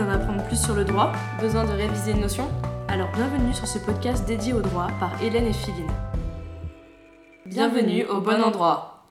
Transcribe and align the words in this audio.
d'en 0.00 0.10
apprendre 0.10 0.42
plus 0.44 0.60
sur 0.60 0.74
le 0.74 0.84
droit 0.84 1.12
Besoin 1.40 1.64
de 1.64 1.72
réviser 1.72 2.12
une 2.12 2.20
notion 2.20 2.48
Alors 2.88 3.10
bienvenue 3.12 3.52
sur 3.52 3.66
ce 3.66 3.78
podcast 3.78 4.26
dédié 4.26 4.54
au 4.54 4.62
droit 4.62 4.88
par 4.98 5.10
Hélène 5.22 5.46
et 5.46 5.52
Philine. 5.52 5.90
Bienvenue 7.44 8.06
au 8.06 8.20
bon 8.20 8.42
endroit. 8.42 9.10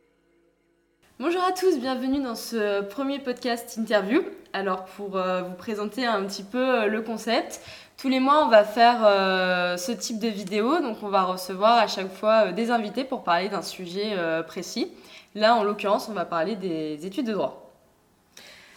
Bonjour 1.20 1.44
à 1.44 1.52
tous, 1.52 1.78
bienvenue 1.78 2.24
dans 2.24 2.34
ce 2.34 2.82
premier 2.82 3.20
podcast 3.20 3.78
interview. 3.78 4.22
Alors 4.54 4.86
pour 4.86 5.16
euh, 5.16 5.44
vous 5.44 5.54
présenter 5.54 6.08
un 6.08 6.24
petit 6.24 6.44
peu 6.44 6.58
euh, 6.58 6.86
le 6.88 7.02
concept, 7.02 7.62
tous 7.98 8.10
les 8.10 8.20
mois 8.20 8.44
on 8.46 8.50
va 8.50 8.64
faire 8.64 9.02
euh, 9.04 9.78
ce 9.78 9.92
type 9.92 10.18
de 10.20 10.28
vidéo, 10.28 10.80
donc 10.80 10.98
on 11.04 11.10
va 11.10 11.22
recevoir 11.24 11.78
à 11.78 11.88
chaque 11.88 12.12
fois 12.12 12.52
des 12.52 12.72
invités 12.72 13.04
pour 13.04 13.24
parler 13.24 13.50
d'un 13.50 13.62
sujet 13.62 14.16
précis. 14.48 14.92
Là 15.36 15.56
en 15.56 15.64
l'occurrence 15.64 16.10
on 16.10 16.14
va 16.14 16.26
parler 16.26 16.56
des 16.56 17.06
études 17.06 17.28
de 17.28 17.34
droit. 17.34 17.69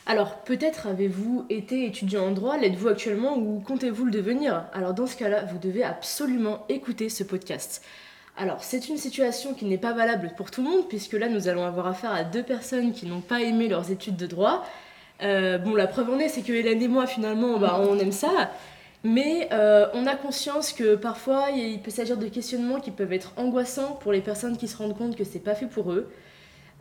Alors, 0.05 0.39
peut-être 0.39 0.89
avez-vous 0.89 1.47
été 1.49 1.87
étudiant 1.87 2.27
en 2.27 2.31
droit, 2.33 2.57
l'êtes-vous 2.59 2.89
actuellement 2.89 3.37
ou 3.39 3.61
comptez-vous 3.61 4.05
le 4.05 4.11
devenir? 4.11 4.65
Alors, 4.73 4.95
dans 4.95 5.07
ce 5.07 5.17
cas-là, 5.17 5.45
vous 5.45 5.59
devez 5.59 5.85
absolument 5.85 6.65
écouter 6.69 7.09
ce 7.09 7.23
podcast. 7.23 7.85
Alors, 8.37 8.65
c'est 8.65 8.89
une 8.89 8.97
situation 8.97 9.55
qui 9.55 9.65
n'est 9.65 9.79
pas 9.79 9.93
valable 9.93 10.33
pour 10.37 10.51
tout 10.51 10.63
le 10.65 10.71
monde, 10.71 10.89
puisque 10.89 11.13
là, 11.13 11.29
nous 11.29 11.49
allons 11.49 11.65
avoir 11.65 11.87
affaire 11.87 12.13
à 12.13 12.25
deux 12.25 12.43
personnes 12.43 12.93
qui 12.93 13.07
n'ont 13.07 13.21
pas 13.21 13.43
aimé 13.43 13.69
leurs 13.69 13.93
études 13.93 14.17
de 14.17 14.27
droit. 14.27 14.67
Euh, 15.23 15.59
bon, 15.59 15.75
la 15.75 15.87
preuve 15.87 16.11
en 16.11 16.19
est, 16.19 16.29
c'est 16.29 16.43
que 16.43 16.53
Hélène 16.53 16.83
et 16.83 16.89
moi, 16.89 17.07
finalement, 17.07 17.59
bah, 17.59 17.81
on 17.81 17.97
aime 17.99 18.11
ça. 18.11 18.51
Mais 19.05 19.49
euh, 19.53 19.87
on 19.95 20.07
a 20.07 20.17
conscience 20.17 20.73
que 20.73 20.97
parfois, 20.97 21.51
il 21.55 21.81
peut 21.81 21.91
s'agir 21.91 22.17
de 22.17 22.27
questionnements 22.27 22.81
qui 22.81 22.91
peuvent 22.91 23.13
être 23.13 23.33
angoissants 23.37 23.99
pour 24.01 24.13
les 24.13 24.21
personnes 24.21 24.57
qui 24.57 24.67
se 24.67 24.77
rendent 24.77 24.97
compte 24.97 25.15
que 25.15 25.25
c'est 25.25 25.41
pas 25.41 25.55
fait 25.55 25.67
pour 25.67 25.93
eux. 25.93 26.11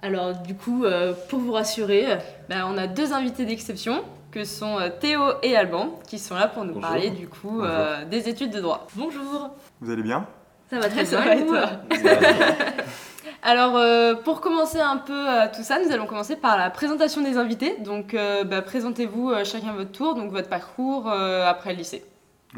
Alors 0.02 0.34
du 0.36 0.55
coup, 0.55 0.84
euh, 0.84 1.14
pour 1.30 1.40
vous 1.40 1.52
rassurer, 1.52 2.05
bah, 2.50 2.68
on 2.68 2.78
a 2.78 2.88
deux 2.88 3.14
invités 3.14 3.46
d'exception 3.46 4.04
que 4.32 4.44
sont 4.44 4.80
euh, 4.80 4.90
Théo 4.90 5.22
et 5.44 5.55
Alban 5.55 6.00
qui 6.08 6.18
sont 6.18 6.36
là 6.36 6.48
pour 6.48 6.66
nous 6.66 6.80
parler 6.80 7.12
du 7.12 7.28
coup 7.28 7.62
euh, 7.62 8.03
des 8.06 8.28
études 8.28 8.52
de 8.52 8.59
droit. 8.59 8.88
Bonjour. 8.95 9.52
Vous 9.80 9.92
allez 9.92 10.02
bien? 10.02 10.25
Ça 10.70 10.80
va 10.80 10.90
très 10.90 11.03
bien. 11.03 11.31
et 11.34 11.45
toi 11.45 11.70
Alors 13.44 13.80
pour 14.23 14.40
commencer 14.40 14.80
un 14.80 14.98
peu 14.98 15.25
tout 15.53 15.64
ça, 15.64 15.80
nous 15.84 15.92
allons 15.92 16.06
commencer 16.06 16.36
par 16.36 16.58
la 16.58 16.70
présentation 16.70 17.22
des 17.22 17.38
invités. 17.38 17.78
Donc 17.80 18.16
bah, 18.16 18.62
présentez-vous 18.62 19.34
chacun 19.44 19.73
votre 19.73 19.92
tour, 19.92 20.16
donc 20.16 20.31
votre 20.31 20.50
parcours 20.50 21.09
après 21.09 21.73
le 21.73 21.80
lycée. 21.80 22.03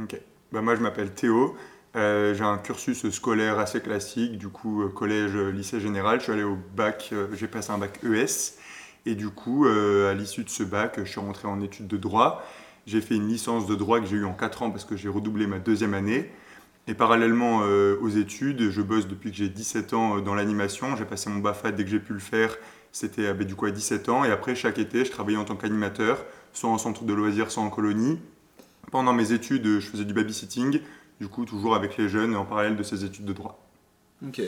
Ok. 0.01 0.19
Bah, 0.51 0.61
moi 0.61 0.75
je 0.75 0.81
m'appelle 0.81 1.11
Théo. 1.11 1.55
Euh, 1.95 2.33
j'ai 2.33 2.43
un 2.43 2.57
cursus 2.57 3.07
scolaire 3.11 3.59
assez 3.59 3.79
classique, 3.79 4.39
du 4.39 4.49
coup 4.49 4.81
euh, 4.81 4.89
collège, 4.89 5.35
euh, 5.35 5.51
lycée 5.51 5.79
général. 5.79 6.19
Je 6.19 6.23
suis 6.23 6.33
allé 6.33 6.43
au 6.43 6.57
bac, 6.75 7.13
j'ai 7.33 7.47
passé 7.47 7.71
un 7.71 7.77
bac 7.77 7.99
ES. 8.03 8.57
Et 9.05 9.15
du 9.15 9.29
coup, 9.29 9.65
à 9.65 10.13
l'issue 10.13 10.45
de 10.45 10.49
ce 10.49 10.63
bac, 10.63 10.93
je 10.97 11.03
suis 11.03 11.19
rentré 11.19 11.45
en 11.49 11.59
études 11.59 11.87
de 11.87 11.97
droit. 11.97 12.41
J'ai 12.85 13.01
fait 13.01 13.15
une 13.15 13.27
licence 13.27 13.67
de 13.67 13.75
droit 13.75 13.99
que 13.99 14.05
j'ai 14.05 14.15
eue 14.15 14.23
en 14.23 14.33
4 14.33 14.63
ans 14.63 14.71
parce 14.71 14.85
que 14.85 14.95
j'ai 14.95 15.09
redoublé 15.09 15.45
ma 15.45 15.59
deuxième 15.59 15.93
année. 15.93 16.31
Et 16.87 16.93
parallèlement 16.93 17.63
aux 18.01 18.07
études, 18.07 18.69
je 18.69 18.81
bosse 18.81 19.05
depuis 19.09 19.31
que 19.31 19.35
j'ai 19.35 19.49
17 19.49 19.93
ans 19.93 20.19
dans 20.19 20.35
l'animation. 20.35 20.95
J'ai 20.95 21.03
passé 21.03 21.29
mon 21.29 21.39
BAFA 21.39 21.73
dès 21.73 21.83
que 21.83 21.89
j'ai 21.89 21.99
pu 21.99 22.13
le 22.13 22.19
faire. 22.19 22.55
C'était 22.93 23.33
du 23.33 23.55
coup 23.55 23.65
à 23.65 23.71
17 23.71 24.07
ans. 24.07 24.23
Et 24.23 24.31
après, 24.31 24.55
chaque 24.55 24.79
été, 24.79 25.03
je 25.03 25.11
travaillais 25.11 25.37
en 25.37 25.43
tant 25.43 25.57
qu'animateur, 25.57 26.23
soit 26.53 26.69
en 26.69 26.77
centre 26.77 27.03
de 27.03 27.13
loisirs, 27.13 27.51
soit 27.51 27.63
en 27.63 27.69
colonie. 27.69 28.19
Pendant 28.89 29.11
mes 29.11 29.33
études, 29.33 29.81
je 29.81 29.85
faisais 29.85 30.05
du 30.05 30.13
babysitting 30.13 30.79
du 31.19 31.27
coup 31.27 31.45
toujours 31.45 31.75
avec 31.75 31.97
les 31.97 32.09
jeunes 32.09 32.35
en 32.35 32.45
parallèle 32.45 32.75
de 32.75 32.83
ses 32.83 33.05
études 33.05 33.25
de 33.25 33.33
droit. 33.33 33.59
Ok. 34.25 34.41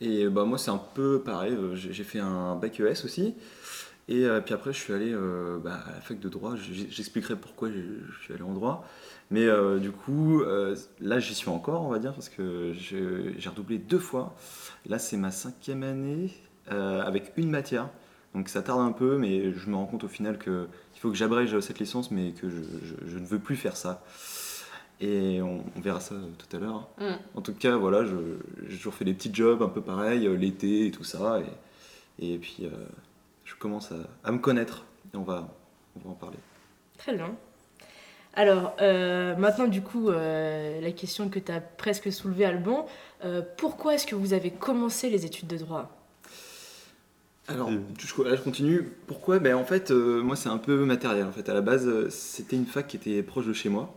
Et 0.00 0.28
bah, 0.28 0.44
moi 0.44 0.58
c'est 0.58 0.70
un 0.70 0.80
peu 0.94 1.20
pareil, 1.20 1.54
euh, 1.54 1.74
j'ai 1.74 2.04
fait 2.04 2.18
un 2.18 2.56
bac 2.56 2.78
ES 2.80 3.04
aussi. 3.04 3.34
Et 4.06 4.26
euh, 4.26 4.40
puis 4.40 4.52
après 4.52 4.72
je 4.72 4.78
suis 4.78 4.92
allé 4.92 5.10
euh, 5.12 5.58
bah, 5.58 5.80
à 5.86 5.92
la 5.92 6.00
fac 6.00 6.20
de 6.20 6.28
droit, 6.28 6.54
j'expliquerai 6.56 7.36
pourquoi 7.36 7.70
je 7.70 8.22
suis 8.22 8.34
allé 8.34 8.42
en 8.42 8.52
droit. 8.52 8.86
Mais 9.30 9.46
du 9.80 9.90
coup 9.90 10.42
là 11.00 11.18
j'y 11.18 11.34
suis 11.34 11.48
encore 11.48 11.82
on 11.82 11.88
va 11.88 11.98
dire 11.98 12.12
parce 12.12 12.28
que 12.28 12.72
j'ai 12.74 13.48
redoublé 13.48 13.78
deux 13.78 13.98
fois. 13.98 14.36
Là 14.86 14.98
c'est 14.98 15.16
ma 15.16 15.30
cinquième 15.30 15.82
année 15.82 16.30
avec 16.68 17.32
une 17.36 17.50
matière. 17.50 17.88
Donc 18.34 18.48
ça 18.48 18.62
tarde 18.62 18.80
un 18.80 18.92
peu 18.92 19.16
mais 19.16 19.52
je 19.52 19.70
me 19.70 19.76
rends 19.76 19.86
compte 19.86 20.04
au 20.04 20.08
final 20.08 20.38
qu'il 20.38 20.66
faut 21.00 21.08
que 21.08 21.16
j'abrège 21.16 21.58
cette 21.60 21.78
licence 21.78 22.10
mais 22.10 22.32
que 22.32 22.50
je, 22.50 22.60
je 23.06 23.18
ne 23.18 23.24
veux 23.24 23.38
plus 23.38 23.56
faire 23.56 23.76
ça. 23.76 24.04
Et 25.04 25.42
on, 25.42 25.62
verra 25.80 26.00
ça 26.00 26.14
tout 26.38 26.56
à 26.56 26.60
l'heure. 26.60 26.88
Mm. 26.98 27.14
En 27.34 27.40
tout 27.42 27.52
cas, 27.52 27.76
voilà, 27.76 28.04
j'ai 28.04 28.76
toujours 28.76 28.94
fait 28.94 29.04
des 29.04 29.12
petits 29.12 29.32
jobs 29.32 29.62
un 29.62 29.68
peu 29.68 29.82
pareils, 29.82 30.26
euh, 30.26 30.34
l'été 30.34 30.86
et 30.86 30.90
tout 30.90 31.04
ça. 31.04 31.40
Et, 32.18 32.34
et 32.34 32.38
puis, 32.38 32.58
euh, 32.62 32.70
je 33.44 33.54
commence 33.54 33.92
à, 34.22 34.32
me 34.32 34.38
connaître. 34.38 34.84
Et 35.12 35.16
on 35.16 35.22
va, 35.22 35.48
on 35.96 36.00
va 36.00 36.10
en 36.10 36.14
parler. 36.14 36.38
Très 36.96 37.14
bien. 37.14 37.34
Alors, 38.32 38.74
euh, 38.80 39.36
maintenant, 39.36 39.66
du 39.66 39.82
coup, 39.82 40.10
la 40.10 40.92
question 40.92 41.28
que 41.28 41.38
tu 41.38 41.52
as 41.52 41.60
presque 41.60 42.10
soulevée, 42.10 42.46
Alban, 42.46 42.86
pourquoi 43.58 43.94
est-ce 43.94 44.06
que 44.06 44.14
vous 44.14 44.32
avez 44.32 44.50
commencé 44.50 45.10
les 45.10 45.26
études 45.26 45.48
de 45.48 45.58
droit? 45.58 45.90
Alors, 47.46 47.70
je, 47.70 48.22
là, 48.22 48.34
je 48.34 48.40
continue. 48.40 48.90
Pourquoi? 49.06 49.38
Ben, 49.38 49.54
En 49.54 49.64
fait, 49.64 49.90
moi, 49.90 50.34
c'est 50.34 50.48
un 50.48 50.58
peu 50.58 50.84
matériel. 50.84 51.26
En 51.26 51.32
fait, 51.32 51.48
à 51.48 51.54
la 51.54 51.60
base, 51.60 52.08
c'était 52.08 52.56
une 52.56 52.66
fac 52.66 52.86
qui 52.86 52.96
était 52.96 53.22
proche 53.22 53.46
de 53.46 53.52
chez 53.52 53.68
moi 53.68 53.94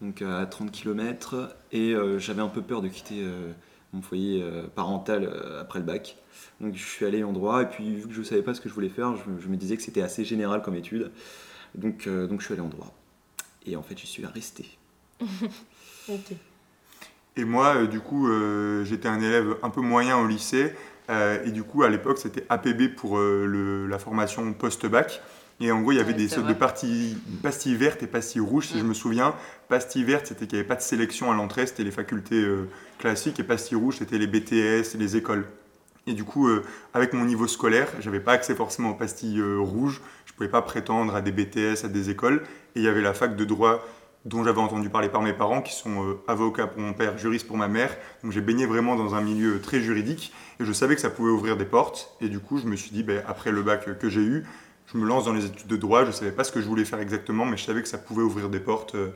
donc 0.00 0.22
euh, 0.22 0.42
à 0.42 0.46
30 0.46 0.70
km, 0.70 1.56
et 1.72 1.92
euh, 1.92 2.18
j'avais 2.18 2.42
un 2.42 2.48
peu 2.48 2.62
peur 2.62 2.82
de 2.82 2.88
quitter 2.88 3.22
euh, 3.22 3.52
mon 3.92 4.02
foyer 4.02 4.44
parental 4.74 5.30
après 5.60 5.78
le 5.78 5.84
bac. 5.84 6.16
Donc 6.60 6.74
je 6.74 6.84
suis 6.84 7.06
allé 7.06 7.22
en 7.22 7.32
droit, 7.32 7.62
et 7.62 7.66
puis 7.66 7.94
vu 7.94 8.08
que 8.08 8.12
je 8.12 8.20
ne 8.20 8.24
savais 8.24 8.42
pas 8.42 8.52
ce 8.52 8.60
que 8.60 8.68
je 8.68 8.74
voulais 8.74 8.88
faire, 8.88 9.14
je, 9.16 9.48
me 9.48 9.56
disais 9.56 9.76
que 9.76 9.82
c'était 9.82 10.02
assez 10.02 10.24
général 10.24 10.62
comme 10.62 10.74
étude. 10.74 11.12
Donc, 11.76 12.08
donc 12.08 12.40
je 12.40 12.44
suis 12.44 12.54
allé 12.54 12.62
en 12.62 12.68
droit. 12.68 12.92
Et 13.66 13.76
en 13.76 13.82
fait, 13.82 13.96
je 13.98 14.06
suis 14.06 14.26
resté. 14.26 14.66
Et 17.36 17.44
moi, 17.44 17.86
du 17.86 18.00
coup, 18.00 18.28
j'étais 18.84 19.06
un 19.06 19.20
élève 19.20 19.56
un 19.62 19.70
peu 19.70 19.80
moyen 19.80 20.18
au 20.18 20.26
lycée. 20.26 20.74
et 21.08 21.50
du 21.52 21.62
coup, 21.62 21.84
à 21.84 21.88
l'époque, 21.88 22.18
c'était 22.18 22.44
APB 22.48 22.96
pour 22.96 23.16
la 23.18 23.98
formation 24.00 24.52
post-bac. 24.54 25.22
Et 25.60 25.70
en 25.70 25.80
gros, 25.80 25.92
il 25.92 25.98
y 25.98 26.00
avait 26.00 26.14
des 26.14 26.28
sortes 26.28 26.48
de 26.48 26.52
parties, 26.52 27.16
pastilles 27.42 27.76
vertes 27.76 28.02
et 28.02 28.06
pastilles 28.06 28.40
rouges, 28.40 28.68
si 28.68 28.78
je 28.78 28.84
me 28.84 28.94
souviens. 28.94 29.34
Pastilles 29.68 30.04
vertes, 30.04 30.26
c'était 30.26 30.46
qu'il 30.46 30.56
n'y 30.56 30.60
avait 30.60 30.68
pas 30.68 30.74
de 30.74 30.82
sélection 30.82 31.30
à 31.30 31.34
l'entrée, 31.34 31.66
c'était 31.66 31.84
les 31.84 31.92
facultés 31.92 32.42
euh, 32.42 32.68
classiques. 32.98 33.38
Et 33.38 33.44
pastilles 33.44 33.76
rouges, 33.76 33.98
c'était 33.98 34.18
les 34.18 34.26
BTS 34.26 34.94
et 34.94 34.98
les 34.98 35.16
écoles. 35.16 35.46
Et 36.06 36.12
du 36.12 36.24
coup, 36.24 36.48
euh, 36.48 36.64
avec 36.92 37.12
mon 37.12 37.24
niveau 37.24 37.46
scolaire, 37.46 37.88
j'avais 38.00 38.20
pas 38.20 38.32
accès 38.32 38.54
forcément 38.54 38.90
aux 38.90 38.94
pastilles 38.94 39.38
euh, 39.38 39.58
rouges. 39.58 40.02
Je 40.26 40.32
pouvais 40.32 40.48
pas 40.48 40.60
prétendre 40.60 41.14
à 41.14 41.22
des 41.22 41.30
BTS, 41.30 41.84
à 41.84 41.88
des 41.88 42.10
écoles. 42.10 42.42
Et 42.74 42.80
il 42.80 42.82
y 42.82 42.88
avait 42.88 43.00
la 43.00 43.14
fac 43.14 43.36
de 43.36 43.44
droit 43.44 43.86
dont 44.24 44.42
j'avais 44.42 44.60
entendu 44.60 44.88
parler 44.88 45.10
par 45.10 45.20
mes 45.20 45.34
parents, 45.34 45.60
qui 45.60 45.74
sont 45.74 46.16
avocats 46.26 46.66
pour 46.66 46.80
mon 46.80 46.94
père, 46.94 47.18
juristes 47.18 47.46
pour 47.46 47.58
ma 47.58 47.68
mère. 47.68 47.94
Donc 48.22 48.32
j'ai 48.32 48.40
baigné 48.40 48.64
vraiment 48.64 48.96
dans 48.96 49.14
un 49.14 49.20
milieu 49.20 49.60
très 49.60 49.80
juridique 49.80 50.32
et 50.58 50.64
je 50.64 50.72
savais 50.72 50.94
que 50.94 51.02
ça 51.02 51.10
pouvait 51.10 51.30
ouvrir 51.30 51.58
des 51.58 51.66
portes. 51.66 52.16
Et 52.22 52.30
du 52.30 52.40
coup, 52.40 52.56
je 52.56 52.66
me 52.66 52.74
suis 52.74 52.90
dit, 52.90 53.02
ben, 53.02 53.22
après 53.28 53.52
le 53.52 53.62
bac 53.62 53.98
que 53.98 54.08
j'ai 54.08 54.22
eu, 54.22 54.46
je 54.86 54.98
me 54.98 55.06
lance 55.06 55.24
dans 55.24 55.32
les 55.32 55.46
études 55.46 55.66
de 55.66 55.76
droit. 55.76 56.02
Je 56.02 56.08
ne 56.08 56.12
savais 56.12 56.32
pas 56.32 56.44
ce 56.44 56.52
que 56.52 56.60
je 56.60 56.66
voulais 56.66 56.84
faire 56.84 57.00
exactement, 57.00 57.44
mais 57.44 57.56
je 57.56 57.64
savais 57.64 57.82
que 57.82 57.88
ça 57.88 57.98
pouvait 57.98 58.22
ouvrir 58.22 58.48
des 58.48 58.60
portes. 58.60 58.94
Euh, 58.94 59.08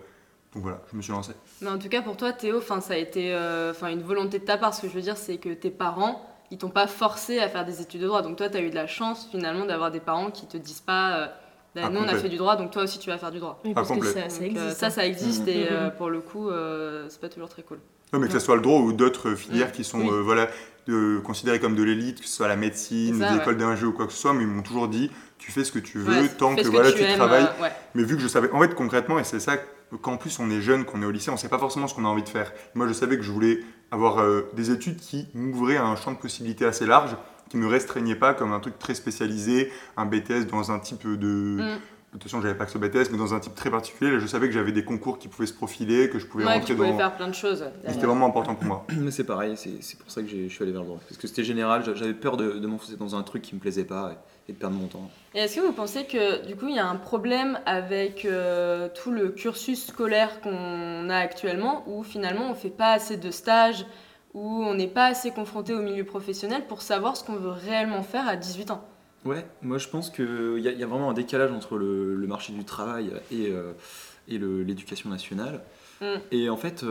donc 0.54 0.62
voilà, 0.62 0.80
je 0.90 0.96
me 0.96 1.02
suis 1.02 1.12
lancé. 1.12 1.32
Mais 1.60 1.68
en 1.68 1.78
tout 1.78 1.88
cas, 1.88 2.02
pour 2.02 2.16
toi, 2.16 2.32
Théo, 2.32 2.60
ça 2.60 2.94
a 2.94 2.96
été 2.96 3.34
euh, 3.34 3.72
une 3.82 4.02
volonté 4.02 4.38
de 4.38 4.44
ta 4.44 4.56
part. 4.56 4.74
Ce 4.74 4.82
que 4.82 4.88
je 4.88 4.94
veux 4.94 5.02
dire, 5.02 5.16
c'est 5.16 5.36
que 5.36 5.50
tes 5.50 5.70
parents, 5.70 6.22
ils 6.50 6.58
t'ont 6.58 6.70
pas 6.70 6.86
forcé 6.86 7.38
à 7.38 7.48
faire 7.48 7.66
des 7.66 7.82
études 7.82 8.00
de 8.00 8.06
droit. 8.06 8.22
Donc 8.22 8.36
toi, 8.36 8.48
tu 8.48 8.56
as 8.56 8.62
eu 8.62 8.70
de 8.70 8.74
la 8.74 8.86
chance 8.86 9.28
finalement 9.30 9.66
d'avoir 9.66 9.90
des 9.90 10.00
parents 10.00 10.30
qui 10.30 10.46
te 10.46 10.56
disent 10.56 10.80
pas. 10.80 11.16
Euh, 11.16 11.26
bah, 11.74 11.82
ah, 11.84 11.90
nous, 11.90 12.00
on 12.00 12.08
a 12.08 12.14
fait 12.14 12.30
du 12.30 12.38
droit, 12.38 12.56
donc 12.56 12.70
toi 12.70 12.82
aussi, 12.82 12.98
tu 12.98 13.10
vas 13.10 13.18
faire 13.18 13.30
du 13.30 13.40
droit. 13.40 13.60
Oui, 13.64 13.74
parce 13.74 13.90
que 13.90 14.02
ça, 14.02 14.30
ça, 14.30 14.44
existe. 14.44 14.76
ça, 14.76 14.90
ça 14.90 15.06
existe, 15.06 15.46
et 15.48 15.68
pour 15.98 16.08
le 16.08 16.20
coup, 16.20 16.48
c'est 17.08 17.20
pas 17.20 17.28
toujours 17.28 17.50
très 17.50 17.62
cool. 17.62 17.78
Non, 18.12 18.18
mais 18.18 18.26
que 18.26 18.32
ce 18.32 18.38
soit 18.38 18.56
le 18.56 18.62
droit 18.62 18.80
ou 18.80 18.92
d'autres 18.92 19.34
filières 19.34 19.72
qui 19.72 19.84
sont 19.84 20.22
voilà, 20.22 20.48
considérées 21.24 21.60
comme 21.60 21.74
de 21.74 21.82
l'élite, 21.82 22.20
que 22.20 22.26
ce 22.26 22.36
soit 22.36 22.48
la 22.48 22.56
médecine, 22.56 23.20
les 23.20 23.36
écoles 23.36 23.58
d'ingé 23.58 23.84
ou 23.84 23.92
quoi 23.92 24.06
que 24.06 24.12
ce 24.12 24.18
soit, 24.18 24.32
mais 24.32 24.42
ils 24.42 24.48
m'ont 24.48 24.62
toujours 24.62 24.88
dit 24.88 25.10
tu 25.38 25.52
fais 25.52 25.64
ce 25.64 25.72
que 25.72 25.78
tu 25.78 25.98
veux 25.98 26.28
tant 26.28 26.54
que, 26.54 26.66
voilà, 26.68 26.92
tu, 26.92 27.04
travailles. 27.14 27.48
Euh, 27.62 27.68
mais 27.94 28.02
vu 28.02 28.16
que 28.16 28.22
je 28.22 28.28
savais, 28.28 28.50
en 28.50 28.60
fait, 28.60 28.74
concrètement, 28.74 29.18
et 29.18 29.24
c'est 29.24 29.40
ça, 29.40 29.56
qu'en 30.02 30.16
plus 30.16 30.38
on 30.40 30.50
est 30.50 30.60
jeune, 30.60 30.84
qu'on 30.84 31.00
est 31.02 31.06
au 31.06 31.10
lycée, 31.10 31.30
on 31.30 31.34
ne 31.34 31.38
sait 31.38 31.48
pas 31.48 31.58
forcément 31.58 31.86
ce 31.88 31.94
qu'on 31.94 32.04
a 32.04 32.08
envie 32.08 32.22
de 32.22 32.28
faire. 32.28 32.52
Moi, 32.74 32.86
je 32.88 32.92
savais 32.92 33.16
que 33.16 33.22
je 33.22 33.30
voulais 33.30 33.60
avoir 33.90 34.20
euh, 34.20 34.50
des 34.54 34.70
études 34.70 34.98
qui 34.98 35.28
m'ouvraient 35.34 35.78
un 35.78 35.96
champ 35.96 36.12
de 36.12 36.18
possibilités 36.18 36.66
assez 36.66 36.86
large, 36.86 37.16
qui 37.48 37.56
ne 37.56 37.62
me 37.62 37.68
restreignaient 37.68 38.16
pas 38.16 38.34
comme 38.34 38.52
un 38.52 38.60
truc 38.60 38.78
très 38.78 38.94
spécialisé, 38.94 39.72
un 39.96 40.04
BTS 40.04 40.46
dans 40.50 40.70
un 40.72 40.78
type 40.80 41.06
de. 41.06 41.62
Mm. 41.62 41.78
Attention, 42.14 42.40
j'avais 42.40 42.54
pas 42.54 42.64
que 42.64 42.70
ce 42.70 42.78
BTS, 42.78 43.10
mais 43.12 43.18
dans 43.18 43.34
un 43.34 43.40
type 43.40 43.54
très 43.54 43.70
particulier. 43.70 44.18
je 44.18 44.26
savais 44.26 44.46
que 44.46 44.54
j'avais 44.54 44.72
des 44.72 44.84
concours 44.84 45.18
qui 45.18 45.28
pouvaient 45.28 45.46
se 45.46 45.52
profiler, 45.52 46.08
que 46.08 46.18
je 46.18 46.26
pouvais 46.26 46.44
rentrer 46.44 46.60
tu 46.64 46.74
pouvais 46.74 46.96
faire 46.96 47.14
plein 47.14 47.28
de 47.28 47.34
choses. 47.34 47.64
C'était 47.86 48.06
vraiment 48.06 48.26
important 48.26 48.54
pour 48.54 48.64
moi. 48.64 48.86
Mais 48.96 49.10
c'est 49.10 49.24
pareil, 49.24 49.56
c'est 49.56 49.98
pour 49.98 50.10
ça 50.10 50.22
que 50.22 50.28
je 50.28 50.48
suis 50.48 50.62
allé 50.62 50.72
vers 50.72 50.80
le 50.80 50.86
droit. 50.86 51.00
Parce 51.06 51.20
que 51.20 51.26
c'était 51.26 51.44
général, 51.44 51.84
j'avais 51.94 52.14
peur 52.14 52.38
de, 52.38 52.52
de 52.52 52.66
m'enfoncer 52.66 52.96
dans 52.96 53.14
un 53.14 53.22
truc 53.22 53.42
qui 53.42 53.54
me 53.54 53.60
plaisait 53.60 53.84
pas 53.84 54.16
et, 54.48 54.52
de 54.52 54.56
perdre 54.56 54.76
mon 54.76 54.86
temps. 54.86 55.10
Et 55.34 55.40
est-ce 55.40 55.56
que 55.56 55.60
vous 55.60 55.72
pensez 55.72 56.06
que 56.06 56.46
du 56.46 56.56
coup 56.56 56.68
il 56.68 56.76
y 56.76 56.78
a 56.78 56.88
un 56.88 56.96
problème 56.96 57.60
avec 57.66 58.24
euh, 58.24 58.88
tout 58.94 59.10
le 59.10 59.28
cursus 59.28 59.88
scolaire 59.88 60.40
qu'on 60.40 61.10
a 61.10 61.16
actuellement, 61.16 61.84
où 61.86 62.02
finalement 62.02 62.50
on 62.50 62.54
fait 62.54 62.70
pas 62.70 62.92
assez 62.92 63.18
de 63.18 63.30
stages, 63.30 63.84
où 64.32 64.64
on 64.64 64.74
n'est 64.74 64.88
pas 64.88 65.06
assez 65.06 65.30
confronté 65.30 65.74
au 65.74 65.82
milieu 65.82 66.04
professionnel 66.04 66.62
pour 66.66 66.80
savoir 66.80 67.18
ce 67.18 67.24
qu'on 67.24 67.36
veut 67.36 67.50
réellement 67.50 68.02
faire 68.02 68.26
à 68.26 68.36
18 68.36 68.70
ans? 68.70 68.84
Ouais, 69.24 69.44
moi 69.62 69.78
je 69.78 69.88
pense 69.88 70.10
qu'il 70.10 70.58
y, 70.58 70.82
a 70.82 70.86
vraiment 70.86 71.10
un 71.10 71.14
décalage 71.14 71.50
entre 71.50 71.76
le, 71.76 72.26
marché 72.26 72.52
du 72.52 72.64
travail 72.64 73.12
et, 73.32 73.52
et 74.28 74.38
l'éducation 74.38 75.10
nationale. 75.10 75.62
Mm. 76.00 76.06
Et 76.30 76.48
en 76.48 76.56
fait, 76.56 76.84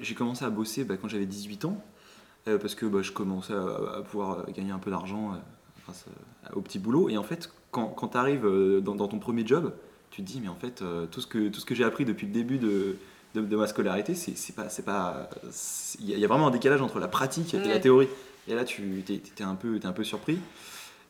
j'ai 0.00 0.14
commencé 0.14 0.44
à 0.44 0.50
bosser 0.50 0.84
bah, 0.84 0.96
quand 1.00 1.08
j'avais 1.08 1.26
18 1.26 1.66
ans, 1.66 1.82
parce 2.44 2.74
que 2.74 2.86
bah, 2.86 3.02
je 3.02 3.12
commençais 3.12 3.52
à, 3.52 4.02
pouvoir 4.02 4.50
gagner 4.52 4.72
un 4.72 4.78
peu 4.78 4.90
d'argent 4.90 5.38
grâce 5.84 6.06
au 6.54 6.62
petit 6.62 6.78
boulot. 6.78 7.10
Et 7.10 7.18
en 7.18 7.22
fait, 7.22 7.52
quand, 7.70 7.88
quand 7.88 8.08
tu 8.08 8.16
arrives 8.16 8.46
dans, 8.82 8.94
dans, 8.94 9.08
ton 9.08 9.18
premier 9.18 9.46
job, 9.46 9.72
tu 10.10 10.22
te 10.22 10.26
dis, 10.26 10.40
mais 10.40 10.48
en 10.48 10.56
fait, 10.56 10.82
tout 11.10 11.20
ce 11.20 11.26
que, 11.26 11.48
tout 11.48 11.60
ce 11.60 11.66
que 11.66 11.74
j'ai 11.74 11.84
appris 11.84 12.06
depuis 12.06 12.26
le 12.26 12.32
début 12.32 12.58
de, 12.58 12.96
de, 13.42 13.56
ma 13.56 13.66
scolarité, 13.66 14.14
c'est 14.14 14.54
pas, 14.54 14.68
c'est 14.68 14.84
pas, 14.84 15.28
il 16.00 16.18
y, 16.18 16.24
a 16.24 16.28
vraiment 16.28 16.48
un 16.48 16.50
décalage 16.50 16.80
entre 16.80 16.98
la 16.98 17.08
pratique 17.08 17.54
et 17.54 17.68
la 17.68 17.78
théorie. 17.78 18.08
Et 18.48 18.54
là, 18.54 18.64
tu 18.64 19.04
es, 19.08 19.42
un 19.42 19.54
peu, 19.54 19.76
es 19.76 19.86
un 19.86 19.92
peu 19.92 20.04
surpris. 20.04 20.38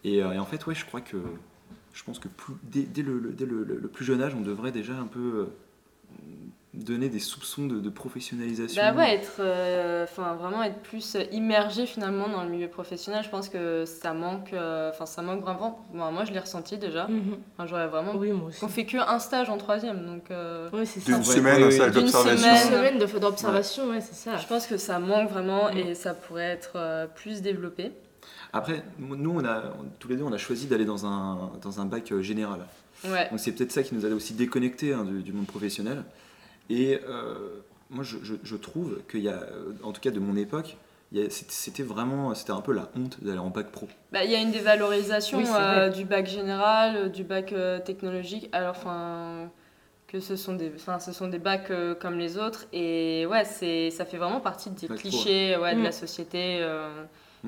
Euh, 0.05 0.33
et, 0.33 0.39
en 0.39 0.45
fait, 0.45 0.67
ouais, 0.67 0.75
je 0.75 0.85
crois 0.85 1.01
que, 1.01 1.17
je 1.93 2.05
pense 2.05 2.19
que 2.19 2.29
dès, 2.63 3.03
le, 3.03 3.33
dès 3.33 3.47
le, 3.47 3.89
plus 3.89 4.05
jeune 4.05 4.23
âge, 4.23 4.35
on 4.35 4.43
devrait 4.43 4.73
déjà 4.73 4.95
un 4.95 5.07
peu 5.07 5.19
euh, 5.21 5.47
donner 6.77 7.09
des 7.09 7.19
soupçons 7.19 7.67
de, 7.67 7.89
professionnalisation. 7.89 8.83
Bah 8.83 8.93
ouais 8.93 9.15
être 9.15 9.37
euh, 9.41 10.05
enfin 10.05 10.35
vraiment 10.35 10.63
être 10.63 10.81
plus 10.81 11.17
immergé 11.33 11.87
finalement 11.87 12.29
dans 12.29 12.43
le 12.43 12.51
milieu 12.51 12.69
professionnel 12.69 13.23
je 13.25 13.31
pense 13.31 13.49
que 13.49 13.85
ça 13.87 14.13
manque 14.13 14.53
euh, 14.53 14.91
enfin 14.91 15.07
ça 15.07 15.23
manque 15.23 15.41
vraiment. 15.41 15.81
Moi 15.93 16.25
je 16.25 16.33
l'ai 16.33 16.39
ressenti 16.39 16.77
déjà. 16.77 17.07
Mhm. 17.09 17.39
j'aurais 17.65 17.87
vraiment 17.87 18.15
oui, 18.17 18.33
on 18.33 18.69
fait 18.69 18.85
que 18.85 18.99
un 18.99 19.19
stage 19.19 19.49
en 19.49 19.57
troisième 19.57 20.05
donc 20.05 20.31
euh, 20.31 20.69
oui, 20.73 20.87
c'est 20.87 21.01
ça. 21.01 21.23
semaine 21.23 21.63
un 21.63 21.71
stage 21.71 21.93
d'observation. 21.93 22.49
une 22.51 22.57
semaine 22.57 22.99
d'observation 22.99 23.89
ouais. 23.89 24.01
c'est 24.01 24.15
ça. 24.15 24.37
Je 24.37 24.47
pense 24.47 24.67
que 24.67 24.77
ça 24.77 24.99
manque 24.99 25.31
vraiment 25.31 25.71
et 25.71 25.95
ça 25.95 26.13
pourrait 26.15 26.45
être 26.51 27.09
plus 27.15 27.41
développé 27.41 27.93
après 28.57 28.83
nous 28.99 29.31
on 29.31 29.45
a 29.45 29.63
tous 29.99 30.09
les 30.09 30.17
deux 30.17 30.25
on 30.25 30.33
a 30.33 30.39
choisi 30.39 30.67
d'aller 30.67 30.85
dans 30.85 31.07
un 31.07 31.53
dans 31.63 31.81
un 31.81 31.85
bac 31.85 32.13
général 32.21 32.61
ouais. 33.05 33.29
donc 33.31 33.41
c'est 33.41 33.53
peut-être 33.53 33.73
ça 33.73 33.83
qui 33.83 33.95
nous 33.95 34.05
a 34.05 34.09
aussi 34.09 34.35
déconnectés 34.35 34.93
hein, 34.93 35.05
du, 35.05 35.23
du 35.23 35.33
monde 35.33 35.47
professionnel 35.47 36.05
et 36.71 37.01
euh, 37.09 37.61
moi, 37.91 38.05
je, 38.05 38.57
trouve 38.57 39.01
qu'il 39.11 39.21
y 39.21 39.29
a, 39.29 39.41
en 39.83 39.93
tout 39.93 40.01
cas 40.01 40.11
de 40.11 40.19
mon 40.19 40.37
époque, 40.37 40.77
c'était 41.29 41.85
vraiment 41.85 42.35
c'était 42.35 42.51
un 42.51 42.61
peu 42.61 42.73
la 42.73 42.89
honte 42.97 43.23
d'aller 43.23 43.39
en 43.39 43.51
bac 43.51 43.71
pro. 43.71 43.89
Bah, 44.13 44.25
il 44.25 44.31
y 44.31 44.35
a 44.35 44.41
une 44.41 44.51
dévalorisation 44.51 45.43
euh, 45.55 45.89
du 45.89 46.05
bac 46.05 46.27
général, 46.27 46.97
euh, 46.97 47.09
du 47.09 47.23
bac 47.23 47.55
technologique, 47.85 48.49
alors 48.53 48.73
enfin 48.73 49.51
que 50.09 50.21
ce 50.21 50.37
sont 50.37 50.55
des 50.55 50.73
ce 51.01 51.13
sont 51.13 51.29
des 51.29 51.39
bacs 51.39 51.73
comme 52.01 52.19
les 52.19 52.39
autres 52.39 52.67
et 52.73 53.27
ouais, 53.27 53.45
c'est 53.45 53.91
ça 53.91 54.05
fait 54.05 54.19
vraiment 54.19 54.41
partie 54.41 54.71
des 54.71 54.89
clichés 54.89 55.57
ouais, 55.57 55.75
de 55.75 55.83
la 55.83 55.93
société 55.93 56.65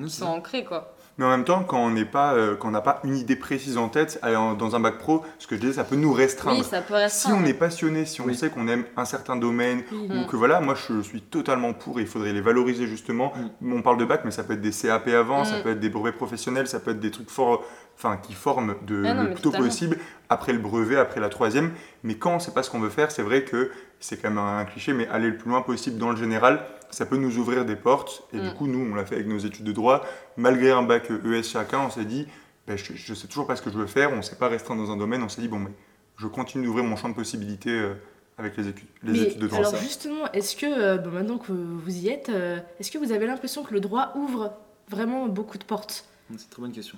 qui 0.01 0.09
sont 0.09 0.25
ancrés 0.25 0.63
quoi. 0.63 0.95
Mais 1.19 1.25
en 1.25 1.29
même 1.29 1.43
temps, 1.43 1.65
quand 1.65 1.79
on 1.79 1.89
n'est 1.89 2.05
pas, 2.05 2.33
euh, 2.33 2.55
quand 2.55 2.71
n'a 2.71 2.79
pas 2.79 3.01
une 3.03 3.17
idée 3.17 3.35
précise 3.35 3.77
en 3.77 3.89
tête, 3.89 4.21
dans 4.23 4.75
un 4.77 4.79
bac 4.79 4.99
pro, 4.99 5.25
ce 5.37 5.47
que 5.47 5.57
je 5.57 5.59
disais, 5.61 5.73
ça 5.73 5.83
peut 5.83 5.97
nous 5.97 6.13
restreindre. 6.13 6.59
Oui, 6.59 6.63
ça 6.63 6.81
peut 6.81 6.93
restreindre. 6.93 7.37
Si 7.37 7.43
on 7.43 7.45
est 7.45 7.53
passionné, 7.53 8.05
si 8.05 8.21
on 8.21 8.33
sait 8.33 8.49
qu'on 8.49 8.69
aime 8.69 8.85
un 8.95 9.03
certain 9.03 9.35
domaine, 9.35 9.83
ou 9.91 10.25
que 10.29 10.37
voilà, 10.37 10.61
moi 10.61 10.75
je 10.75 11.01
suis 11.01 11.21
totalement 11.21 11.73
pour, 11.73 11.99
et 11.99 12.03
il 12.03 12.07
faudrait 12.07 12.31
les 12.31 12.39
valoriser 12.39 12.87
justement. 12.87 13.33
Mm. 13.59 13.73
On 13.73 13.81
parle 13.81 13.97
de 13.97 14.05
bac, 14.05 14.21
mais 14.23 14.31
ça 14.31 14.45
peut 14.45 14.53
être 14.53 14.61
des 14.61 14.71
CAP 14.71 15.09
avant, 15.09 15.43
ça 15.43 15.59
mm. 15.59 15.63
peut 15.63 15.71
être 15.71 15.81
des 15.81 15.89
brevets 15.89 16.15
professionnels, 16.15 16.67
ça 16.67 16.79
peut 16.79 16.91
être 16.91 17.01
des 17.01 17.11
trucs 17.11 17.29
forts, 17.29 17.65
enfin 17.97 18.15
qui 18.15 18.33
forment 18.33 18.75
de, 18.87 19.03
ah 19.05 19.13
le 19.25 19.33
plus 19.33 19.41
tôt 19.41 19.51
possible 19.51 19.97
après 20.29 20.53
le 20.53 20.59
brevet, 20.59 20.95
après 20.95 21.19
la 21.19 21.27
troisième. 21.27 21.71
Mais 22.03 22.15
quand 22.15 22.31
on 22.31 22.35
ne 22.35 22.39
sait 22.39 22.53
pas 22.53 22.63
ce 22.63 22.69
qu'on 22.69 22.79
veut 22.79 22.89
faire, 22.89 23.11
c'est 23.11 23.23
vrai 23.23 23.43
que 23.43 23.71
c'est 23.99 24.21
quand 24.21 24.29
même 24.29 24.37
un 24.37 24.63
cliché, 24.63 24.93
mais 24.93 25.05
aller 25.09 25.27
le 25.27 25.37
plus 25.37 25.49
loin 25.49 25.63
possible 25.63 25.97
dans 25.97 26.11
le 26.11 26.15
général, 26.15 26.61
ça 26.91 27.05
peut 27.05 27.17
nous 27.17 27.37
ouvrir 27.37 27.65
des 27.65 27.75
portes. 27.75 28.23
Et 28.33 28.39
du 28.39 28.47
mm. 28.47 28.53
coup, 28.53 28.67
nous, 28.67 28.91
on 28.91 28.95
l'a 28.95 29.05
fait 29.05 29.15
avec 29.15 29.27
nos 29.27 29.37
études 29.37 29.65
de 29.65 29.71
droit. 29.71 30.05
Malgré 30.37 30.71
un 30.71 30.83
bac 30.83 31.09
ES 31.09 31.43
chacun, 31.43 31.79
on 31.79 31.89
s'est 31.89 32.05
dit, 32.05 32.27
ben, 32.67 32.77
je 32.77 32.93
ne 32.93 33.15
sais 33.15 33.27
toujours 33.27 33.47
pas 33.47 33.55
ce 33.55 33.61
que 33.61 33.71
je 33.71 33.77
veux 33.77 33.87
faire, 33.87 34.11
on 34.13 34.17
ne 34.17 34.21
s'est 34.21 34.35
pas 34.35 34.47
restreint 34.47 34.75
dans 34.75 34.91
un 34.91 34.97
domaine, 34.97 35.23
on 35.23 35.29
s'est 35.29 35.41
dit, 35.41 35.47
bon, 35.47 35.59
mais 35.59 35.71
je 36.17 36.27
continue 36.27 36.65
d'ouvrir 36.65 36.85
mon 36.85 36.95
champ 36.95 37.09
de 37.09 37.15
possibilités 37.15 37.71
euh, 37.71 37.93
avec 38.37 38.57
les, 38.57 38.67
études, 38.67 38.87
les 39.03 39.21
études 39.23 39.39
de 39.39 39.47
droit. 39.47 39.59
Alors 39.59 39.75
justement, 39.77 40.31
est-ce 40.33 40.55
que, 40.55 40.65
euh, 40.65 41.11
maintenant 41.11 41.37
que 41.37 41.51
vous 41.51 41.97
y 41.97 42.09
êtes, 42.09 42.29
euh, 42.29 42.59
est-ce 42.79 42.91
que 42.91 42.97
vous 42.97 43.11
avez 43.11 43.25
l'impression 43.25 43.63
que 43.63 43.73
le 43.73 43.79
droit 43.79 44.13
ouvre 44.15 44.53
vraiment 44.87 45.27
beaucoup 45.27 45.57
de 45.57 45.63
portes? 45.63 46.05
C'est 46.29 46.43
une 46.43 46.49
très 46.49 46.61
bonne 46.61 46.71
question. 46.71 46.97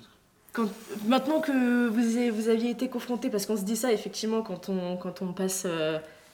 Quand, 0.51 0.67
maintenant 1.07 1.39
que 1.39 1.87
vous, 1.87 2.35
vous 2.35 2.49
aviez 2.49 2.69
été 2.69 2.89
confronté, 2.89 3.29
parce 3.29 3.45
qu'on 3.45 3.55
se 3.55 3.63
dit 3.63 3.77
ça 3.77 3.93
effectivement 3.93 4.41
quand 4.41 4.67
on, 4.67 4.97
quand 4.97 5.21
on 5.21 5.31
passe 5.31 5.65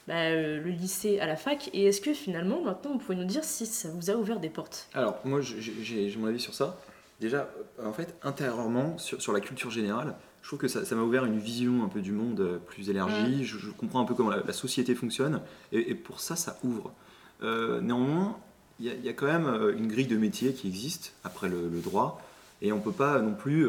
bah, 0.08 0.16
euh, 0.16 0.62
le 0.62 0.70
lycée 0.70 1.20
à 1.20 1.26
la 1.26 1.36
fac. 1.36 1.70
Et 1.74 1.86
est-ce 1.86 2.00
que 2.00 2.14
finalement, 2.14 2.62
maintenant, 2.62 2.94
vous 2.94 2.98
pouvez 2.98 3.18
nous 3.18 3.26
dire 3.26 3.44
si 3.44 3.66
ça 3.66 3.90
vous 3.90 4.10
a 4.10 4.16
ouvert 4.16 4.40
des 4.40 4.50
portes? 4.50 4.88
Alors, 4.94 5.18
moi, 5.26 5.42
j'ai 5.42 6.16
mon 6.18 6.28
avis 6.28 6.40
sur 6.40 6.54
ça. 6.54 6.80
Déjà, 7.20 7.50
en 7.84 7.94
fait, 7.94 8.16
intérieurement, 8.24 8.98
sur, 8.98 9.22
sur 9.22 9.34
la 9.34 9.42
culture 9.42 9.72
générale, 9.72 10.16
je 10.42 10.48
trouve 10.48 10.60
que 10.60 10.68
ça 10.68 10.96
m'a 10.96 11.02
ouvert 11.02 11.26
une 11.26 11.40
vision 11.40 11.84
un 11.84 11.90
peu 11.90 12.00
du 12.00 12.14
monde 12.14 12.40
euh, 12.40 12.58
plus 12.58 12.90
élargie. 12.90 13.44
Je, 13.44 13.70
comprends 13.72 14.00
un 14.00 14.06
peu 14.06 14.14
comment 14.14 14.30
la, 14.30 14.54
société 14.54 14.96
fonctionne. 14.96 15.42
Et, 15.74 15.94
pour 15.94 16.22
ça, 16.22 16.38
ça 16.38 16.58
ouvre. 16.64 16.94
Euh, 17.44 17.82
néanmoins, 17.82 18.38
il 18.80 18.86
y, 18.86 19.10
a 19.10 19.14
quand 19.14 19.26
même 19.26 19.74
une 19.76 19.88
grille 19.88 20.08
de 20.08 20.18
métier 20.18 20.54
qui 20.54 20.68
existe 20.68 21.14
après 21.24 21.50
le, 21.50 21.82
droit. 21.82 22.22
Et 22.62 22.72
on 22.72 22.78
ne 22.78 22.82
peut 22.82 22.92
pas 22.92 23.20
non 23.20 23.34
plus 23.34 23.68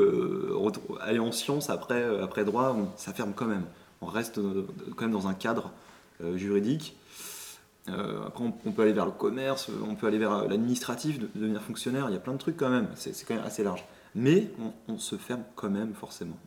aller 1.00 1.19
en 1.19 1.32
sciences 1.32 1.70
après, 1.70 2.05
après 2.23 2.44
droit, 2.44 2.76
ça 2.96 3.12
ferme 3.14 3.32
quand 3.34 3.46
même. 3.46 3.64
On 4.02 4.06
reste 4.06 4.38
quand 4.96 5.02
même 5.02 5.12
dans 5.12 5.26
un 5.26 5.34
cadre 5.34 5.73
juridique. 6.35 6.97
Euh, 7.91 8.26
après, 8.26 8.44
on, 8.44 8.73
peut 8.73 8.82
aller 8.82 8.93
vers 8.93 9.06
le 9.06 9.12
commerce, 9.12 9.70
on 9.87 9.94
peut 9.94 10.06
aller 10.06 10.19
vers 10.19 10.47
l'administratif, 10.47 11.19
devenir 11.35 11.62
fonctionnaire. 11.62 12.06
Il 12.09 12.15
y 12.15 12.17
a 12.17 12.20
plein 12.20 12.32
de 12.32 12.38
trucs 12.38 12.56
quand 12.56 12.70
même. 12.70 12.88
C'est 12.94 13.12
quand 13.26 13.35
même 13.35 13.44
assez 13.44 13.62
large. 13.62 13.85
Mais 14.15 14.50
on, 14.88 14.99
se 14.99 15.17
ferme 15.17 15.43
quand 15.55 15.70
même 15.70 15.94
forcément. 15.94 16.38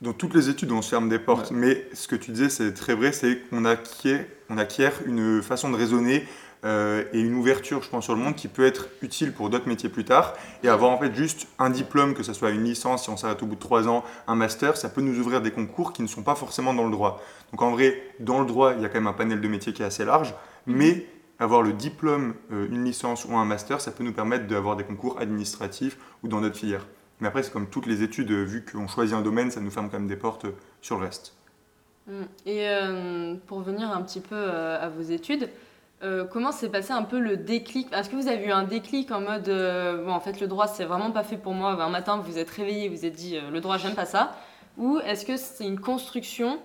Dans 0.00 0.12
toutes 0.12 0.34
les 0.34 0.48
études, 0.48 0.72
on 0.72 0.82
se 0.82 0.90
ferme 0.90 1.08
des 1.08 1.18
portes. 1.18 1.50
Mais 1.50 1.86
ce 1.92 2.08
que 2.08 2.16
tu 2.16 2.30
disais, 2.30 2.48
c'est 2.48 2.72
très 2.72 2.94
vrai, 2.94 3.12
c'est 3.12 3.40
qu'on 3.48 3.64
acquiert, 3.64 4.26
on 4.48 4.58
acquiert 4.58 4.92
une 5.06 5.42
façon 5.42 5.70
de 5.70 5.76
raisonner 5.76 6.24
euh, 6.64 7.04
et 7.12 7.20
une 7.20 7.34
ouverture, 7.34 7.82
je 7.82 7.88
pense, 7.88 8.04
sur 8.04 8.14
le 8.14 8.20
monde 8.20 8.36
qui 8.36 8.46
peut 8.46 8.64
être 8.64 8.88
utile 9.02 9.32
pour 9.32 9.50
d'autres 9.50 9.66
métiers 9.66 9.88
plus 9.88 10.04
tard. 10.04 10.34
Et 10.62 10.68
avoir 10.68 10.92
en 10.92 10.98
fait 10.98 11.12
juste 11.14 11.48
un 11.58 11.70
diplôme, 11.70 12.14
que 12.14 12.22
ce 12.22 12.32
soit 12.32 12.50
une 12.50 12.62
licence, 12.62 13.04
si 13.04 13.10
on 13.10 13.16
s'arrête 13.16 13.42
au 13.42 13.46
bout 13.46 13.56
de 13.56 13.60
trois 13.60 13.88
ans, 13.88 14.04
un 14.28 14.36
master, 14.36 14.76
ça 14.76 14.88
peut 14.88 15.00
nous 15.00 15.18
ouvrir 15.18 15.40
des 15.42 15.50
concours 15.50 15.92
qui 15.92 16.02
ne 16.02 16.06
sont 16.06 16.22
pas 16.22 16.36
forcément 16.36 16.72
dans 16.72 16.84
le 16.84 16.92
droit. 16.92 17.20
Donc 17.50 17.62
en 17.62 17.72
vrai, 17.72 18.00
dans 18.20 18.40
le 18.40 18.46
droit, 18.46 18.74
il 18.74 18.82
y 18.82 18.84
a 18.84 18.88
quand 18.88 18.98
même 18.98 19.08
un 19.08 19.12
panel 19.12 19.40
de 19.40 19.48
métiers 19.48 19.72
qui 19.72 19.82
est 19.82 19.86
assez 19.86 20.04
large, 20.04 20.34
mais 20.66 21.06
avoir 21.40 21.62
le 21.62 21.72
diplôme, 21.72 22.34
euh, 22.52 22.68
une 22.70 22.84
licence 22.84 23.24
ou 23.24 23.34
un 23.34 23.44
master, 23.44 23.80
ça 23.80 23.90
peut 23.90 24.04
nous 24.04 24.12
permettre 24.12 24.46
d'avoir 24.46 24.76
des 24.76 24.84
concours 24.84 25.18
administratifs 25.18 25.98
ou 26.22 26.28
dans 26.28 26.40
notre 26.40 26.56
filière. 26.56 26.86
Mais 27.18 27.26
après, 27.26 27.42
c'est 27.42 27.52
comme 27.52 27.68
toutes 27.68 27.86
les 27.86 28.04
études, 28.04 28.30
euh, 28.30 28.44
vu 28.44 28.64
qu'on 28.64 28.86
choisit 28.86 29.16
un 29.16 29.22
domaine, 29.22 29.50
ça 29.50 29.60
nous 29.60 29.70
ferme 29.72 29.90
quand 29.90 29.98
même 29.98 30.08
des 30.08 30.16
portes 30.16 30.46
sur 30.80 31.00
le 31.00 31.06
reste. 31.06 31.34
Mm. 32.06 32.22
Et 32.46 32.66
pour 33.46 33.60
venir 33.60 33.90
un 33.90 34.02
petit 34.02 34.20
peu 34.20 34.36
à 34.36 34.88
vos 34.88 35.02
études, 35.02 35.48
euh, 36.02 36.24
comment 36.24 36.50
s'est 36.50 36.68
passé 36.68 36.92
un 36.92 37.02
peu 37.02 37.20
le 37.20 37.36
déclic? 37.36 37.86
Est-ce 37.92 38.10
que 38.10 38.16
vous 38.16 38.26
avez 38.26 38.46
eu 38.46 38.50
un 38.50 38.64
déclic 38.64 39.12
en 39.12 39.20
mode 39.20 39.48
euh, 39.48 40.04
bon 40.04 40.10
en 40.10 40.18
fait 40.18 40.40
le 40.40 40.48
droit 40.48 40.66
c'est 40.66 40.84
vraiment 40.84 41.12
pas 41.12 41.22
fait 41.22 41.36
pour 41.36 41.54
moi 41.54 41.80
un 41.80 41.90
matin 41.90 42.16
vous 42.16 42.32
vous 42.32 42.38
êtes 42.38 42.50
réveillé 42.50 42.88
vous 42.88 42.96
vous 42.96 43.04
êtes 43.04 43.14
dit 43.14 43.36
euh, 43.36 43.50
le 43.52 43.60
droit 43.60 43.78
j'aime 43.78 43.94
pas 43.94 44.04
ça? 44.04 44.36
Ou 44.78 44.98
est-ce 45.06 45.24
que 45.24 45.36
c'est 45.36 45.64
une 45.64 45.78
construction 45.78 46.58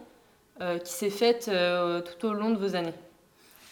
qui 0.83 0.91
s'est 0.91 1.11
faite 1.11 1.51
tout 1.51 2.25
au 2.25 2.33
long 2.33 2.49
de 2.49 2.57
vos 2.57 2.75
années? 2.75 2.93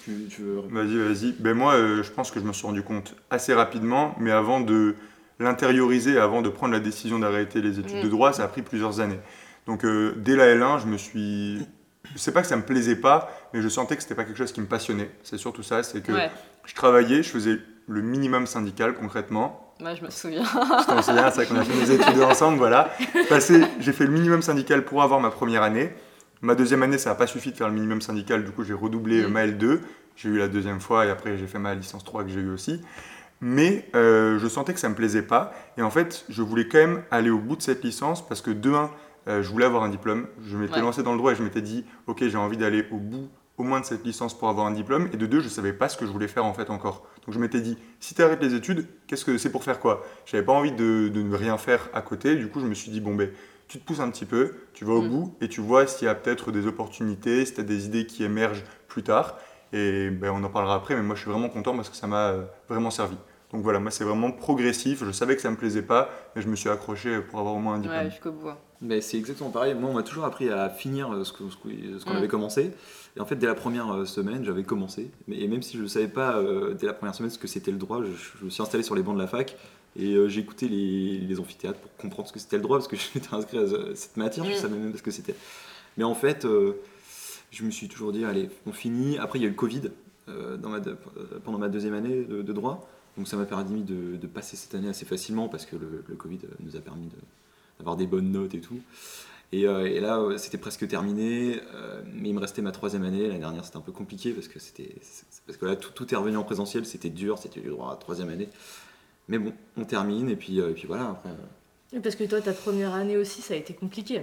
Vas-y 0.07 0.97
vas-y. 0.97 1.31
Ben 1.39 1.55
moi 1.55 1.73
je 1.77 2.11
pense 2.11 2.29
que 2.31 2.39
je 2.39 2.45
me 2.45 2.53
suis 2.53 2.67
rendu 2.67 2.83
compte 2.83 3.15
assez 3.31 3.53
rapidement 3.53 4.13
mais 4.19 4.31
avant 4.31 4.59
de 4.59 4.95
l'intérioriser 5.39 6.19
avant 6.19 6.41
de 6.41 6.49
prendre 6.49 6.73
la 6.73 6.79
décision 6.81 7.17
d'arrêter 7.17 7.61
les 7.61 7.79
études 7.79 8.01
de 8.01 8.07
mm. 8.07 8.11
droit 8.11 8.33
ça 8.33 8.43
a 8.43 8.47
pris 8.49 8.61
plusieurs 8.61 8.99
années. 8.99 9.19
Donc 9.67 9.83
dès 9.83 10.35
la 10.35 10.53
L1 10.53 10.81
je 10.81 10.87
me 10.87 10.97
suis 10.97 11.65
je 12.13 12.17
sais 12.17 12.31
pas 12.31 12.41
que 12.41 12.47
ça 12.47 12.55
me 12.55 12.63
plaisait 12.63 12.95
pas, 12.95 13.29
mais 13.53 13.61
je 13.61 13.69
sentais 13.69 13.95
que 13.95 14.01
c'était 14.01 14.15
pas 14.15 14.23
quelque 14.23 14.37
chose 14.37 14.51
qui 14.51 14.61
me 14.61 14.67
passionnait. 14.67 15.09
C'est 15.23 15.37
surtout 15.37 15.63
ça, 15.63 15.83
c'est 15.83 16.01
que 16.01 16.13
je 16.65 16.75
travaillais, 16.75 17.23
je 17.23 17.29
faisais 17.29 17.59
le 17.87 18.01
minimum 18.01 18.47
syndical 18.47 18.93
concrètement. 18.93 19.73
Moi, 19.79 19.93
je 19.95 20.03
me 20.03 20.09
souviens. 20.09 20.43
Je 20.43 20.85
t'en 20.85 21.01
souviens, 21.01 21.29
c'est 21.31 21.43
vrai 21.43 21.45
qu'on 21.47 21.57
a 21.57 21.63
fait 21.63 21.73
nos 21.73 22.01
études 22.01 22.21
ensemble, 22.21 22.57
voilà. 22.57 22.91
J'ai 23.79 23.91
fait 23.91 24.05
le 24.05 24.11
minimum 24.11 24.41
syndical 24.41 24.85
pour 24.85 25.03
avoir 25.03 25.19
ma 25.19 25.31
première 25.31 25.63
année. 25.63 25.91
Ma 26.41 26.55
deuxième 26.55 26.83
année, 26.83 26.97
ça 26.97 27.09
n'a 27.09 27.15
pas 27.15 27.27
suffi 27.27 27.51
de 27.51 27.57
faire 27.57 27.67
le 27.67 27.73
minimum 27.73 28.01
syndical, 28.01 28.43
du 28.43 28.51
coup 28.51 28.63
j'ai 28.63 28.73
redoublé 28.73 29.25
mm. 29.25 29.27
ma 29.27 29.47
L2. 29.47 29.79
J'ai 30.15 30.29
eu 30.29 30.37
la 30.37 30.47
deuxième 30.47 30.79
fois 30.79 31.05
et 31.05 31.09
après 31.09 31.37
j'ai 31.37 31.47
fait 31.47 31.59
ma 31.59 31.75
licence 31.75 32.03
3 32.03 32.23
que 32.23 32.29
j'ai 32.29 32.39
eu 32.39 32.49
aussi. 32.49 32.81
Mais 33.41 33.89
euh, 33.95 34.39
je 34.39 34.47
sentais 34.47 34.73
que 34.73 34.79
ça 34.79 34.87
me 34.87 34.95
plaisait 34.95 35.21
pas. 35.21 35.53
Et 35.77 35.81
en 35.81 35.89
fait, 35.89 36.25
je 36.29 36.41
voulais 36.41 36.67
quand 36.67 36.77
même 36.77 37.03
aller 37.11 37.29
au 37.29 37.37
bout 37.37 37.57
de 37.57 37.61
cette 37.61 37.83
licence 37.83 38.25
parce 38.25 38.41
que 38.41 38.51
de 38.51 38.71
1, 38.71 38.89
euh, 39.27 39.41
je 39.41 39.49
voulais 39.49 39.65
avoir 39.65 39.83
un 39.83 39.89
diplôme. 39.89 40.27
Je 40.43 40.57
m'étais 40.57 40.79
lancé 40.79 41.03
dans 41.03 41.11
le 41.11 41.17
droit 41.17 41.31
et 41.31 41.35
je 41.35 41.43
m'étais 41.43 41.61
dit, 41.61 41.85
ok, 42.07 42.23
j'ai 42.27 42.37
envie 42.37 42.57
d'aller 42.57 42.85
au 42.91 42.97
bout 42.97 43.29
au 43.57 43.63
moins 43.63 43.79
de 43.79 43.85
cette 43.85 44.05
licence 44.05 44.37
pour 44.37 44.49
avoir 44.49 44.67
un 44.67 44.71
diplôme. 44.71 45.09
Et 45.13 45.17
de 45.17 45.25
deux, 45.25 45.39
je 45.39 45.45
ne 45.45 45.49
savais 45.49 45.73
pas 45.73 45.89
ce 45.89 45.97
que 45.97 46.05
je 46.05 46.11
voulais 46.11 46.27
faire 46.27 46.45
en 46.45 46.53
fait 46.53 46.69
encore. 46.69 47.07
Donc 47.25 47.33
je 47.33 47.39
m'étais 47.39 47.61
dit, 47.61 47.77
si 47.99 48.13
tu 48.13 48.21
arrêtes 48.21 48.41
les 48.41 48.53
études, 48.53 48.87
qu'est-ce 49.07 49.25
que 49.25 49.37
c'est 49.37 49.51
pour 49.51 49.63
faire 49.63 49.79
quoi? 49.79 50.03
J'avais 50.25 50.43
pas 50.43 50.53
envie 50.53 50.71
de, 50.71 51.11
ne 51.13 51.35
rien 51.35 51.57
faire 51.57 51.89
à 51.93 52.01
côté. 52.01 52.35
Du 52.35 52.49
coup, 52.49 52.59
je 52.59 52.65
me 52.65 52.73
suis 52.73 52.91
dit, 52.91 53.01
bon, 53.01 53.15
ben, 53.15 53.29
tu 53.67 53.79
te 53.79 53.85
pousses 53.85 53.99
un 53.99 54.09
petit 54.11 54.25
peu, 54.25 54.53
tu 54.73 54.85
vas 54.85 54.93
au 54.93 55.01
mm. 55.01 55.09
bout 55.09 55.35
et 55.41 55.47
tu 55.47 55.61
vois 55.61 55.87
s'il 55.87 56.05
y 56.05 56.09
a 56.09 56.15
peut-être 56.15 56.51
des 56.51 56.67
opportunités, 56.67 57.45
si 57.45 57.53
tu 57.53 57.61
as 57.61 57.63
des 57.63 57.85
idées 57.85 58.05
qui 58.05 58.23
émergent 58.23 58.63
plus 58.87 59.03
tard. 59.03 59.37
Et 59.73 60.09
ben, 60.09 60.31
on 60.31 60.43
en 60.43 60.49
parlera 60.49 60.75
après, 60.75 60.95
mais 60.95 61.01
moi 61.01 61.15
je 61.15 61.21
suis 61.21 61.31
vraiment 61.31 61.49
content 61.49 61.75
parce 61.75 61.89
que 61.89 61.95
ça 61.95 62.07
m'a 62.07 62.29
euh, 62.29 62.43
vraiment 62.69 62.91
servi. 62.91 63.17
Donc 63.51 63.63
voilà, 63.63 63.79
moi 63.79 63.89
c'est 63.89 64.03
vraiment 64.03 64.31
progressif. 64.31 65.03
Je 65.03 65.11
savais 65.11 65.35
que 65.35 65.41
ça 65.41 65.49
me 65.49 65.55
plaisait 65.55 65.81
pas, 65.81 66.09
mais 66.35 66.41
je 66.41 66.47
me 66.47 66.55
suis 66.55 66.69
accroché 66.69 67.21
pour 67.21 67.39
avoir 67.39 67.55
au 67.55 67.59
moins 67.59 67.75
un 67.75 67.79
diplôme. 67.79 68.03
Ouais, 68.03 68.11
jusqu'au 68.11 68.31
bout. 68.31 68.49
Mais 68.81 69.01
c'est 69.01 69.17
exactement 69.17 69.49
pareil. 69.49 69.73
Moi, 69.73 69.89
on 69.89 69.93
m'a 69.93 70.03
toujours 70.03 70.25
appris 70.25 70.49
à 70.49 70.69
finir 70.69 71.09
ce 71.25 71.31
qu'on 71.31 71.49
ce 71.49 72.03
qu'on 72.03 72.13
mm. 72.13 72.17
avait 72.17 72.27
commencé. 72.27 72.71
Et 73.17 73.21
en 73.21 73.25
fait, 73.25 73.35
dès 73.35 73.47
la 73.47 73.55
première 73.55 73.91
euh, 73.93 74.05
semaine, 74.05 74.43
j'avais 74.43 74.63
commencé. 74.63 75.09
Et 75.31 75.47
même 75.47 75.61
si 75.61 75.77
je 75.77 75.83
ne 75.83 75.87
savais 75.87 76.07
pas 76.07 76.37
euh, 76.37 76.73
dès 76.73 76.85
la 76.85 76.93
première 76.93 77.15
semaine 77.15 77.31
ce 77.31 77.37
que 77.37 77.47
c'était 77.47 77.71
le 77.71 77.77
droit, 77.77 78.01
je, 78.03 78.45
me 78.45 78.49
suis 78.49 78.61
installé 78.61 78.83
sur 78.83 78.95
les 78.95 79.03
bancs 79.03 79.15
de 79.15 79.21
la 79.21 79.27
fac 79.27 79.57
et 79.97 80.13
euh, 80.13 80.27
j'ai 80.27 80.41
écouté 80.41 80.67
les, 80.67 81.19
les, 81.19 81.39
amphithéâtres 81.39 81.79
pour 81.79 81.95
comprendre 81.95 82.27
ce 82.27 82.33
que 82.33 82.39
c'était 82.39 82.57
le 82.57 82.63
droit 82.63 82.77
parce 82.77 82.89
que 82.89 82.97
j'étais 83.13 83.33
inscrit 83.33 83.57
à 83.57 83.95
cette 83.95 84.17
matière, 84.17 84.43
je 84.43 84.51
ne 84.51 84.55
mm. 84.55 84.59
savais 84.59 84.75
même 84.75 84.91
pas 84.91 84.97
ce 84.97 85.03
que 85.03 85.11
c'était. 85.11 85.35
Mais 85.97 86.03
en 86.03 86.15
fait, 86.15 86.45
je 87.51 87.63
me 87.63 87.71
suis 87.71 87.87
toujours 87.87 88.11
dit, 88.11 88.25
allez, 88.25 88.49
on 88.65 88.73
finit. 88.73 89.17
Après, 89.17 89.39
il 89.39 89.43
y 89.43 89.45
a 89.45 89.47
eu 89.47 89.51
le 89.51 89.55
Covid 89.55 89.83
dans 90.27 90.69
ma, 90.69 90.81
pendant 91.45 91.57
ma 91.57 91.69
deuxième 91.69 91.93
année 91.93 92.25
de, 92.25 92.51
droit. 92.51 92.85
Donc 93.15 93.29
ça 93.29 93.37
m'a 93.37 93.45
permis 93.45 93.83
de, 93.83 94.17
de, 94.17 94.27
passer 94.27 94.57
cette 94.57 94.75
année 94.75 94.89
assez 94.89 95.05
facilement 95.05 95.47
parce 95.47 95.65
que 95.65 95.77
le, 95.77 96.03
le 96.05 96.15
Covid 96.15 96.39
nous 96.59 96.75
a 96.75 96.79
permis 96.79 97.07
d'avoir 97.79 97.95
des 97.95 98.07
bonnes 98.07 98.31
notes 98.31 98.53
et 98.53 98.61
tout. 98.61 98.79
Euh, 99.63 99.85
et, 99.85 99.99
là, 99.99 100.21
c'était 100.37 100.57
presque 100.57 100.87
terminé, 100.87 101.61
euh, 101.73 102.01
mais 102.13 102.29
il 102.29 102.35
me 102.35 102.39
restait 102.39 102.61
ma 102.61 102.71
troisième 102.71 103.03
année. 103.03 103.27
L'année 103.27 103.39
dernière, 103.39 103.63
c'était 103.63 103.77
un 103.77 103.81
peu 103.81 103.91
compliqué 103.91 104.31
parce 104.31 104.47
que, 104.47 104.59
c'était, 104.59 104.95
parce 105.45 105.57
que 105.57 105.65
là, 105.65 105.75
tout, 105.75 106.13
est 106.13 106.17
revenu 106.17 106.37
en 106.37 106.43
présentiel, 106.43 106.85
c'était 106.85 107.09
dur, 107.09 107.37
c'était 107.37 107.61
du 107.61 107.69
droit 107.69 107.89
à 107.89 107.91
la 107.91 107.97
troisième 107.97 108.29
année. 108.29 108.49
Mais 109.27 109.39
bon, 109.39 109.53
on 109.77 109.85
termine, 109.85 110.29
et 110.29 110.35
puis, 110.35 110.59
euh, 110.59 110.71
et 110.71 110.73
puis 110.73 110.87
voilà, 110.87 111.09
après. 111.09 111.29
Parce 112.01 112.15
que 112.15 112.23
toi, 112.25 112.41
ta 112.41 112.53
première 112.53 112.93
année 112.93 113.17
aussi, 113.17 113.41
ça 113.41 113.53
a 113.53 113.57
été 113.57 113.73
compliqué. 113.73 114.21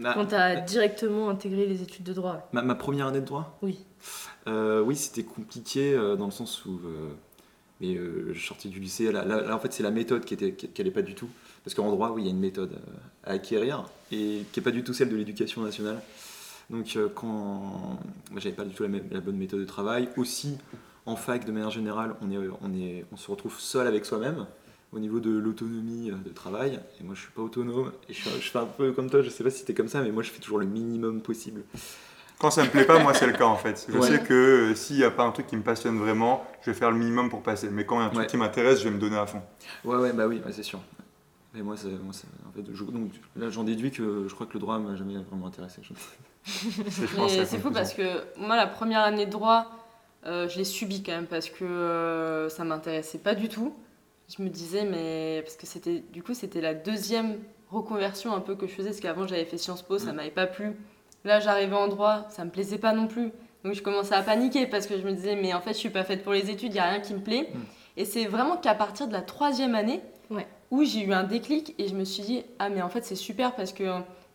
Quand 0.00 0.26
tu 0.26 0.34
as 0.34 0.56
directement 0.56 1.28
intégré 1.28 1.66
les 1.66 1.82
études 1.82 2.04
de 2.04 2.14
droit. 2.14 2.48
Ma, 2.52 2.74
première 2.74 3.08
année 3.08 3.20
de 3.20 3.26
droit? 3.26 3.58
Oui. 3.60 3.78
oui, 4.46 4.96
c'était 4.96 5.24
compliqué 5.24 5.94
dans 6.18 6.26
le 6.26 6.30
sens 6.30 6.64
où. 6.64 6.80
Mais 7.82 7.98
je 8.32 8.40
sortais 8.40 8.68
du 8.68 8.80
lycée. 8.80 9.12
Là, 9.12 9.54
en 9.54 9.58
fait, 9.58 9.72
c'est 9.72 9.82
la 9.82 9.90
méthode 9.90 10.24
qui 10.24 10.36
n'allait 10.36 10.90
pas 10.90 11.02
du 11.02 11.14
tout. 11.14 11.28
Parce 11.64 11.74
qu'en 11.74 11.90
droit, 11.90 12.10
oui, 12.10 12.22
il 12.22 12.24
y 12.26 12.28
a 12.28 12.32
une 12.32 12.40
méthode 12.40 12.72
euh, 12.72 13.30
à 13.30 13.32
acquérir 13.32 13.84
et 14.10 14.42
qui 14.52 14.60
n'est 14.60 14.64
pas 14.64 14.70
du 14.70 14.82
tout 14.82 14.92
celle 14.92 15.10
de 15.10 15.16
l'éducation 15.16 15.62
nationale. 15.62 16.00
Donc, 16.70 16.96
euh, 16.96 17.08
quand 17.14 18.00
j'avais 18.36 18.54
pas 18.54 18.64
du 18.64 18.74
tout 18.74 18.82
la, 18.82 19.20
bonne 19.20 19.36
méthode 19.36 19.60
de 19.60 19.64
travail, 19.64 20.08
aussi 20.16 20.58
en 21.06 21.16
fac, 21.16 21.44
de 21.44 21.52
manière 21.52 21.70
générale, 21.70 22.14
on, 22.20 22.28
on 23.12 23.16
se 23.16 23.30
retrouve 23.30 23.58
seul 23.58 23.86
avec 23.86 24.04
soi-même 24.04 24.46
au 24.92 24.98
niveau 24.98 25.20
de 25.20 25.30
l'autonomie 25.30 26.10
euh, 26.10 26.16
de 26.16 26.30
travail. 26.30 26.80
Et 27.00 27.04
moi, 27.04 27.14
je 27.14 27.22
suis 27.22 27.30
pas 27.30 27.42
autonome 27.42 27.92
et 28.08 28.12
je, 28.12 28.20
fais 28.22 28.58
un 28.58 28.66
peu 28.66 28.92
comme 28.92 29.08
toi. 29.08 29.22
Je 29.22 29.30
sais 29.30 29.44
pas 29.44 29.50
si 29.50 29.60
c'était 29.60 29.74
comme 29.74 29.88
ça, 29.88 30.02
mais 30.02 30.10
moi, 30.10 30.22
je 30.22 30.30
fais 30.30 30.40
toujours 30.40 30.58
le 30.58 30.66
minimum 30.66 31.20
possible. 31.20 31.62
Quand 32.42 32.50
ça 32.50 32.64
me 32.64 32.68
plaît 32.68 32.84
pas, 32.84 32.98
moi, 32.98 33.14
c'est 33.14 33.28
le 33.28 33.34
cas 33.34 33.44
en 33.44 33.56
fait. 33.56 33.86
Je 33.88 34.00
sais 34.00 34.18
que 34.18 34.74
s'il 34.74 34.96
n'y 34.96 35.04
a 35.04 35.12
pas 35.12 35.22
un 35.22 35.30
truc 35.30 35.46
qui 35.46 35.56
me 35.56 35.62
passionne 35.62 35.96
vraiment, 35.96 36.44
je 36.62 36.72
vais 36.72 36.76
faire 36.76 36.90
le 36.90 36.98
minimum 36.98 37.30
pour 37.30 37.40
passer. 37.40 37.68
Mais 37.70 37.86
quand 37.86 38.00
il 38.00 38.00
y 38.00 38.02
a 38.02 38.06
un 38.06 38.10
truc 38.10 38.26
qui 38.26 38.36
m'intéresse, 38.36 38.80
je 38.80 38.84
vais 38.84 38.90
me 38.90 38.98
donner 38.98 39.16
à 39.16 39.26
fond. 39.26 39.40
Ouais, 39.84 39.96
ouais, 39.96 40.12
bah 40.12 40.26
oui, 40.26 40.42
c'est 40.50 40.64
sûr. 40.64 40.80
Mais 41.54 41.62
moi, 41.62 41.76
moi 42.02 42.14
en 42.48 42.52
fait, 42.52 42.62
donc, 42.62 43.12
là, 43.36 43.48
j'en 43.48 43.62
déduis 43.62 43.92
que 43.92 44.26
je 44.26 44.34
crois 44.34 44.46
que 44.46 44.54
le 44.54 44.60
droit 44.60 44.78
m'a 44.78 44.96
jamais 44.96 45.14
vraiment 45.30 45.46
intéressé. 45.46 45.82
c'est 46.44 47.58
fou 47.58 47.70
parce 47.70 47.94
que 47.94 48.02
moi, 48.36 48.56
la 48.56 48.66
première 48.66 49.02
année 49.02 49.26
de 49.26 49.30
droit, 49.30 49.66
euh, 50.26 50.48
je 50.48 50.58
l'ai 50.58 50.64
subi 50.64 51.04
quand 51.04 51.12
même 51.12 51.26
parce 51.26 51.48
que 51.48 51.64
euh, 51.64 52.48
ça 52.48 52.64
m'intéressait 52.64 53.18
pas 53.18 53.36
du 53.36 53.48
tout. 53.48 53.72
Je 54.36 54.42
me 54.42 54.48
disais, 54.48 54.84
mais 54.84 55.42
parce 55.44 55.56
que 55.56 55.66
c'était 55.66 56.02
du 56.12 56.24
coup, 56.24 56.34
c'était 56.34 56.60
la 56.60 56.74
deuxième 56.74 57.38
reconversion 57.70 58.34
un 58.34 58.40
peu 58.40 58.56
que 58.56 58.66
je 58.66 58.72
faisais, 58.72 58.88
parce 58.88 59.00
qu'avant 59.00 59.28
j'avais 59.28 59.44
fait 59.44 59.58
Sciences 59.58 59.82
Po, 59.82 59.98
ça 59.98 60.12
mm. 60.12 60.16
m'avait 60.16 60.30
pas 60.30 60.46
plu. 60.46 60.74
Là, 61.24 61.40
j'arrivais 61.40 61.76
en 61.76 61.88
droit, 61.88 62.26
ça 62.30 62.44
me 62.44 62.50
plaisait 62.50 62.78
pas 62.78 62.92
non 62.92 63.06
plus. 63.06 63.30
Donc 63.64 63.74
je 63.74 63.82
commençais 63.82 64.14
à 64.14 64.22
paniquer 64.22 64.66
parce 64.66 64.86
que 64.86 64.98
je 64.98 65.04
me 65.04 65.12
disais, 65.12 65.36
mais 65.36 65.54
en 65.54 65.60
fait, 65.60 65.72
je 65.72 65.78
suis 65.78 65.90
pas 65.90 66.04
faite 66.04 66.24
pour 66.24 66.32
les 66.32 66.50
études, 66.50 66.72
il 66.72 66.76
y 66.76 66.80
a 66.80 66.88
rien 66.90 67.00
qui 67.00 67.14
me 67.14 67.20
plaît. 67.20 67.48
Mm. 67.54 67.58
Et 67.98 68.04
c'est 68.04 68.24
vraiment 68.24 68.56
qu'à 68.56 68.74
partir 68.74 69.06
de 69.06 69.12
la 69.12 69.22
troisième 69.22 69.74
année, 69.74 70.00
ouais 70.30 70.46
où 70.72 70.82
j'ai 70.84 71.04
eu 71.04 71.12
un 71.12 71.22
déclic 71.22 71.74
et 71.78 71.86
je 71.86 71.94
me 71.94 72.04
suis 72.04 72.24
dit 72.24 72.42
ah 72.58 72.70
mais 72.70 72.82
en 72.82 72.88
fait 72.88 73.04
c'est 73.04 73.14
super 73.14 73.54
parce 73.54 73.72
que 73.72 73.84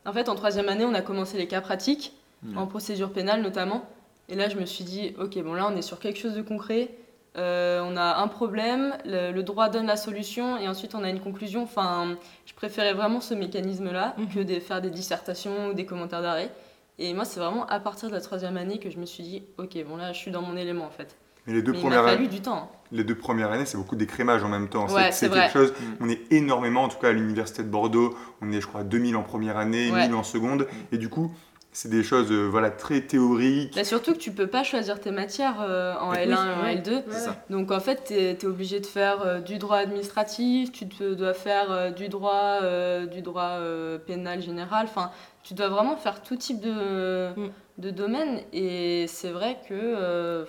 en 0.06 0.14
fait 0.14 0.30
en 0.30 0.36
troisième 0.36 0.70
année 0.70 0.86
on 0.86 0.94
a 0.94 1.02
commencé 1.02 1.38
les 1.38 1.48
cas 1.48 1.60
pratiques 1.60 2.14
en 2.56 2.68
procédure 2.68 3.12
pénale 3.12 3.42
notamment 3.42 3.84
et 4.30 4.36
là 4.36 4.48
je 4.48 4.56
me 4.56 4.66
suis 4.66 4.84
dit 4.84 5.16
ok 5.20 5.42
bon 5.44 5.56
là 5.56 5.68
on 5.70 5.76
est 5.76 5.82
sur 5.82 6.00
quelque 6.00 6.20
chose 6.20 6.36
de 6.36 6.44
concret 6.44 6.92
euh, 7.38 7.82
on 7.84 7.98
a 7.98 8.18
un 8.18 8.28
problème 8.28 8.96
le, 9.06 9.42
droit 9.42 9.70
donne 9.70 9.88
la 9.88 9.98
solution 9.98 10.58
et 10.58 10.68
ensuite 10.68 10.94
on 10.94 11.04
a 11.04 11.10
une 11.10 11.20
conclusion 11.20 11.64
enfin 11.64 12.16
je 12.46 12.54
préférais 12.54 12.94
vraiment 12.94 13.20
ce 13.20 13.34
mécanisme 13.34 13.92
là 13.92 14.14
mhm. 14.18 14.28
que 14.30 14.40
de 14.42 14.60
faire 14.60 14.80
des 14.80 14.92
dissertations 14.92 15.70
ou 15.70 15.74
des 15.74 15.88
commentaires 15.88 16.22
d'arrêt 16.22 16.52
et 17.00 17.14
moi 17.14 17.26
c'est 17.26 17.40
vraiment 17.40 17.66
à 17.68 17.80
partir 17.80 18.10
de 18.10 18.14
la 18.14 18.22
troisième 18.22 18.58
année 18.58 18.80
que 18.80 18.90
je 18.90 18.98
me 18.98 19.06
suis 19.06 19.24
dit 19.24 19.44
ok 19.58 19.78
bon 19.88 19.98
là 19.98 20.14
je 20.14 20.18
suis 20.18 20.32
dans 20.32 20.42
mon 20.42 20.58
élément 20.58 20.86
en 20.86 20.92
fait 20.92 21.18
mais 21.46 21.54
les 21.54 21.62
deux 21.62 21.74
premières 21.74 22.04
il 22.04 22.10
a 22.10 22.12
fallu 22.14 22.28
du 22.28 22.42
temps 22.42 22.56
hein 22.56 22.78
les 22.92 23.04
deux 23.04 23.16
premières 23.16 23.52
années, 23.52 23.66
c'est 23.66 23.78
beaucoup 23.78 23.96
d'écrémage 23.96 24.44
en 24.44 24.50
même 24.50 24.70
temps. 24.70 24.88
c'est 25.12 25.30
quelque 25.30 25.52
chose. 25.52 25.72
Mm. 25.72 25.84
On 26.02 26.10
est 26.10 26.32
énormément, 26.32 26.84
en 26.84 26.88
tout 26.88 26.98
cas 26.98 27.10
à 27.10 27.14
l'université 27.14 27.64
de 27.64 27.70
Bordeaux, 27.70 28.16
on 28.42 28.52
est, 28.52 28.62
je 28.62 28.68
crois, 28.68 28.84
2000 28.84 29.16
en 29.16 29.24
première 29.24 29.58
année, 29.58 29.92
1000 29.92 30.14
en 30.14 30.24
seconde. 30.24 30.64
Mm. 30.64 30.96
Et 30.96 30.98
du 30.98 31.10
coup, 31.10 31.32
c'est 31.74 31.90
des 31.90 32.02
choses 32.02 32.32
euh, 32.32 32.48
voilà, 32.48 32.72
très 32.72 33.02
théoriques. 33.02 33.76
Bah, 33.76 33.84
surtout 33.84 34.14
que 34.14 34.18
tu 34.18 34.32
peux 34.32 34.48
pas 34.48 34.64
choisir 34.64 35.00
tes 35.00 35.12
matières 35.12 35.58
euh, 35.62 35.94
en 36.00 36.14
L1 36.14 36.26
et 36.26 36.34
en 36.34 36.82
L2. 36.82 37.04
Donc 37.50 37.72
en 37.72 37.80
fait, 37.80 38.06
tu 38.08 38.14
es, 38.14 38.46
obligé 38.46 38.80
de 38.80 38.86
faire 38.86 39.22
euh, 39.22 39.40
du 39.42 39.58
droit 39.58 39.78
administratif, 39.78 40.72
tu 40.72 40.86
dois 40.86 41.34
faire 41.34 41.94
du 41.94 42.10
droit, 42.10 42.62
du 43.06 43.22
droit 43.22 43.60
pénal 44.08 44.42
général. 44.42 44.88
Enfin, 44.90 45.12
tu 45.48 45.54
dois 45.54 45.70
vraiment 45.70 45.96
faire 45.96 46.22
tout 46.22 46.36
type 46.36 46.60
de, 46.60 47.30
mm. 47.36 47.52
de 47.78 47.92
domaine. 47.92 48.42
Et 48.54 49.08
c'est 49.08 49.32
vrai 49.32 49.58
que 49.68 50.46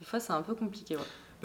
des 0.00 0.06
fois, 0.06 0.20
c'est 0.20 0.32
un 0.32 0.42
peu 0.42 0.54
compliqué 0.54 0.96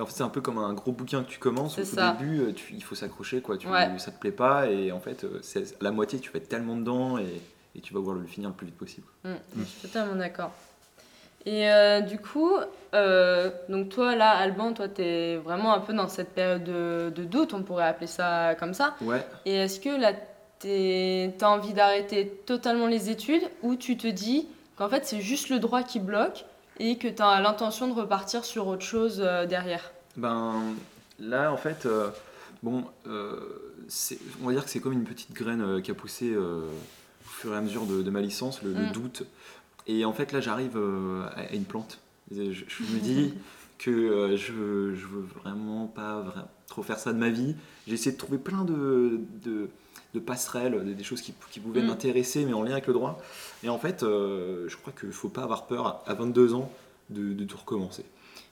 en 0.02 0.06
fait, 0.06 0.14
c'est 0.16 0.24
un 0.24 0.30
peu 0.30 0.42
comme 0.42 0.58
un 0.58 0.74
gros 0.74 0.92
bouquin 0.92 1.24
que 1.24 1.30
tu 1.30 1.40
commences. 1.40 1.78
Au 1.78 1.84
début, 1.84 2.42
euh, 2.42 2.54
tu, 2.54 2.74
il 2.74 2.84
faut 2.84 2.96
s'accrocher, 2.96 3.42
quoi. 3.42 3.58
Tu, 3.58 3.68
Ça 3.98 4.12
te 4.12 4.20
plaît 4.20 4.32
pas, 4.32 4.68
et 4.68 4.92
en 4.92 5.00
fait, 5.00 5.24
euh, 5.24 5.40
c'est 5.42 5.82
la 5.82 5.92
moitié, 5.92 6.20
tu 6.20 6.32
vas 6.32 6.38
être 6.38 6.50
tellement 6.50 6.76
dedans, 6.76 7.18
et, 7.18 7.42
et 7.76 7.82
tu 7.82 7.94
vas 7.94 8.00
vouloir 8.00 8.18
le 8.18 8.28
finir 8.28 8.50
le 8.50 8.56
plus 8.56 8.68
vite 8.68 8.78
possible. 8.78 9.08
Mmh, 9.24 9.34
je 9.58 9.64
suis 9.64 9.88
totalement 9.88 10.16
d'accord. 10.16 10.52
Et 11.46 11.70
euh, 11.70 12.02
du 12.02 12.20
coup, 12.20 12.52
donc 13.70 13.90
toi, 13.90 14.16
là, 14.16 14.32
Alban, 14.32 14.74
toi, 14.74 14.90
tu 14.90 15.02
es 15.02 15.38
vraiment 15.38 15.74
un 15.74 15.80
peu 15.80 15.94
dans 15.94 16.10
cette 16.10 16.34
période 16.34 16.64
de, 16.64 17.12
de, 17.16 17.24
doute, 17.24 17.54
on 17.54 17.64
pourrait 17.64 17.88
appeler 17.88 18.08
ça 18.08 18.56
comme 18.60 18.74
ça. 18.74 18.96
Ouais. 19.02 19.26
Et 19.46 19.56
est-ce 19.56 19.80
que 19.80 19.90
là, 19.90 20.14
tu 20.60 20.68
as 21.42 21.50
envie 21.50 21.74
d'arrêter 21.74 22.28
totalement 22.46 22.88
les 22.88 23.10
études, 23.10 23.44
ou 23.62 23.76
tu 23.76 23.98
te 23.98 24.08
dis 24.08 24.48
qu'en 24.76 24.90
fait, 24.90 25.06
c'est 25.06 25.22
juste 25.22 25.50
le 25.50 25.60
droit 25.60 25.84
qui 25.84 26.00
bloque 26.00 26.46
et 26.80 26.98
que 26.98 27.08
tu 27.08 27.22
as 27.22 27.40
l'intention 27.42 27.88
de 27.88 27.94
repartir 27.94 28.46
sur 28.46 28.68
autre 28.68 28.84
chose 28.84 29.22
euh, 29.24 29.46
derrière? 29.46 29.92
Ben 30.16 30.76
là, 31.20 31.52
en 31.52 31.58
fait, 31.58 31.86
euh, 31.86 32.10
bon, 32.64 32.86
euh, 33.08 33.40
on 34.42 34.48
va 34.48 34.54
dire 34.54 34.64
que 34.64 34.70
c'est 34.70 34.80
comme 34.80 34.94
une 34.94 35.04
petite 35.04 35.34
graine 35.34 35.82
qui 35.82 35.92
a 35.92 35.94
poussé 35.94 36.36
au 36.36 36.64
fur 37.24 37.54
et 37.54 37.58
à 37.58 37.62
mesure 37.62 37.86
de, 37.86 38.10
ma 38.10 38.22
licence, 38.22 38.62
le, 38.64 38.72
mm. 38.72 38.92
doute. 38.92 39.24
Et 39.88 40.06
en 40.06 40.14
fait, 40.14 40.32
là, 40.32 40.40
j'arrive 40.40 40.78
à, 41.36 41.54
une 41.54 41.66
plante. 41.66 42.00
Je, 42.32 42.40
me 42.40 43.00
dis 43.02 43.34
que 43.78 44.36
je, 44.36 44.54
je 44.96 45.08
veux 45.08 45.26
vraiment 45.42 45.88
pas 45.88 46.24
trop 46.70 46.84
faire 46.84 47.00
ça 47.00 47.12
de 47.14 47.18
ma 47.18 47.30
vie. 47.30 47.56
J'ai 47.88 47.96
essayé 47.96 48.12
de 48.12 48.18
trouver 48.18 48.38
plein 48.38 48.64
de, 48.64 49.20
de, 49.44 50.20
passerelles, 50.20 50.96
des 50.96 51.04
choses 51.04 51.22
qui, 51.22 51.34
qui 51.52 51.60
pouvaient 51.60 51.82
mm. 51.82 51.88
m'intéresser, 51.88 52.46
mais 52.46 52.54
en 52.54 52.64
lien 52.64 52.74
avec 52.74 52.88
le 52.88 52.94
droit. 52.94 53.20
Et 53.64 53.70
en 53.70 53.78
fait, 53.78 54.04
euh, 54.04 54.66
je 54.68 54.78
crois 54.78 54.94
qu'il 54.98 55.10
ne 55.10 55.14
faut 55.14 55.30
pas 55.30 55.44
avoir 55.44 55.66
peur 55.66 56.04
à 56.06 56.14
22 56.14 56.54
ans 56.54 56.72
de, 57.10 57.44
tout 57.44 57.58
recommencer. 57.58 58.06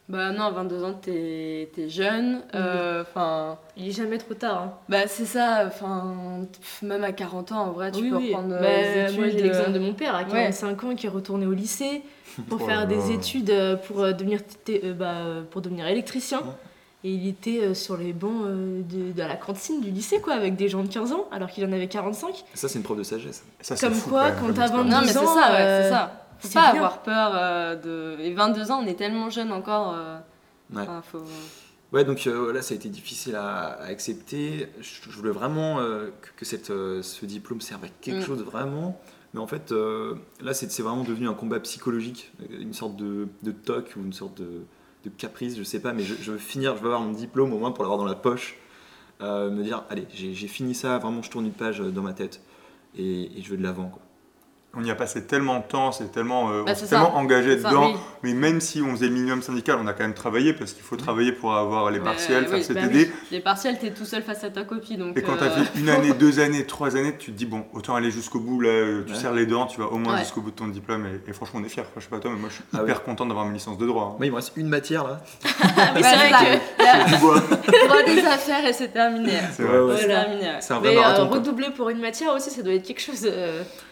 Bah 0.09 0.31
non, 0.31 0.43
à 0.43 0.51
22 0.51 0.83
ans, 0.83 0.93
t'es 0.93 1.69
es 1.77 1.89
jeune. 1.89 2.41
Euh, 2.55 3.01
enfin, 3.01 3.57
Il 3.75 3.89
est 3.89 3.91
jamais 3.91 4.17
trop 4.17 4.33
tard. 4.33 4.61
Hein. 4.63 4.73
Bah 4.87 5.07
c'est 5.07 5.25
ça, 5.25 5.65
enfin, 5.67 6.47
même 6.81 7.03
à 7.03 7.11
40 7.11 7.51
ans, 7.51 7.65
en 7.65 7.71
vrai, 7.71 7.91
tu 7.91 8.09
peux 8.09 8.15
reprendre 8.15 8.49
bah, 8.49 8.61
euh, 8.63 9.11
Moi, 9.13 9.27
j'ai 9.29 9.41
l'exemple 9.41 9.73
de 9.73 9.79
mon 9.79 9.93
père 9.93 10.15
à 10.15 10.23
45 10.23 10.83
ans 10.85 10.95
qui 10.95 11.07
est 11.07 11.09
retourné 11.09 11.45
au 11.45 11.51
lycée 11.51 12.03
pour 12.47 12.61
oh 12.61 12.65
faire 12.65 12.87
des 12.87 13.11
études 13.11 13.53
pour 13.85 14.03
devenir, 14.03 14.39
bah, 14.97 15.43
pour 15.51 15.61
devenir 15.61 15.87
électricien. 15.87 16.41
Et 17.07 17.11
il 17.11 17.27
était 17.29 17.61
euh, 17.61 17.73
sur 17.73 17.95
les 17.95 18.11
bancs 18.11 18.43
euh, 18.43 18.81
de, 18.81 19.13
de, 19.13 19.19
la 19.21 19.37
cantine 19.37 19.79
du 19.79 19.91
lycée, 19.91 20.19
quoi, 20.19 20.33
avec 20.33 20.57
des 20.57 20.67
gens 20.67 20.83
de 20.83 20.89
15 20.89 21.13
ans, 21.13 21.29
alors 21.31 21.49
qu'il 21.49 21.63
en 21.63 21.71
avait 21.71 21.87
45. 21.87 22.43
Ça, 22.53 22.67
c'est 22.67 22.79
une 22.79 22.83
preuve 22.83 22.97
de 22.97 23.03
sagesse. 23.03 23.45
Ça, 23.61 23.77
Comme 23.77 23.97
quoi, 24.01 24.31
quand 24.31 24.51
t'as 24.53 24.67
22 24.67 24.89
non, 24.89 24.99
mais 24.99 25.07
c'est 25.07 25.13
ça, 25.13 25.23
ouais, 25.23 25.83
c'est 25.83 25.89
ça. 25.89 26.27
Faut 26.39 26.49
pas 26.49 26.65
avoir 26.65 27.01
peur 27.03 27.79
de. 27.79 28.17
Et 28.19 28.33
22 28.33 28.71
ans, 28.71 28.81
on 28.83 28.87
est 28.87 28.95
tellement 28.95 29.29
jeune 29.29 29.53
encore. 29.53 29.95
ouais. 30.75 30.83
faut... 31.03 31.23
Ouais, 31.93 32.03
donc 32.03 32.25
là, 32.25 32.61
ça 32.61 32.73
a 32.73 32.75
été 32.75 32.89
difficile 32.89 33.35
à, 33.37 33.79
accepter. 33.83 34.67
Je, 34.81 35.09
voulais 35.09 35.31
vraiment 35.31 35.77
que, 36.35 36.43
cette, 36.43 36.67
ce 36.67 37.25
diplôme 37.25 37.61
serve 37.61 37.85
à 37.85 37.89
quelque 38.01 38.19
mm. 38.19 38.25
chose 38.25 38.43
vraiment. 38.43 38.99
Mais 39.33 39.39
en 39.39 39.47
fait, 39.47 39.73
là, 40.41 40.53
c'est 40.53 40.81
vraiment 40.81 41.05
devenu 41.05 41.29
un 41.29 41.33
combat 41.33 41.61
psychologique, 41.61 42.33
une 42.49 42.73
sorte 42.73 42.97
de, 42.97 43.29
de 43.43 43.51
toc 43.51 43.93
ou 43.95 44.01
une 44.01 44.13
sorte 44.13 44.37
de 44.41 44.65
caprice, 45.09 45.57
je 45.57 45.63
sais 45.63 45.79
pas, 45.79 45.93
mais 45.93 46.03
je, 46.03 46.31
veux 46.31 46.37
finir, 46.37 46.75
je 46.75 46.81
veux 46.81 46.87
avoir 46.87 47.01
mon 47.01 47.11
diplôme 47.11 47.53
au 47.53 47.57
moins 47.57 47.71
pour 47.71 47.83
l'avoir 47.83 47.97
dans 47.97 48.05
la 48.05 48.15
poche. 48.15 48.57
Euh, 49.21 49.49
me 49.49 49.63
dire, 49.63 49.83
allez, 49.89 50.05
j'ai 50.13 50.47
fini 50.47 50.75
ça, 50.75 50.97
vraiment, 50.99 51.21
je 51.23 51.29
tourne 51.29 51.45
une 51.45 51.51
page 51.51 51.81
euh, 51.81 51.89
dans 51.89 52.03
ma 52.03 52.13
tête 52.13 52.41
et, 52.97 53.29
je 53.41 53.49
veux 53.49 53.57
de 53.57 53.63
l'avant. 53.63 53.91
On 54.77 54.83
y 54.83 54.91
a 54.91 54.95
passé 54.95 55.25
tellement 55.25 55.59
de 55.59 55.63
temps, 55.63 55.91
c'est 55.91 56.11
tellement, 56.11 56.51
euh, 56.51 56.63
bah, 56.63 56.75
tellement 56.75 57.15
engagé 57.15 57.55
dedans. 57.55 57.93
Mais 58.21 58.33
même 58.33 58.61
si 58.61 58.81
on 58.81 58.91
faisait 58.91 59.07
le 59.07 59.13
minimum 59.13 59.41
syndical, 59.41 59.79
on 59.81 59.87
a 59.87 59.93
quand 59.93 60.03
même 60.03 60.13
travaillé 60.13 60.53
parce 60.53 60.73
qu'il 60.73 60.83
faut 60.83 60.97
travailler 60.97 61.31
pour 61.31 61.55
avoir 61.55 61.89
les 61.89 61.99
partiels, 61.99 62.45
faire 62.47 62.59
oui, 62.59 62.73
bah 62.73 63.15
Les 63.31 63.39
partiels, 63.39 63.79
tu 63.79 63.87
es 63.87 63.91
tout 63.91 64.05
seul 64.05 64.21
face 64.21 64.43
à 64.43 64.49
ta 64.49 64.63
copie. 64.63 64.97
Donc 64.97 65.17
et 65.17 65.23
quand 65.23 65.37
tu 65.37 65.43
as 65.43 65.47
euh, 65.47 65.63
fait 65.63 65.79
une 65.79 65.89
année, 65.89 66.13
deux 66.19 66.39
années, 66.39 66.65
trois 66.65 66.95
années, 66.95 67.15
tu 67.17 67.31
te 67.31 67.37
dis, 67.37 67.45
bon, 67.45 67.65
autant 67.73 67.95
aller 67.95 68.11
jusqu'au 68.11 68.39
bout, 68.39 68.61
là, 68.61 69.03
tu 69.07 69.15
serres 69.15 69.33
les 69.33 69.45
dents, 69.45 69.65
tu 69.65 69.79
vas 69.79 69.87
au 69.87 69.97
moins 69.97 70.17
jusqu'au 70.19 70.41
bout 70.41 70.51
de 70.51 70.55
ton 70.55 70.67
diplôme. 70.67 71.07
Et, 71.27 71.33
franchement, 71.33 71.59
on 71.61 71.65
est 71.65 71.69
fiers. 71.69 71.83
je 71.95 72.03
sais 72.03 72.09
pas 72.09 72.19
toi, 72.19 72.31
mais 72.31 72.39
moi, 72.39 72.49
je 72.49 72.55
suis 72.55 72.63
ah 72.73 72.83
hyper 72.83 73.03
content 73.03 73.25
d'avoir 73.25 73.45
ma 73.45 73.53
licence 73.53 73.77
de 73.77 73.85
droit. 73.85 74.17
Hein. 74.19 74.23
il 74.23 74.31
me 74.31 74.35
reste 74.35 74.53
une 74.57 74.67
matière 74.67 75.05
là. 75.05 75.21
mais 75.95 76.03
c'est 76.03 76.15
vrai 76.15 76.29
que. 76.29 77.87
droit 77.87 78.03
des 78.03 78.25
affaires 78.25 78.65
et 78.65 78.73
c'est 78.73 78.89
terminé. 78.89 79.33
C'est 79.53 79.63
vrai. 79.63 79.97
C'est 79.99 80.07
terminé. 80.07 80.51
Mais 80.83 80.97
euh, 80.97 81.23
redoubler 81.23 81.69
pour 81.75 81.89
une 81.89 81.99
matière 81.99 82.33
aussi, 82.33 82.51
ça 82.51 82.61
doit 82.61 82.73
être 82.73 82.85
quelque 82.85 83.01
chose. 83.01 83.27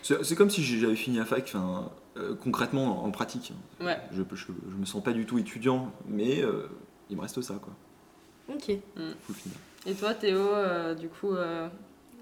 C'est 0.01 0.36
comme 0.36 0.50
si 0.50 0.64
j'avais 0.65 0.95
fini 0.95 1.19
à 1.19 1.25
fac, 1.25 1.43
enfin, 1.48 1.91
euh, 2.17 2.36
concrètement, 2.36 3.05
en, 3.05 3.12
pratique. 3.12 3.53
Ouais. 3.81 3.98
Je, 4.12 4.22
je, 4.34 4.45
je, 4.45 4.75
me 4.75 4.86
sens 4.86 5.03
pas 5.03 5.13
du 5.13 5.25
tout 5.25 5.38
étudiant, 5.38 5.91
mais 6.07 6.41
euh, 6.41 6.67
il 7.10 7.17
me 7.17 7.22
reste 7.22 7.41
ça, 7.41 7.55
quoi. 7.55 7.74
Ok. 8.53 8.69
Mm. 8.95 9.88
Et 9.88 9.93
toi, 9.93 10.13
Théo, 10.13 10.39
euh, 10.39 10.95
du 10.95 11.10
coup, 11.10 11.34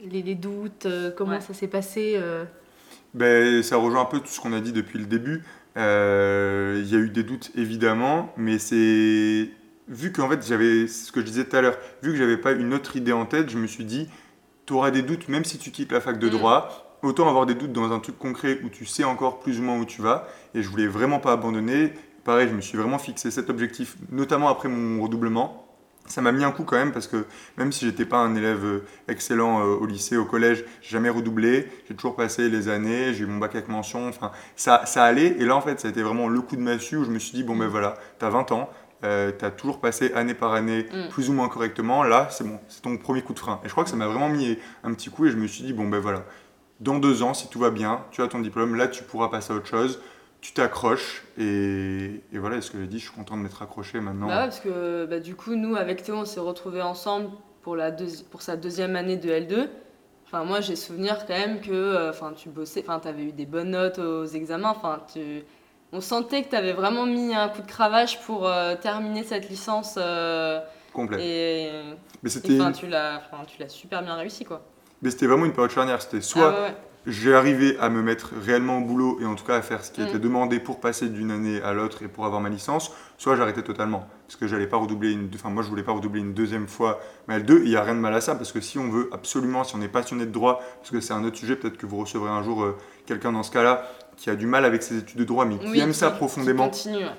les, 0.03 0.35
doutes, 0.35 0.87
comment 1.15 1.39
ça 1.39 1.53
s'est 1.53 1.67
passé 1.67 2.19
ben, 3.13 3.63
Ça 3.63 3.77
rejoint 3.77 4.01
un 4.01 4.05
peu 4.05 4.19
tout 4.19 4.27
ce 4.27 4.39
qu'on 4.39 4.53
a 4.53 4.61
dit 4.61 4.73
depuis 4.73 4.99
le 4.99 5.05
début. 5.05 5.43
Il 5.75 5.81
y 5.81 6.95
a 6.95 6.99
eu 6.99 7.09
des 7.09 7.23
doutes, 7.23 7.51
évidemment, 7.55 8.33
mais 8.37 8.59
c'est 8.59 9.49
vu 9.87 10.11
qu'en 10.11 10.29
fait 10.29 10.45
j'avais 10.45 10.87
ce 10.87 11.11
que 11.11 11.19
je 11.19 11.25
disais 11.25 11.45
tout 11.45 11.55
à 11.55 11.61
l'heure, 11.61 11.77
vu 12.01 12.11
que 12.11 12.17
j'avais 12.17 12.37
pas 12.37 12.53
une 12.53 12.73
autre 12.73 12.95
idée 12.95 13.11
en 13.11 13.25
tête, 13.25 13.49
je 13.49 13.57
me 13.57 13.67
suis 13.67 13.83
dit, 13.83 14.07
tu 14.65 14.73
auras 14.73 14.91
des 14.91 15.01
doutes 15.01 15.27
même 15.27 15.43
si 15.43 15.57
tu 15.57 15.71
quittes 15.71 15.91
la 15.91 16.01
fac 16.01 16.19
de 16.19 16.27
mm. 16.27 16.31
droit 16.31 16.82
autant 17.03 17.27
avoir 17.27 17.45
des 17.45 17.53
doutes 17.53 17.73
dans 17.73 17.91
un 17.91 17.99
truc 17.99 18.17
concret 18.17 18.59
où 18.63 18.69
tu 18.69 18.85
sais 18.85 19.03
encore 19.03 19.39
plus 19.39 19.59
ou 19.59 19.63
moins 19.63 19.77
où 19.77 19.85
tu 19.85 20.01
vas. 20.01 20.27
Et 20.55 20.63
je 20.63 20.69
voulais 20.69 20.87
vraiment 20.87 21.19
pas 21.19 21.33
abandonner. 21.33 21.93
Pareil, 22.23 22.47
je 22.49 22.55
me 22.55 22.61
suis 22.61 22.77
vraiment 22.77 22.97
fixé 22.97 23.29
cet 23.29 23.49
objectif, 23.49 23.97
notamment 24.09 24.47
après 24.47 24.69
mon 24.69 25.03
redoublement. 25.03 25.59
Ça 26.05 26.21
m'a 26.21 26.33
mis 26.33 26.43
un 26.43 26.51
coup 26.51 26.63
quand 26.63 26.75
même 26.75 26.91
parce 26.91 27.07
que 27.07 27.25
même 27.57 27.71
si 27.71 27.85
j'étais 27.85 28.05
pas 28.05 28.17
un 28.17 28.35
élève 28.35 28.65
euh, 28.65 28.85
excellent 29.07 29.61
euh, 29.61 29.75
au 29.75 29.85
lycée, 29.85 30.17
au 30.17 30.25
collège, 30.25 30.65
j'ai 30.81 30.91
jamais 30.91 31.09
redoublé, 31.09 31.69
j'ai 31.87 31.95
toujours 31.95 32.17
passé 32.17 32.49
les 32.49 32.67
années, 32.67 33.13
j'ai 33.13 33.23
eu 33.23 33.25
mon 33.25 33.37
bac 33.37 33.55
avec 33.55 33.69
mention, 33.69 34.09
enfin 34.09 34.31
ça, 34.57 34.85
ça 34.85 35.05
allait. 35.05 35.37
Et 35.39 35.45
là 35.45 35.55
en 35.55 35.61
fait, 35.61 35.79
ça 35.79 35.87
a 35.87 35.91
été 35.91 36.03
vraiment 36.03 36.27
le 36.27 36.41
coup 36.41 36.57
de 36.57 36.61
massue 36.61 36.97
où 36.97 37.05
je 37.05 37.09
me 37.09 37.19
suis 37.19 37.33
dit, 37.33 37.43
bon 37.43 37.55
ben 37.55 37.67
voilà, 37.67 37.93
tu 38.19 38.25
as 38.25 38.29
20 38.29 38.51
ans, 38.51 38.69
euh, 39.05 39.31
tu 39.37 39.45
as 39.45 39.51
toujours 39.51 39.79
passé 39.79 40.11
année 40.13 40.33
par 40.33 40.53
année 40.53 40.87
mm. 40.91 41.09
plus 41.09 41.29
ou 41.29 41.33
moins 41.33 41.47
correctement, 41.47 42.03
là 42.03 42.27
c'est 42.31 42.45
bon, 42.45 42.59
c'est 42.67 42.81
ton 42.81 42.97
premier 42.97 43.21
coup 43.21 43.33
de 43.33 43.39
frein. 43.39 43.61
Et 43.63 43.67
je 43.67 43.71
crois 43.71 43.85
que 43.85 43.89
ça 43.89 43.95
m'a 43.95 44.07
vraiment 44.07 44.29
mis 44.29 44.57
un 44.83 44.93
petit 44.93 45.09
coup 45.09 45.25
et 45.25 45.31
je 45.31 45.37
me 45.37 45.47
suis 45.47 45.63
dit, 45.63 45.71
bon 45.71 45.87
ben 45.87 45.99
voilà, 45.99 46.25
dans 46.79 46.99
deux 46.99 47.23
ans, 47.23 47.33
si 47.33 47.47
tout 47.47 47.59
va 47.59 47.71
bien, 47.71 48.03
tu 48.11 48.21
as 48.21 48.27
ton 48.27 48.39
diplôme, 48.39 48.75
là 48.75 48.87
tu 48.87 49.03
pourras 49.03 49.29
passer 49.29 49.53
à 49.53 49.55
autre 49.55 49.67
chose, 49.67 49.99
tu 50.41 50.51
t'accroches 50.51 51.23
et, 51.37 52.21
voilà, 52.33 52.61
ce 52.61 52.69
que 52.69 52.79
j'ai 52.79 52.87
dit, 52.87 52.99
je 52.99 53.05
suis 53.05 53.13
content 53.15 53.37
de 53.37 53.41
m'être 53.41 53.61
accroché 53.61 54.01
maintenant. 54.01 54.27
Bah 54.27 54.39
ouais, 54.39 54.43
parce 54.43 54.59
que 54.59 55.05
bah, 55.05 55.19
du 55.19 55.35
coup, 55.35 55.55
nous 55.55 55.75
avec 55.75 56.03
Théo, 56.03 56.17
on 56.17 56.25
s'est 56.25 56.41
retrouvés 56.41 56.81
ensemble 56.81 57.29
pour, 57.61 57.77
la 57.77 57.91
pour 58.29 58.41
sa 58.41 58.57
deuxième 58.57 58.95
année 58.95 59.15
de 59.15 59.29
L2. 59.29 59.69
Enfin, 60.25 60.43
moi, 60.43 60.59
j'ai 60.59 60.75
souvenir 60.75 61.25
quand 61.25 61.37
même 61.37 61.61
que 61.61 61.71
euh, 61.71 62.09
enfin, 62.09 62.33
tu 62.35 62.49
bossais, 62.49 62.83
enfin, 62.85 62.99
tu 62.99 63.07
avais 63.07 63.23
eu 63.23 63.31
des 63.31 63.45
bonnes 63.45 63.71
notes 63.71 63.99
aux 63.99 64.25
examens. 64.25 64.71
Enfin, 64.71 65.01
tu... 65.13 65.43
On 65.93 66.01
sentait 66.01 66.43
que 66.43 66.49
tu 66.49 66.55
avais 66.55 66.73
vraiment 66.73 67.05
mis 67.05 67.33
un 67.35 67.49
coup 67.49 67.61
de 67.61 67.67
cravache 67.67 68.19
pour 68.21 68.47
euh, 68.47 68.75
terminer 68.75 69.23
cette 69.23 69.49
licence. 69.49 69.95
Euh, 69.97 70.59
Complet. 70.91 71.25
Et, 71.25 71.71
Mais 72.21 72.29
c'était... 72.29 72.59
tu 72.73 72.87
l'as 72.87 73.21
super 73.69 74.03
bien 74.03 74.15
réussi, 74.15 74.43
quoi. 74.43 74.61
Mais 75.03 75.11
c'était 75.11 75.27
vraiment 75.27 75.45
une 75.45 75.53
période 75.53 75.71
charnière. 75.71 76.01
C'était 76.01 76.21
soit 76.21 76.55
ah 76.57 76.71
j'ai 77.05 77.35
arrivé 77.35 77.77
à 77.79 77.89
me 77.89 78.01
mettre 78.01 78.31
réellement 78.45 78.77
au 78.77 78.81
boulot 78.81 79.19
et 79.21 79.25
en 79.25 79.35
tout 79.35 79.43
cas 79.43 79.55
à 79.55 79.61
faire 79.61 79.83
ce 79.83 79.91
qui 79.91 80.01
mm. 80.01 80.07
était 80.07 80.19
demandé 80.19 80.59
pour 80.59 80.79
passer 80.79 81.09
d'une 81.09 81.31
année 81.31 81.61
à 81.61 81.73
l'autre 81.73 82.01
et 82.03 82.07
pour 82.07 82.25
avoir 82.25 82.39
ma 82.39 82.49
licence, 82.49 82.91
soit 83.17 83.35
j'arrêtais 83.35 83.61
totalement. 83.61 84.07
Parce 84.27 84.37
que 84.37 84.47
j'allais 84.47 84.67
pas 84.67 84.77
redoubler 84.77 85.11
une, 85.11 85.29
enfin 85.35 85.49
moi 85.49 85.63
je 85.63 85.69
voulais 85.69 85.83
pas 85.83 85.91
redoubler 85.91 86.21
une 86.21 86.33
deuxième 86.33 86.67
fois 86.67 87.01
mais 87.27 87.39
L2. 87.39 87.61
Il 87.63 87.69
n'y 87.69 87.75
a 87.75 87.83
rien 87.83 87.95
de 87.95 87.99
mal 87.99 88.13
à 88.13 88.21
ça 88.21 88.35
parce 88.35 88.51
que 88.51 88.61
si 88.61 88.79
on 88.79 88.89
veut 88.89 89.09
absolument, 89.11 89.63
si 89.63 89.75
on 89.75 89.81
est 89.81 89.89
passionné 89.89 90.25
de 90.25 90.31
droit, 90.31 90.61
parce 90.79 90.91
que 90.91 91.01
c'est 91.01 91.13
un 91.13 91.23
autre 91.23 91.37
sujet, 91.37 91.55
peut-être 91.55 91.77
que 91.77 91.85
vous 91.85 91.97
recevrez 91.97 92.29
un 92.29 92.41
jour 92.41 92.63
euh, 92.63 92.77
quelqu'un 93.05 93.33
dans 93.33 93.43
ce 93.43 93.51
cas-là 93.51 93.85
qui 94.15 94.29
a 94.29 94.35
du 94.35 94.45
mal 94.45 94.63
avec 94.63 94.83
ses 94.83 94.99
études 94.99 95.17
de 95.17 95.23
droit 95.23 95.43
mais 95.43 95.57
qui 95.57 95.79
aime 95.79 95.91
ça 95.91 96.11
profondément 96.11 96.69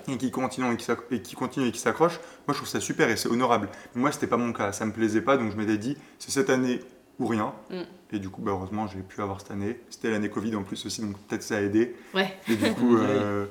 et 0.08 0.16
qui 0.16 0.30
continue 0.30 0.72
et 1.10 1.20
qui, 1.20 1.34
continue 1.34 1.66
et 1.66 1.72
qui 1.72 1.80
s'accroche, 1.80 2.20
moi 2.46 2.52
je 2.52 2.54
trouve 2.54 2.68
ça 2.68 2.80
super 2.80 3.10
et 3.10 3.16
c'est 3.16 3.28
honorable. 3.28 3.68
Mais 3.94 4.00
moi 4.00 4.12
c'était 4.12 4.28
pas 4.28 4.36
mon 4.36 4.52
cas, 4.52 4.72
ça 4.72 4.86
me 4.86 4.92
plaisait 4.92 5.20
pas 5.20 5.36
donc 5.36 5.50
je 5.50 5.56
m'étais 5.56 5.76
dit 5.76 5.98
c'est 6.18 6.30
cette 6.30 6.50
année 6.50 6.80
ou 7.18 7.26
rien. 7.26 7.52
Mm. 7.70 7.82
Et 8.12 8.18
du 8.18 8.28
coup, 8.28 8.42
bah, 8.42 8.52
heureusement, 8.52 8.86
j'ai 8.86 9.00
pu 9.00 9.20
avoir 9.20 9.40
cette 9.40 9.50
année. 9.50 9.80
C'était 9.90 10.10
l'année 10.10 10.30
Covid 10.30 10.54
en 10.56 10.62
plus 10.62 10.84
aussi, 10.86 11.02
donc 11.02 11.18
peut-être 11.26 11.42
ça 11.42 11.56
a 11.56 11.60
aidé. 11.60 11.96
Ouais. 12.14 12.32
Et 12.48 12.56
du 12.56 12.72
coup, 12.72 12.96
euh, 12.98 13.46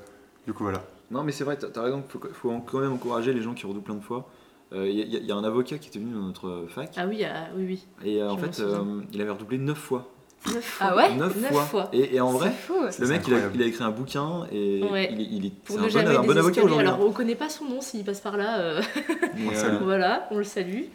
du 0.46 0.54
coup 0.54 0.64
voilà. 0.64 0.84
Non, 1.12 1.24
mais 1.24 1.32
c'est 1.32 1.44
vrai, 1.44 1.58
tu 1.58 1.66
as 1.66 1.82
raison, 1.82 2.04
il 2.04 2.34
faut, 2.34 2.62
quand 2.66 2.80
même 2.80 2.94
encourager 2.94 3.34
les 3.34 3.42
gens 3.42 3.54
qui 3.54 3.66
redoublent 3.66 3.84
plein 3.84 3.96
de 3.96 4.02
fois. 4.02 4.30
Il 4.72 4.80
euh, 4.80 4.88
y, 4.90 5.32
a 5.32 5.36
un 5.36 5.44
avocat 5.44 5.78
qui 5.78 5.90
était 5.90 6.00
venu 6.00 6.14
dans 6.14 6.22
notre 6.22 6.66
fac. 6.68 6.92
Ah 6.98 7.06
oui, 7.08 7.24
oui, 7.56 7.66
oui. 7.68 7.88
Et 8.04 8.24
euh, 8.24 8.32
en 8.32 8.38
fait, 8.38 8.62
il 9.12 9.22
avait 9.22 9.32
redoublé 9.32 9.60
9 9.60 9.78
fois. 9.78 10.10
9 10.48 10.62
fois. 10.64 10.88
Ah 10.88 10.96
ouais? 10.96 11.16
9, 11.16 11.70
fois. 11.70 11.90
Et, 11.94 12.20
en 12.20 12.32
vrai, 12.32 12.52
le 13.00 13.08
mec, 13.08 13.22
il 13.28 13.34
a, 13.36 13.40
il 13.54 13.62
a, 13.62 13.66
écrit 13.66 13.84
un 13.84 13.92
bouquin 13.92 14.48
et 14.52 14.80
il, 14.80 15.46
est, 15.46 15.54
Pour 15.64 15.78
un, 15.78 15.88
bon, 15.88 15.98
un 15.98 16.24
bon 16.24 16.38
avocat 16.38 16.64
aujourd'hui. 16.64 16.88
Alors, 16.88 17.02
on 17.02 17.10
ne 17.10 17.14
connaît 17.14 17.36
pas 17.36 17.50
son 17.50 17.66
nom 17.66 17.82
s'il 17.82 18.04
passe 18.04 18.22
par 18.22 18.38
là. 18.38 18.82
voilà, 19.84 20.28
on 20.32 20.38
le 20.38 20.44
salue. 20.44 20.86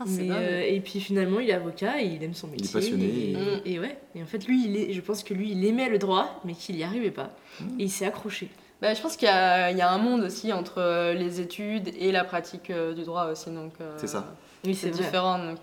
Ah, 0.00 0.04
euh, 0.08 0.62
et 0.66 0.80
puis 0.80 1.00
finalement, 1.00 1.40
il 1.40 1.50
est 1.50 1.54
avocat 1.54 2.00
et 2.00 2.06
il 2.06 2.22
aime 2.22 2.34
son 2.34 2.48
métier. 2.48 2.66
Il 2.66 2.70
est 2.70 2.72
passionné. 2.72 3.60
Et, 3.64 3.78
ouais. 3.78 3.98
Et 4.14 4.22
en 4.22 4.26
fait, 4.26 4.46
lui, 4.46 4.64
il 4.64 4.76
est, 4.76 4.92
je 4.92 5.00
pense 5.00 5.22
que 5.22 5.34
lui, 5.34 5.52
il 5.52 5.64
aimait 5.64 5.88
le 5.88 5.98
droit, 5.98 6.40
mais 6.44 6.54
qu'il 6.54 6.76
n'y 6.76 6.84
arrivait 6.84 7.10
pas. 7.10 7.30
Mmh. 7.60 7.80
Et 7.80 7.84
il 7.84 7.90
s'est 7.90 8.06
accroché. 8.06 8.48
Bah, 8.80 8.94
je 8.94 9.00
pense 9.00 9.16
qu'il 9.16 9.28
y, 9.28 9.30
y, 9.30 9.80
a 9.80 9.90
un 9.90 9.98
monde 9.98 10.22
aussi 10.22 10.52
entre 10.52 10.78
euh, 10.78 11.14
les 11.14 11.40
études 11.40 11.90
et 11.96 12.10
la 12.10 12.24
pratique 12.24 12.70
euh, 12.70 12.94
du 12.94 13.04
droit 13.04 13.26
aussi. 13.26 13.50
Donc, 13.50 13.74
c'est 13.96 14.08
ça. 14.08 14.34
Oui, 14.64 14.74
c'est 14.74 14.90
différent. 14.90 15.38
Donc, 15.38 15.58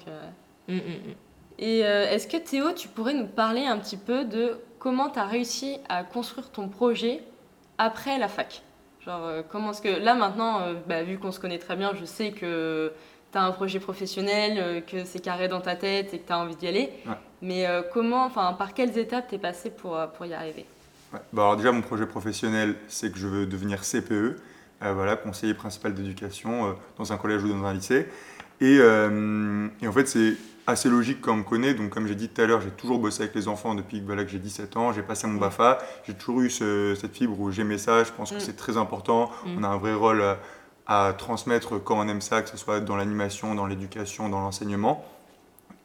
mmh, 0.67 0.75
mmh, 0.75 0.79
Et 1.59 1.79
est-ce 1.79 2.27
que 2.27 2.37
Théo, 2.37 2.71
tu 2.73 2.87
pourrais 2.87 3.13
nous 3.13 3.27
parler 3.27 3.65
un 3.65 3.77
petit 3.77 3.97
peu 3.97 4.25
de 4.25 4.57
comment 4.77 5.09
tu 5.09 5.19
as 5.19 5.25
réussi 5.25 5.77
à 5.89 6.03
construire 6.03 6.49
ton 6.51 6.69
projet 6.69 7.21
après 7.77 8.17
la 8.19 8.27
fac? 8.27 8.61
Genre, 9.05 9.43
comment 9.49 9.71
est-ce 9.71 9.81
que 9.81 9.87
là 9.87 10.13
maintenant, 10.15 10.73
bah, 10.87 11.03
vu 11.03 11.17
qu'on 11.17 11.31
se 11.31 11.39
connaît 11.39 11.57
très 11.57 11.77
bien, 11.77 11.93
je 11.97 12.03
sais 12.03 12.31
que 12.31 12.91
tu 13.31 13.37
as 13.37 13.43
un 13.43 13.51
projet 13.51 13.79
professionnel, 13.79 14.57
euh, 14.57 14.81
que 14.81 15.05
c'est 15.05 15.19
carré 15.19 15.47
dans 15.47 15.61
ta 15.61 15.75
tête 15.75 16.13
et 16.13 16.19
que 16.19 16.27
tu 16.27 16.33
as 16.33 16.39
envie 16.39 16.55
d'y 16.55 16.67
aller. 16.67 16.89
Mais 17.41 17.67
euh, 17.67 17.81
comment, 17.93 18.25
enfin, 18.25 18.53
par 18.53 18.73
quelles 18.73 18.97
étapes 18.97 19.27
tu 19.29 19.35
es 19.35 19.37
passé 19.37 19.69
pour, 19.69 19.95
euh, 19.95 20.07
pour 20.07 20.25
y 20.25 20.33
arriver? 20.33 20.65
Bah, 21.11 21.19
alors 21.43 21.55
déjà, 21.57 21.71
mon 21.71 21.81
projet 21.81 22.05
professionnel, 22.05 22.75
c'est 22.87 23.11
que 23.11 23.17
je 23.17 23.27
veux 23.27 23.45
devenir 23.45 23.81
CPE, 23.83 24.37
voilà, 24.81 25.15
conseiller 25.15 25.53
principal 25.53 25.93
d'éducation 25.93 26.75
dans 26.97 27.11
un 27.11 27.17
collège 27.17 27.43
ou 27.43 27.49
dans 27.49 27.65
un 27.65 27.73
lycée. 27.73 28.07
Et, 28.61 28.75
et 28.75 29.87
en 29.87 29.91
fait, 29.91 30.07
c'est 30.07 30.35
assez 30.67 30.89
logique 30.89 31.19
quand 31.19 31.33
on 31.33 31.37
me 31.37 31.43
connaît. 31.43 31.73
Donc, 31.73 31.89
comme 31.89 32.07
j'ai 32.07 32.15
dit 32.15 32.29
tout 32.29 32.41
à 32.41 32.45
l'heure, 32.45 32.61
j'ai 32.61 32.69
toujours 32.69 32.99
bossé 32.99 33.23
avec 33.23 33.35
les 33.35 33.47
enfants 33.47 33.75
depuis 33.75 33.99
voilà, 33.99 34.23
que 34.23 34.29
j'ai 34.29 34.39
17 34.39 34.77
ans. 34.77 34.93
J'ai 34.93 35.01
passé 35.01 35.27
mon 35.27 35.39
BAFA. 35.39 35.79
J'ai 36.07 36.13
toujours 36.13 36.41
eu 36.41 36.49
cette 36.49 37.13
fibre 37.13 37.39
où 37.39 37.51
j'aimais 37.51 37.77
ça. 37.77 38.03
Je 38.03 38.11
pense 38.11 38.31
que 38.31 38.37
mm. 38.37 38.41
c'est 38.41 38.55
très 38.55 38.77
important. 38.77 39.31
Mm. 39.45 39.57
On 39.57 39.63
a 39.63 39.67
un 39.67 39.77
vrai 39.77 39.93
rôle 39.93 40.23
à 40.89 41.13
transmettre 41.15 41.81
quand 41.81 41.99
on 41.99 42.07
aime 42.09 42.19
ça, 42.19 42.41
que 42.41 42.49
ce 42.49 42.57
soit 42.57 42.79
dans 42.79 42.97
l'animation, 42.97 43.53
dans 43.53 43.67
l'éducation, 43.67 44.27
dans 44.27 44.39
l'enseignement. 44.39 45.05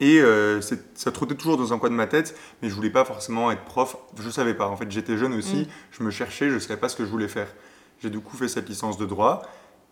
Et 0.00 0.18
euh, 0.18 0.62
ça 0.62 1.12
trottait 1.12 1.34
toujours 1.34 1.58
dans 1.58 1.74
un 1.74 1.78
coin 1.78 1.90
de 1.90 1.94
ma 1.94 2.06
tête, 2.06 2.36
mais 2.62 2.70
je 2.70 2.74
voulais 2.74 2.90
pas 2.90 3.04
forcément 3.04 3.52
être 3.52 3.62
prof. 3.62 3.98
Je 4.18 4.30
savais 4.30 4.54
pas. 4.54 4.66
En 4.66 4.76
fait, 4.76 4.90
j'étais 4.90 5.18
jeune 5.18 5.34
aussi, 5.34 5.62
mm. 5.62 5.66
je 5.92 6.02
me 6.02 6.10
cherchais, 6.10 6.48
je 6.48 6.58
savais 6.58 6.80
pas 6.80 6.88
ce 6.88 6.96
que 6.96 7.04
je 7.04 7.10
voulais 7.10 7.28
faire. 7.28 7.48
J'ai 8.00 8.08
du 8.08 8.18
coup 8.18 8.34
fait 8.36 8.48
cette 8.48 8.66
licence 8.66 8.96
de 8.96 9.04
droit. 9.04 9.42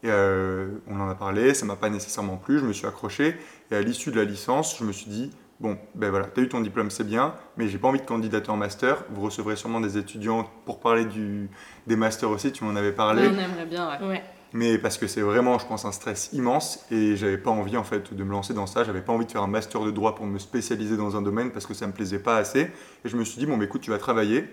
Et 0.02 0.08
euh, 0.08 0.68
on 0.88 0.98
en 0.98 1.08
a 1.08 1.14
parlé, 1.14 1.52
ça 1.52 1.66
m'a 1.66 1.76
pas 1.76 1.90
nécessairement 1.90 2.38
plu, 2.38 2.58
je 2.58 2.64
me 2.64 2.72
suis 2.72 2.86
accroché. 2.86 3.36
Et 3.70 3.76
à 3.76 3.82
l'issue 3.82 4.12
de 4.12 4.16
la 4.16 4.24
licence, 4.24 4.78
je 4.78 4.84
me 4.84 4.92
suis 4.92 5.10
dit, 5.10 5.30
bon, 5.60 5.78
ben 5.94 6.08
voilà, 6.08 6.26
tu 6.26 6.40
as 6.40 6.42
eu 6.42 6.48
ton 6.48 6.60
diplôme, 6.60 6.90
c'est 6.90 7.06
bien, 7.06 7.34
mais 7.58 7.68
j'ai 7.68 7.78
pas 7.78 7.88
envie 7.88 8.00
de 8.00 8.06
candidater 8.06 8.50
en 8.50 8.56
master. 8.56 9.04
Vous 9.10 9.20
recevrez 9.20 9.56
sûrement 9.56 9.80
des 9.80 9.98
étudiants 9.98 10.50
pour 10.64 10.80
parler 10.80 11.04
du, 11.04 11.50
des 11.86 11.96
masters 11.96 12.30
aussi, 12.30 12.50
tu 12.50 12.64
m'en 12.64 12.74
avais 12.74 12.92
parlé. 12.92 13.28
on 13.28 13.38
aimerait 13.38 13.66
bien, 13.66 13.90
ouais. 14.00 14.08
ouais 14.08 14.22
mais 14.52 14.78
parce 14.78 14.98
que 14.98 15.06
c'est 15.06 15.20
vraiment, 15.20 15.58
je 15.58 15.66
pense, 15.66 15.84
un 15.84 15.92
stress 15.92 16.30
immense 16.32 16.84
et 16.90 17.16
j'avais 17.16 17.38
pas 17.38 17.50
envie 17.50 17.76
en 17.76 17.84
fait 17.84 18.12
de 18.14 18.24
me 18.24 18.30
lancer 18.30 18.54
dans 18.54 18.66
ça. 18.66 18.84
J'avais 18.84 19.00
pas 19.00 19.12
envie 19.12 19.26
de 19.26 19.30
faire 19.30 19.42
un 19.42 19.48
master 19.48 19.82
de 19.82 19.90
droit 19.90 20.14
pour 20.14 20.26
me 20.26 20.38
spécialiser 20.38 20.96
dans 20.96 21.16
un 21.16 21.22
domaine 21.22 21.50
parce 21.50 21.66
que 21.66 21.74
ça 21.74 21.86
me 21.86 21.92
plaisait 21.92 22.18
pas 22.18 22.36
assez. 22.36 22.70
Et 23.04 23.08
je 23.08 23.16
me 23.16 23.24
suis 23.24 23.38
dit 23.38 23.46
bon, 23.46 23.60
écoute, 23.62 23.80
tu 23.80 23.90
vas 23.90 23.98
travailler 23.98 24.48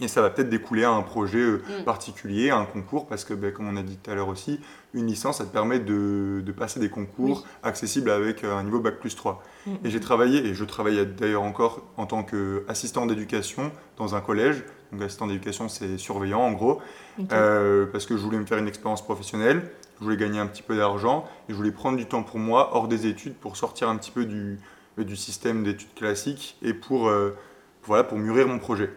et 0.00 0.08
ça 0.08 0.22
va 0.22 0.30
peut-être 0.30 0.48
découler 0.48 0.84
à 0.84 0.90
un 0.90 1.02
projet 1.02 1.38
euh, 1.38 1.62
mm. 1.80 1.84
particulier, 1.84 2.50
à 2.50 2.56
un 2.56 2.64
concours, 2.64 3.06
parce 3.06 3.24
que, 3.24 3.34
ben, 3.34 3.52
comme 3.52 3.68
on 3.68 3.76
a 3.76 3.82
dit 3.82 3.96
tout 3.96 4.10
à 4.10 4.14
l'heure 4.14 4.28
aussi, 4.28 4.58
une 4.94 5.06
licence, 5.06 5.38
ça 5.38 5.44
te 5.44 5.52
permet 5.52 5.78
de, 5.78 6.42
de 6.44 6.52
passer 6.52 6.80
des 6.80 6.88
concours 6.88 7.46
accessibles 7.62 8.10
avec 8.10 8.42
euh, 8.42 8.56
un 8.56 8.64
niveau 8.64 8.80
Bac 8.80 8.98
plus 8.98 9.14
3. 9.14 9.42
Mm. 9.66 9.70
Et 9.84 9.90
j'ai 9.90 10.00
travaillé, 10.00 10.46
et 10.46 10.54
je 10.54 10.64
travaille 10.64 11.06
d'ailleurs 11.06 11.42
encore 11.42 11.82
en 11.96 12.06
tant 12.06 12.24
qu'assistant 12.24 13.06
d'éducation 13.06 13.70
dans 13.98 14.14
un 14.14 14.20
collège. 14.20 14.64
Donc, 14.92 15.02
assistant 15.02 15.26
d'éducation, 15.26 15.68
c'est 15.68 15.98
surveillant 15.98 16.40
en 16.40 16.52
gros, 16.52 16.80
euh, 17.32 17.86
parce 17.86 18.06
que 18.06 18.16
je 18.16 18.22
voulais 18.22 18.38
me 18.38 18.46
faire 18.46 18.58
une 18.58 18.68
expérience 18.68 19.02
professionnelle, 19.02 19.70
je 19.98 20.04
voulais 20.04 20.16
gagner 20.16 20.38
un 20.38 20.46
petit 20.46 20.62
peu 20.62 20.76
d'argent, 20.76 21.26
et 21.48 21.52
je 21.52 21.56
voulais 21.56 21.70
prendre 21.70 21.96
du 21.96 22.06
temps 22.06 22.22
pour 22.22 22.38
moi, 22.38 22.70
hors 22.74 22.88
des 22.88 23.06
études, 23.06 23.34
pour 23.34 23.56
sortir 23.56 23.88
un 23.88 23.96
petit 23.96 24.10
peu 24.10 24.24
du, 24.24 24.58
du 24.98 25.16
système 25.16 25.62
d'études 25.62 25.94
classiques 25.94 26.58
et 26.60 26.74
pour, 26.74 27.10
voilà, 27.84 28.04
pour 28.04 28.18
mûrir 28.18 28.48
mon 28.48 28.58
projet. 28.58 28.90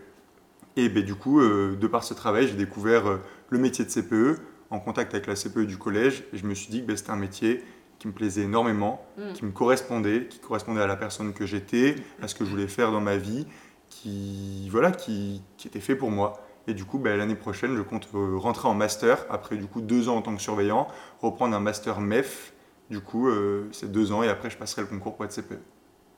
Et 0.76 0.90
ben, 0.90 1.04
du 1.04 1.16
coup, 1.16 1.42
de 1.42 1.88
par 1.88 2.04
ce 2.04 2.14
travail, 2.14 2.48
j'ai 2.48 2.56
découvert 2.56 3.20
le 3.50 3.58
métier 3.58 3.86
de 3.86 3.90
CPE 3.90 4.40
en 4.70 4.80
contact 4.80 5.14
avec 5.14 5.28
la 5.28 5.36
CPE 5.36 5.62
du 5.62 5.78
collège 5.78 6.24
et 6.34 6.38
je 6.38 6.46
me 6.46 6.54
suis 6.54 6.70
dit 6.70 6.82
que 6.82 6.88
ben, 6.88 6.98
c'était 6.98 7.12
un 7.12 7.18
métier 7.18 7.64
qui 8.00 8.08
me 8.08 8.14
plaisait 8.14 8.44
énormément, 8.44 9.06
mm. 9.18 9.34
qui 9.34 9.46
me 9.46 9.52
correspondait, 9.52 10.28
qui 10.28 10.40
correspondait 10.40 10.82
à 10.82 10.88
la 10.88 10.96
personne 10.96 11.34
que 11.34 11.46
j'étais, 11.46 11.96
à 12.22 12.28
ce 12.28 12.36
que 12.36 12.46
je 12.46 12.50
voulais 12.50 12.68
faire 12.68 12.92
dans 12.92 13.02
ma 13.02 13.18
vie, 13.18 13.48
qui, 13.90 14.68
voilà, 14.70 14.92
qui, 14.92 15.42
qui 15.58 15.68
était 15.68 15.80
fait 15.80 15.96
pour 15.96 16.12
moi. 16.12 16.42
Et 16.68 16.74
du 16.74 16.84
coup, 16.84 16.98
ben, 16.98 17.18
l'année 17.18 17.36
prochaine, 17.36 17.76
je 17.76 17.82
compte 17.82 18.08
euh, 18.16 18.38
rentrer 18.38 18.68
en 18.68 18.74
master, 18.74 19.26
après 19.30 19.56
du 19.56 19.68
coup 19.68 19.82
deux 19.82 20.10
ans 20.10 20.18
en 20.18 20.22
tant 20.22 20.36
que 20.36 20.42
surveillant, 20.42 20.88
reprendre 21.22 21.56
un 21.56 21.60
master 21.60 22.02
MEF. 22.02 22.54
Du 22.90 23.00
coup, 23.00 23.30
euh, 23.30 23.68
c'est 23.72 23.92
deux 23.92 24.12
ans 24.12 24.24
et 24.24 24.30
après, 24.30 24.50
je 24.50 24.58
passerai 24.58 24.82
le 24.82 24.88
concours 24.88 25.16
pour 25.16 25.26
être 25.26 25.34
CPE. 25.34 25.60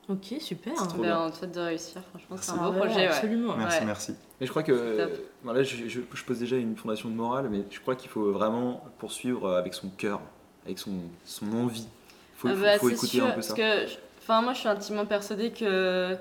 Ok, 0.10 0.36
super. 0.40 0.74
C'est 0.78 1.02
bien, 1.02 1.20
en 1.20 1.32
fait 1.32 1.48
de 1.48 1.60
réussir. 1.60 2.02
Franchement, 2.10 2.38
c'est 2.40 2.52
un 2.52 2.72
beau 2.72 2.80
projet. 2.80 3.08
Absolument. 3.08 3.58
Merci, 3.58 3.86
merci. 3.86 4.16
Et 4.40 4.46
je 4.46 4.52
crois 4.52 4.64
que 4.64 5.10
voilà, 5.44 5.64
je, 5.64 5.88
je, 5.88 6.24
pose 6.26 6.40
déjà 6.40 6.56
une 6.56 6.78
fondation 6.78 7.10
de 7.10 7.16
morale, 7.16 7.50
mais 7.50 7.64
je 7.70 7.80
crois 7.80 7.96
qu'il 7.96 8.10
faut 8.10 8.32
vraiment 8.32 8.84
poursuivre 9.00 9.54
avec 9.54 9.74
son 9.74 9.90
cœur, 9.90 10.22
avec 10.66 10.80
son, 10.80 10.94
son 11.26 11.52
envie. 11.54 11.88
Il 12.36 12.40
faut, 12.40 12.48
ah 12.50 12.56
bah, 12.56 12.76
écouter 12.76 13.20
un 13.20 13.32
peu 13.32 13.42
ça. 13.42 13.54
Parce 13.54 13.54
que, 13.54 13.86
enfin, 14.20 14.42
moi, 14.42 14.54
je 14.54 14.60
suis 14.60 14.70
intimement 14.70 15.06
persuadée 15.06 15.52
que 15.52 16.16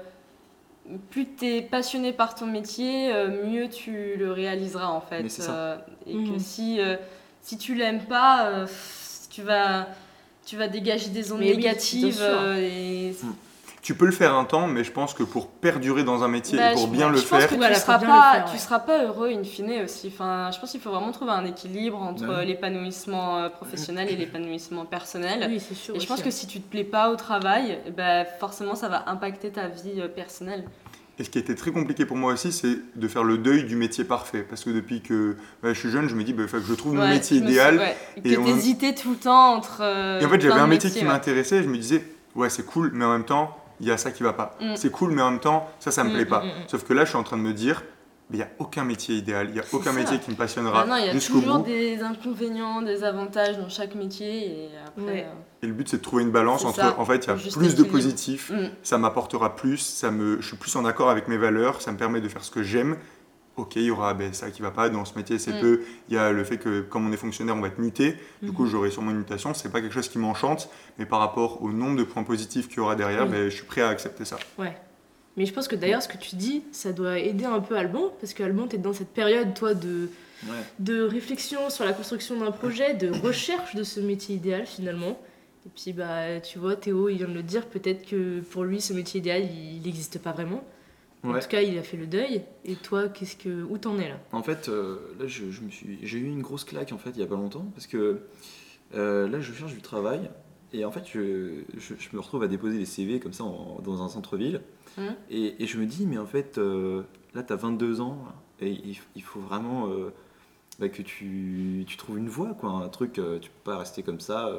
plus 1.11 1.27
tu 1.39 1.47
es 1.47 1.63
passionné 1.63 2.13
par 2.13 2.35
ton 2.35 2.47
métier, 2.47 3.13
euh, 3.13 3.47
mieux 3.47 3.69
tu 3.69 4.17
le 4.17 4.33
réaliseras 4.33 4.89
en 4.89 5.01
fait. 5.01 5.27
Euh, 5.49 5.77
et 6.07 6.13
que 6.13 6.19
mhm. 6.19 6.39
si, 6.39 6.81
euh, 6.81 6.97
si 7.43 7.59
tu 7.59 7.75
l'aimes 7.75 8.05
pas, 8.05 8.67
tu, 9.31 9.43
vas, 9.43 9.89
tu 10.45 10.57
vas 10.57 10.69
dégager 10.69 11.11
des 11.11 11.33
ondes 11.33 11.41
négatives. 11.41 12.21
et... 12.59 13.15
Tu 13.87 13.95
peux 13.95 14.07
le 14.07 14.11
faire 14.11 14.35
un 14.35 14.45
temps, 14.45 14.67
mais 14.67 14.83
je 14.83 14.91
pense 14.91 15.15
que 15.15 15.23
pour 15.23 15.47
perdurer 15.47 16.03
dans 16.03 16.25
un 16.25 16.29
métier 16.29 16.59
bah, 16.59 16.73
et 16.73 16.75
pour 16.75 16.89
bien 16.89 17.09
le 17.09 17.19
faire, 17.19 17.47
tu 17.47 17.57
ne 17.57 17.63
seras, 17.73 18.01
pas, 18.01 18.45
seras 18.59 18.81
pas 18.81 19.05
heureux 19.05 19.31
in 19.31 19.45
fine 19.45 19.85
aussi. 19.85 20.09
Enfin, 20.13 20.51
je 20.53 20.59
pense 20.59 20.73
qu'il 20.73 20.81
faut 20.81 20.91
vraiment 20.91 21.13
trouver 21.13 21.31
un 21.31 21.45
équilibre 21.45 22.03
entre 22.03 22.43
l'épanouissement 22.43 23.39
euh, 23.39 23.49
professionnel 23.49 24.09
et 24.11 24.17
l'épanouissement 24.17 24.87
personnel. 24.87 25.47
Oui, 25.49 25.61
sûr, 25.61 25.95
et 25.95 26.01
je 26.01 26.07
pense 26.09 26.21
que 26.21 26.33
si 26.33 26.49
tu 26.49 26.61
te 26.61 26.69
plais 26.69 26.83
pas 26.83 27.13
au 27.13 27.15
travail, 27.15 27.79
bah, 27.97 28.25
forcément 28.25 28.75
ça 28.75 28.89
va 28.89 29.05
impacter 29.07 29.51
ta 29.51 29.69
vie 29.69 30.01
euh, 30.01 30.09
personnelle. 30.09 30.65
Et 31.21 31.23
ce 31.23 31.31
qui 31.31 31.39
a 31.39 31.41
été 31.41 31.55
très 31.55 31.71
compliqué 31.71 32.07
pour 32.07 32.17
moi 32.17 32.33
aussi, 32.33 32.51
c'est 32.51 32.79
de 32.97 33.07
faire 33.07 33.23
le 33.23 33.39
deuil 33.39 33.67
du 33.67 33.77
métier 33.77 34.03
parfait. 34.03 34.43
Parce 34.43 34.65
que 34.65 34.71
depuis 34.71 35.01
que 35.01 35.37
bah, 35.63 35.73
je 35.73 35.79
suis 35.79 35.91
jeune, 35.93 36.09
je 36.09 36.17
me 36.17 36.25
dis, 36.25 36.33
bah, 36.33 36.43
que 36.51 36.59
je 36.59 36.75
trouve 36.75 36.95
mon 36.95 37.07
métier 37.07 37.37
idéal. 37.37 37.81
Et 38.17 38.35
que 38.35 38.43
tu 38.43 38.51
hésitais 38.51 38.97
tout 38.97 39.11
le 39.11 39.17
temps 39.17 39.55
entre. 39.55 39.83
et 40.21 40.25
en 40.25 40.29
fait, 40.29 40.41
j'avais 40.41 40.59
un 40.59 40.67
métier 40.67 40.91
qui 40.91 41.05
m'intéressait, 41.05 41.63
je 41.63 41.69
me 41.69 41.77
disais, 41.77 42.05
ouais, 42.35 42.51
c'est 42.51 42.67
cool, 42.67 42.91
mais 42.93 43.05
en 43.05 43.13
même 43.13 43.25
temps, 43.25 43.57
il 43.81 43.87
y 43.87 43.91
a 43.91 43.97
ça 43.97 44.11
qui 44.11 44.23
va 44.23 44.33
pas. 44.33 44.57
Mm. 44.61 44.77
C'est 44.77 44.91
cool, 44.91 45.13
mais 45.13 45.23
en 45.23 45.31
même 45.31 45.41
temps, 45.41 45.69
ça, 45.79 45.91
ça 45.91 46.05
me 46.05 46.11
mm, 46.11 46.15
plaît 46.15 46.27
pas. 46.27 46.43
Mm, 46.45 46.51
Sauf 46.69 46.85
que 46.85 46.93
là, 46.93 47.05
je 47.05 47.11
suis 47.11 47.19
en 47.19 47.23
train 47.23 47.37
de 47.37 47.43
me 47.43 47.53
dire, 47.53 47.83
il 48.31 48.37
n'y 48.37 48.43
a 48.43 48.49
aucun 48.59 48.85
métier 48.85 49.15
idéal, 49.15 49.49
il 49.49 49.53
n'y 49.53 49.61
a 49.61 49.65
aucun 49.73 49.93
métier 49.93 50.19
qui 50.19 50.31
me 50.31 50.37
passionnera. 50.37 50.85
Il 50.99 51.07
y 51.07 51.09
a 51.11 51.13
toujours 51.13 51.61
des 51.61 52.03
inconvénients, 52.03 52.83
des 52.83 53.05
avantages 53.05 53.57
dans 53.57 53.69
chaque 53.69 53.95
métier. 53.95 54.65
Et, 54.65 54.69
après, 54.85 55.23
euh, 55.23 55.63
et 55.63 55.67
le 55.67 55.73
but, 55.73 55.89
c'est 55.89 55.99
de 55.99 56.03
trouver 56.03 56.25
une 56.25 56.33
balance 56.33 56.65
entre, 56.65 56.99
en 56.99 57.05
fait, 57.05 57.25
il 57.25 57.29
y 57.29 57.31
a 57.31 57.35
plus 57.35 57.75
de 57.77 57.85
positifs, 57.85 58.53
ça 58.83 58.99
m'apportera 58.99 59.55
plus, 59.55 59.79
ça 59.79 60.11
me, 60.11 60.41
je 60.41 60.49
suis 60.49 60.57
plus 60.57 60.75
en 60.77 60.85
accord 60.85 61.11
avec 61.11 61.29
mes 61.29 61.37
valeurs, 61.37 61.81
ça 61.81 61.93
me 61.93 61.97
permet 61.97 62.21
de 62.21 62.29
faire 62.29 62.43
ce 62.43 62.51
que 62.51 62.63
j'aime, 62.63 62.97
ok, 63.57 63.77
il 63.77 63.85
y 63.85 63.91
aura 63.91 64.15
ben, 64.15 64.33
ça 64.33 64.51
qui 64.51 64.63
va 64.63 64.71
pas 64.71 64.89
dans 64.89 65.05
ce 65.05 65.17
métier, 65.17 65.39
c'est 65.39 65.55
mm. 65.55 65.61
peu. 65.61 65.81
Il 66.09 66.15
y 66.15 66.19
a 66.19 66.33
le 66.33 66.45
fait 66.45 66.59
que, 66.59 66.83
comme 66.83 67.09
on 67.09 67.13
est 67.13 67.17
fonctionnaire, 67.17 67.57
on 67.57 67.61
va 67.61 67.69
être 67.69 67.79
muté. 67.79 68.17
Du 68.43 68.53
coup, 68.53 68.67
mm-hmm. 68.67 68.71
j'aurai 68.71 68.91
sûrement 68.91 69.11
une 69.11 69.19
mutation. 69.19 69.55
C'est 69.55 69.71
pas 69.71 69.81
quelque 69.81 69.95
chose 69.95 70.09
qui 70.09 70.19
m'enchante, 70.19 70.69
mais 70.99 71.07
par 71.07 71.21
rapport 71.21 71.63
au 71.63 71.73
nombre 71.73 71.97
de 71.97 72.05
points 72.05 72.23
positifs 72.23 72.69
qu'il 72.69 72.79
y 72.79 72.81
aura 72.81 72.97
derrière, 72.97 73.27
mm. 73.27 73.31
ben, 73.31 73.49
je 73.49 73.55
suis 73.57 73.65
prêt 73.65 73.83
à 73.83 73.89
accepter 73.89 74.25
ça. 74.25 74.39
Ouais. 74.59 74.77
Mais 75.37 75.45
je 75.45 75.53
pense 75.53 75.69
que 75.69 75.77
d'ailleurs, 75.77 76.03
ce 76.03 76.09
que 76.09 76.17
tu 76.17 76.37
dis, 76.37 76.63
ça 76.73 76.93
doit 76.93 77.19
aider 77.19 77.45
un 77.45 77.61
peu 77.61 77.77
Alban, 77.77 78.11
parce 78.21 78.33
que 78.33 78.43
Alban, 78.43 78.69
tu 78.69 78.77
es 78.77 78.79
dans 78.79 78.95
cette 78.95 79.13
période, 79.13 79.53
toi, 79.55 79.75
de, 79.75 80.09
de 80.79 81.03
réflexion 81.03 81.69
sur 81.69 81.85
la 81.85 81.93
construction 81.93 82.39
d'un 82.39 82.51
projet, 82.51 82.95
de 82.95 83.11
recherche 83.11 83.75
de 83.75 83.83
ce 83.83 84.01
métier 84.01 84.37
idéal, 84.37 84.67
finalement. 84.67 85.19
Et 85.67 85.71
puis, 85.75 85.93
bah, 85.93 86.41
tu 86.41 86.59
vois, 86.59 86.75
Théo, 86.75 87.11
il 87.11 87.19
vient 87.19 87.29
de 87.29 87.35
le 87.35 87.43
dire, 87.43 87.67
peut-être 87.67 88.07
que 88.07 88.41
pour 88.41 88.65
lui, 88.65 88.81
ce 88.81 88.95
métier 88.95 89.21
idéal, 89.21 89.43
il 89.43 89.83
n'existe 89.83 90.19
pas 90.19 90.33
vraiment. 90.33 90.65
En 91.27 91.39
tout 91.39 91.49
cas, 91.49 91.63
il 91.63 91.77
a 91.79 91.83
fait 91.83 91.97
le 91.97 92.07
deuil. 92.07 92.43
Et 92.65 92.75
toi, 92.75 93.09
qu'est-ce 93.09 93.37
que 93.37 93.63
où 93.65 93.79
t'en 93.79 93.99
es 93.99 94.09
là? 94.09 94.19
En 94.33 94.43
fait, 94.43 94.69
euh, 94.69 94.99
là, 95.19 95.27
je, 95.27 95.45
me 95.45 95.71
suis, 95.71 95.99
j'ai 96.03 96.19
eu 96.19 96.27
une 96.27 96.43
grosse 96.43 96.65
claque 96.65 96.93
en 96.93 96.99
fait 96.99 97.11
il 97.11 97.21
y 97.21 97.23
a 97.23 97.27
pas 97.27 97.37
longtemps 97.37 97.67
parce 97.75 97.87
que 97.87 98.21
euh, 98.95 99.29
là, 99.29 99.41
je 99.41 99.53
cherche 99.53 99.75
du 99.75 99.83
travail 99.83 100.31
et 100.73 100.85
en 100.85 100.91
fait, 100.91 101.05
je, 101.13 101.63
je, 101.79 101.95
me 102.13 102.21
retrouve 102.21 102.43
à 102.43 102.49
déposer 102.49 102.79
des 102.79 102.87
CV 102.87 103.21
comme 103.21 103.33
ça 103.33 103.45
dans 103.83 104.03
un 104.03 104.09
centre-ville 104.09 104.61
hum. 104.99 105.15
et, 105.31 105.63
et, 105.63 105.67
je 105.67 105.79
me 105.79 105.87
dis, 105.87 106.07
mais 106.07 106.19
en 106.19 106.27
fait, 106.27 106.59
euh, 106.59 107.03
là, 107.35 107.43
tu 107.43 107.53
as 107.53 107.57
22 107.57 108.01
ans 108.01 108.19
et 108.61 108.71
il, 109.15 109.23
faut 109.23 109.41
vraiment 109.41 109.89
bah, 110.79 110.89
que 110.89 111.03
tu, 111.03 111.85
tu, 111.87 111.97
trouves 111.97 112.19
une 112.19 112.29
voie, 112.29 112.55
quoi, 112.55 112.71
un 112.71 112.89
truc. 112.89 113.15
tu 113.15 113.21
peux 113.21 113.63
pas 113.65 113.79
rester 113.79 114.03
comme 114.03 114.21
ça. 114.21 114.51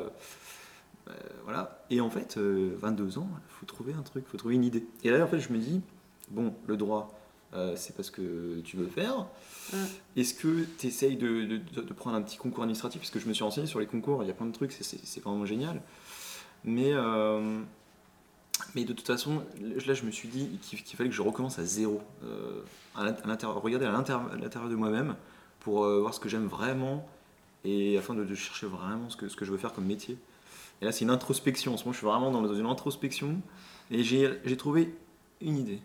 voilà. 1.43 1.83
Et 1.89 1.99
en 1.99 2.09
fait, 2.09 2.37
22 2.37 3.17
ans, 3.17 3.27
il 3.33 3.53
faut 3.53 3.65
trouver 3.65 3.93
un 3.93 4.03
truc, 4.03 4.23
il 4.27 4.31
faut 4.31 4.37
trouver 4.37 4.55
une 4.55 4.63
idée. 4.63 4.85
Et 5.03 5.09
là, 5.09 5.23
en 5.23 5.27
fait, 5.27 5.39
je 5.39 5.51
me 5.51 5.57
dis, 5.57 5.81
bon, 6.29 6.53
le 6.67 6.77
droit, 6.77 7.17
euh, 7.53 7.73
c'est 7.75 7.95
parce 7.95 8.09
que 8.09 8.59
tu 8.61 8.77
veux 8.77 8.87
faire. 8.87 9.25
Est-ce 10.15 10.33
que 10.33 10.65
tu 10.77 10.87
essayes 10.87 11.15
de, 11.15 11.61
prendre 11.95 12.15
un 12.15 12.21
petit 12.21 12.37
concours 12.37 12.63
administratif? 12.63 13.01
Parce 13.01 13.11
que 13.11 13.19
je 13.19 13.27
me 13.27 13.33
suis 13.33 13.43
renseigné 13.43 13.67
sur 13.67 13.79
les 13.79 13.87
concours, 13.87 14.23
il 14.23 14.27
y 14.27 14.31
a 14.31 14.33
plein 14.33 14.47
de 14.47 14.51
trucs, 14.51 14.71
c'est 14.71 15.23
vraiment 15.23 15.45
génial. 15.45 15.81
Mais, 16.63 16.91
euh, 16.91 17.61
mais 18.75 18.83
de 18.83 18.93
toute 18.93 19.07
façon, 19.07 19.43
là, 19.61 19.93
je 19.93 20.03
me 20.03 20.11
suis 20.11 20.27
dit 20.27 20.59
qu'il 20.61 20.97
fallait 20.97 21.09
que 21.09 21.15
je 21.15 21.21
recommence 21.21 21.59
à 21.59 21.65
zéro. 21.65 22.01
Euh, 22.23 22.61
à 22.95 23.03
regarder 23.03 23.85
à 23.85 23.91
l'intérieur 23.91 24.69
de 24.69 24.75
moi-même 24.75 25.15
pour 25.59 25.85
voir 25.85 26.13
ce 26.13 26.19
que 26.19 26.29
j'aime 26.29 26.47
vraiment 26.47 27.07
et 27.63 27.97
afin 27.97 28.15
de, 28.15 28.33
chercher 28.33 28.65
vraiment 28.65 29.09
ce 29.09 29.17
que, 29.17 29.29
ce 29.29 29.35
que 29.35 29.45
je 29.45 29.51
veux 29.51 29.57
faire 29.57 29.73
comme 29.73 29.85
métier. 29.85 30.17
Et 30.81 30.85
là, 30.85 30.91
c'est 30.91 31.05
une 31.05 31.11
introspection. 31.11 31.73
En 31.73 31.77
ce 31.77 31.83
moment, 31.83 31.93
je 31.93 31.97
suis 31.97 32.07
vraiment 32.07 32.31
dans 32.31 32.53
une 32.53 32.65
introspection 32.65 33.39
et 33.91 34.03
j'ai 34.03 34.57
trouvé 34.57 34.95
une 35.41 35.57
idée 35.57 35.81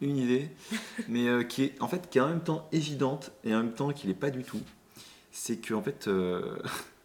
une 0.00 0.16
idée, 0.16 0.48
mais 1.08 1.28
euh, 1.28 1.42
qui 1.42 1.64
est 1.64 1.74
en 1.80 1.88
fait 1.88 2.08
qui 2.10 2.18
est 2.18 2.20
en 2.20 2.28
même 2.28 2.42
temps 2.42 2.68
évidente 2.72 3.32
et 3.44 3.54
en 3.54 3.58
même 3.58 3.72
temps 3.72 3.92
qui 3.92 4.06
n'est 4.06 4.14
pas 4.14 4.30
du 4.30 4.44
tout. 4.44 4.60
C'est 5.32 5.56
que 5.56 5.74
en 5.74 5.82
fait, 5.82 6.08
euh, 6.08 6.56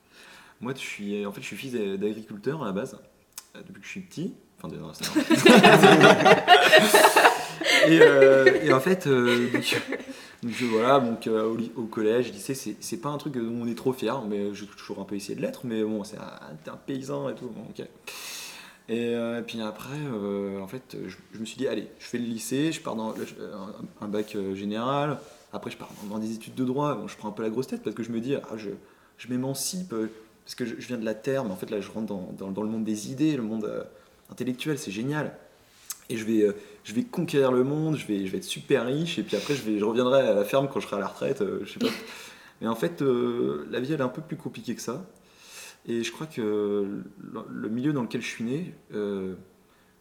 moi 0.61 0.73
je 0.75 0.79
suis 0.79 1.25
en 1.25 1.31
fait 1.31 1.41
je 1.41 1.47
suis 1.47 1.57
fils 1.57 1.73
d'agriculteur 1.73 2.61
à 2.63 2.67
la 2.67 2.71
base 2.71 2.97
euh, 3.55 3.61
depuis 3.67 3.81
que 3.81 3.87
je 3.87 3.91
suis 3.91 4.01
petit. 4.01 4.35
Enfin, 4.63 4.75
non, 4.77 4.91
et, 7.87 8.67
et, 8.67 8.71
en 8.71 8.79
fait, 8.79 9.07
donc, 9.07 9.75
voilà, 10.69 10.99
donc 10.99 11.25
au, 11.25 11.57
au, 11.81 11.87
collège, 11.87 12.31
lycée, 12.31 12.53
c'est 12.53 12.97
pas 12.97 13.09
un 13.09 13.17
truc 13.17 13.33
dont 13.33 13.63
on 13.63 13.67
est 13.67 13.73
trop 13.73 13.91
fier, 13.91 14.21
mais 14.21 14.53
j'ai 14.53 14.67
toujours 14.67 14.99
un 14.99 15.03
peu 15.03 15.15
essayé 15.15 15.35
de 15.35 15.41
l'être, 15.41 15.61
mais 15.63 15.83
bon, 15.83 16.03
c'est 16.03 16.19
un, 16.19 16.71
un, 16.71 16.77
paysan 16.77 17.29
et 17.29 17.33
tout. 17.33 17.47
Bon, 17.47 17.65
et, 18.91 19.41
puis 19.47 19.61
après, 19.61 19.95
euh, 20.13 20.59
en 20.59 20.67
fait, 20.67 20.97
je, 21.07 21.39
me 21.39 21.45
suis 21.45 21.55
dit, 21.55 21.65
allez, 21.65 21.87
je 21.97 22.05
fais 22.05 22.17
le 22.17 22.25
lycée, 22.25 22.73
je 22.73 22.81
pars 22.81 22.97
dans 22.97 23.15
un, 24.01 24.07
bac 24.09 24.35
euh, 24.35 24.53
général, 24.53 25.17
après 25.53 25.71
je 25.71 25.77
pars 25.77 25.89
dans, 26.09 26.19
des 26.19 26.33
études 26.33 26.55
de 26.55 26.65
droit, 26.65 26.95
bon, 26.95 27.07
je 27.07 27.15
prends 27.15 27.29
un 27.29 27.31
peu 27.31 27.41
la 27.41 27.49
grosse 27.49 27.67
tête 27.67 27.83
parce 27.83 27.95
que 27.95 28.03
je 28.03 28.11
me 28.11 28.19
dis, 28.19 28.35
ah, 28.35 28.57
je, 28.57 28.69
je 29.17 29.29
m'émancipe, 29.29 29.95
parce 30.43 30.55
que 30.55 30.65
je, 30.65 30.75
viens 30.75 30.97
de 30.97 31.05
la 31.05 31.13
terre, 31.13 31.45
mais 31.45 31.51
en 31.51 31.55
fait 31.55 31.69
là 31.69 31.79
je 31.79 31.89
rentre 31.89 32.07
dans, 32.07 32.51
dans, 32.51 32.63
le 32.63 32.69
monde 32.69 32.83
des 32.83 33.11
idées, 33.11 33.37
le 33.37 33.43
monde 33.43 33.87
intellectuel, 34.29 34.77
c'est 34.77 34.91
génial. 34.91 35.37
Et 36.09 36.17
je 36.17 36.25
vais, 36.25 36.53
je 36.83 36.93
vais 36.93 37.03
conquérir 37.03 37.53
le 37.53 37.63
monde, 37.63 37.95
je 37.95 38.05
vais, 38.05 38.25
je 38.25 38.31
vais 38.31 38.39
être 38.39 38.43
super 38.43 38.87
riche, 38.87 39.17
et 39.19 39.23
puis 39.23 39.37
après 39.37 39.55
je, 39.55 39.61
vais, 39.61 39.79
je 39.79 39.85
reviendrai 39.85 40.19
à 40.27 40.33
la 40.33 40.43
ferme 40.43 40.67
quand 40.67 40.81
je 40.81 40.87
serai 40.87 40.97
à 40.97 40.99
la 40.99 41.07
retraite, 41.07 41.41
je 41.63 41.71
sais 41.71 41.79
pas. 41.79 41.87
Mais 42.59 42.67
en 42.67 42.75
fait, 42.75 43.01
la 43.01 43.79
vie 43.79 43.93
elle 43.93 44.01
est 44.01 44.03
un 44.03 44.09
peu 44.09 44.21
plus 44.21 44.35
compliquée 44.35 44.75
que 44.75 44.81
ça. 44.81 45.01
Et 45.87 46.03
je 46.03 46.11
crois 46.11 46.27
que 46.27 47.03
le 47.49 47.69
milieu 47.69 47.93
dans 47.93 48.03
lequel 48.03 48.21
je 48.21 48.27
suis 48.27 48.43
né, 48.43 48.73
euh, 48.93 49.35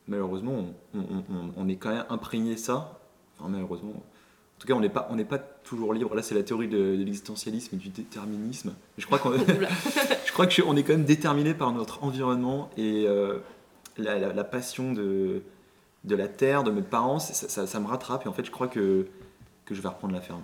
malheureusement, 0.08 0.66
on, 0.94 1.68
est 1.68 1.76
quand 1.76 1.90
même 1.90 2.04
imprégné 2.10 2.56
ça. 2.56 3.00
Enfin, 3.38 3.48
malheureusement. 3.48 3.90
En 3.90 4.60
tout 4.60 4.66
cas, 4.66 4.74
on 4.74 4.80
n'est 4.80 4.90
pas, 4.90 5.08
on 5.10 5.24
pas 5.24 5.38
toujours 5.38 5.94
libre. 5.94 6.14
Là, 6.14 6.22
c'est 6.22 6.34
la 6.34 6.42
théorie 6.42 6.68
de, 6.68 6.92
l'existentialisme 6.92 7.76
et 7.76 7.78
du 7.78 7.88
déterminisme. 7.88 8.74
je 8.98 9.06
crois 9.06 9.18
qu'on 9.18 9.32
je 10.26 10.32
crois 10.32 10.46
que 10.46 10.62
on 10.62 10.76
est 10.76 10.82
quand 10.82 10.92
même 10.92 11.04
déterminé 11.04 11.54
par 11.54 11.72
notre 11.72 12.04
environnement 12.04 12.68
et 12.76 13.06
euh, 13.08 13.38
la, 13.96 14.44
passion 14.44 14.92
de, 14.92 15.42
de 16.04 16.14
la 16.14 16.28
terre, 16.28 16.62
de 16.62 16.70
mes 16.70 16.82
parents, 16.82 17.18
ça, 17.18 17.66
ça, 17.66 17.80
me 17.80 17.86
rattrape. 17.86 18.26
Et 18.26 18.28
en 18.28 18.34
fait, 18.34 18.44
je 18.44 18.50
crois 18.50 18.68
que, 18.68 19.06
que 19.64 19.74
je 19.74 19.80
vais 19.80 19.88
reprendre 19.88 20.12
la 20.12 20.20
ferme. 20.20 20.42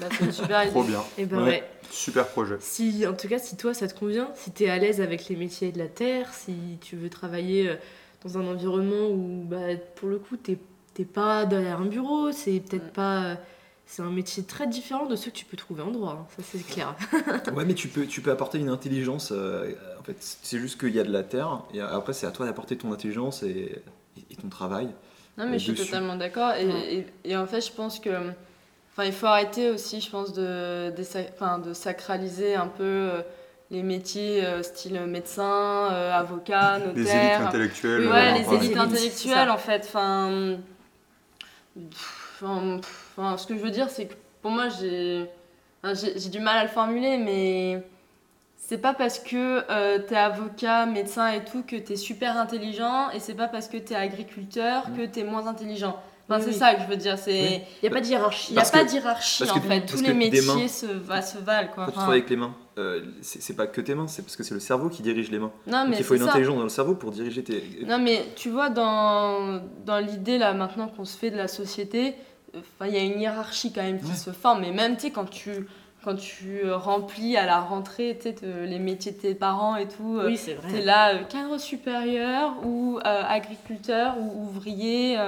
Bah, 0.00 0.06
super 0.30 0.66
Trop 0.70 0.82
bien. 0.82 1.00
Et 1.18 1.22
eh 1.22 1.26
ben 1.26 1.42
ouais. 1.42 1.64
Super 1.90 2.26
projet. 2.26 2.56
Si, 2.60 3.06
en 3.06 3.14
tout 3.14 3.28
cas, 3.28 3.38
si 3.38 3.56
toi 3.56 3.72
ça 3.72 3.88
te 3.88 3.98
convient, 3.98 4.30
si 4.34 4.52
tu 4.52 4.64
es 4.64 4.68
à 4.68 4.78
l'aise 4.78 5.00
avec 5.00 5.28
les 5.28 5.36
métiers 5.36 5.72
de 5.72 5.78
la 5.78 5.88
terre, 5.88 6.32
si 6.34 6.54
tu 6.80 6.96
veux 6.96 7.08
travailler 7.08 7.68
euh, 7.68 7.76
dans 8.24 8.38
un 8.38 8.46
environnement 8.46 9.08
où 9.08 9.44
bah, 9.44 9.76
pour 9.96 10.08
le 10.08 10.18
coup 10.18 10.36
t'es 10.36 10.58
pas 11.04 11.44
derrière 11.46 11.80
un 11.80 11.86
bureau, 11.86 12.32
c'est 12.32 12.60
peut-être 12.60 12.92
pas. 12.92 13.24
Euh, 13.24 13.34
c'est 13.86 14.00
un 14.00 14.10
métier 14.10 14.42
très 14.42 14.66
différent 14.66 15.04
de 15.04 15.14
ceux 15.14 15.30
que 15.30 15.36
tu 15.36 15.44
peux 15.44 15.58
trouver 15.58 15.82
en 15.82 15.90
droit, 15.90 16.18
hein, 16.22 16.26
ça 16.36 16.42
c'est 16.42 16.66
clair. 16.66 16.96
ouais, 17.54 17.66
mais 17.66 17.74
tu 17.74 17.88
peux, 17.88 18.06
tu 18.06 18.22
peux 18.22 18.30
apporter 18.30 18.58
une 18.58 18.70
intelligence. 18.70 19.30
Euh, 19.30 19.72
en 20.00 20.02
fait, 20.02 20.16
c'est 20.18 20.58
juste 20.58 20.80
qu'il 20.80 20.94
y 20.94 20.98
a 20.98 21.04
de 21.04 21.12
la 21.12 21.22
terre, 21.22 21.62
et 21.74 21.80
après 21.80 22.14
c'est 22.14 22.26
à 22.26 22.30
toi 22.30 22.46
d'apporter 22.46 22.78
ton 22.78 22.92
intelligence 22.92 23.42
et, 23.42 23.82
et 24.30 24.36
ton 24.36 24.48
travail 24.48 24.88
Non, 25.36 25.46
mais 25.48 25.58
je 25.58 25.72
suis 25.72 25.74
totalement 25.74 26.16
d'accord. 26.16 26.52
Et, 26.54 27.06
et, 27.24 27.36
en 27.36 27.46
fait, 27.46 27.60
je 27.60 27.72
pense 27.72 28.00
que. 28.00 28.10
Enfin, 28.96 29.04
il 29.04 29.12
faut 29.12 29.26
arrêter 29.26 29.70
aussi, 29.70 30.00
je 30.00 30.08
pense, 30.08 30.32
de, 30.32 30.90
de, 30.90 31.62
de 31.68 31.72
sacraliser 31.74 32.54
un 32.54 32.68
peu 32.68 33.10
les 33.70 33.82
métiers 33.82 34.44
style 34.62 35.00
médecin, 35.00 35.88
avocat, 36.12 36.78
notaire. 36.86 36.94
Les 36.94 37.10
élites 37.10 37.40
intellectuelles. 37.48 38.08
Ouais, 38.08 38.38
les 38.38 38.54
élites 38.54 38.76
intellectuelles, 38.76 39.50
en 39.50 39.58
fait. 39.58 39.82
Enfin, 39.84 40.58
enfin, 42.40 43.36
ce 43.36 43.46
que 43.48 43.56
je 43.56 43.60
veux 43.60 43.72
dire, 43.72 43.90
c'est 43.90 44.06
que 44.06 44.14
pour 44.42 44.52
moi, 44.52 44.68
j'ai 44.68 45.28
j'ai 45.92 46.30
du 46.30 46.40
mal 46.40 46.58
à 46.58 46.62
le 46.62 46.70
formuler, 46.70 47.18
mais 47.18 47.82
c'est 48.56 48.78
pas 48.78 48.94
parce 48.94 49.18
que 49.18 49.64
euh, 49.70 49.98
t'es 49.98 50.16
avocat, 50.16 50.86
médecin 50.86 51.28
et 51.28 51.44
tout 51.44 51.62
que 51.62 51.76
t'es 51.76 51.96
super 51.96 52.38
intelligent, 52.38 53.10
et 53.10 53.20
c'est 53.20 53.34
pas 53.34 53.48
parce 53.48 53.68
que 53.68 53.76
t'es 53.76 53.94
agriculteur 53.94 54.84
que 54.96 55.04
t'es 55.04 55.24
moins 55.24 55.46
intelligent. 55.46 56.00
Enfin, 56.28 56.42
c'est 56.42 56.52
ça 56.52 56.74
que 56.74 56.82
je 56.82 56.86
veux 56.86 56.96
dire. 56.96 57.16
Il 57.26 57.60
n'y 57.82 57.88
a 57.88 57.90
pas 57.90 58.00
de 58.00 58.06
hiérarchie. 58.06 58.52
Il 58.52 58.56
n'y 58.56 58.62
a 58.62 58.70
pas 58.70 58.84
de 58.84 58.90
hiérarchie 58.90 59.42
en 59.44 59.60
fait. 59.60 59.80
Tous 59.86 60.02
les 60.02 60.14
métiers 60.14 60.68
se, 60.68 60.86
se 60.86 61.38
valent. 61.38 61.68
Quoi. 61.74 61.86
Quand 61.86 61.92
tu 61.92 61.98
travailles 61.98 62.18
avec 62.18 62.30
les 62.30 62.36
mains, 62.36 62.54
euh, 62.78 63.02
c'est 63.20 63.54
pas 63.54 63.66
que 63.66 63.80
tes 63.80 63.94
mains, 63.94 64.08
c'est 64.08 64.22
parce 64.22 64.36
que 64.36 64.42
c'est 64.42 64.54
le 64.54 64.60
cerveau 64.60 64.88
qui 64.88 65.02
dirige 65.02 65.30
les 65.30 65.38
mains. 65.38 65.52
Non, 65.66 65.86
mais 65.88 65.96
il 65.98 66.04
faut 66.04 66.14
une 66.14 66.22
intelligence 66.22 66.56
dans 66.56 66.62
le 66.62 66.68
cerveau 66.68 66.94
pour 66.94 67.10
diriger 67.10 67.44
tes. 67.44 67.62
Non, 67.86 67.98
mais 67.98 68.24
tu 68.36 68.50
vois, 68.50 68.70
dans, 68.70 69.60
dans 69.84 69.98
l'idée 69.98 70.38
là 70.38 70.54
maintenant 70.54 70.88
qu'on 70.88 71.04
se 71.04 71.16
fait 71.16 71.30
de 71.30 71.36
la 71.36 71.48
société, 71.48 72.14
il 72.82 72.90
y 72.90 72.96
a 72.96 73.02
une 73.02 73.20
hiérarchie 73.20 73.72
quand 73.72 73.82
même 73.82 74.00
qui 74.00 74.16
se 74.16 74.30
forme. 74.30 74.64
Et 74.64 74.72
même, 74.72 74.96
tu 74.96 75.02
sais, 75.02 75.10
quand 75.10 75.28
tu 75.28 75.66
quand 76.04 76.16
tu 76.16 76.70
remplis 76.70 77.34
à 77.38 77.46
la 77.46 77.60
rentrée 77.60 78.18
les 78.42 78.78
métiers 78.78 79.12
de 79.12 79.16
tes 79.16 79.34
parents 79.34 79.76
et 79.76 79.88
tout, 79.88 80.20
oui, 80.22 80.36
c'est 80.36 80.52
vrai. 80.52 80.68
tu 80.68 80.76
es 80.76 80.82
là, 80.82 81.14
euh, 81.14 81.22
cadre 81.24 81.58
supérieur 81.58 82.54
ou 82.62 82.98
euh, 82.98 83.22
agriculteur 83.26 84.16
ou 84.18 84.42
ouvrier. 84.42 85.18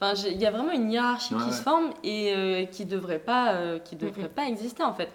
Enfin, 0.00 0.14
il 0.28 0.40
y 0.40 0.46
a 0.46 0.50
vraiment 0.50 0.72
une 0.72 0.90
hiérarchie 0.92 1.34
qui 1.34 1.52
se 1.52 1.62
forme 1.62 1.90
et 2.04 2.68
qui 2.70 2.84
ne 2.84 2.90
devrait, 2.90 3.18
pas, 3.18 3.78
qui 3.84 3.96
devrait 3.96 4.28
pas 4.28 4.46
exister 4.46 4.84
en 4.84 4.94
fait. 4.94 5.08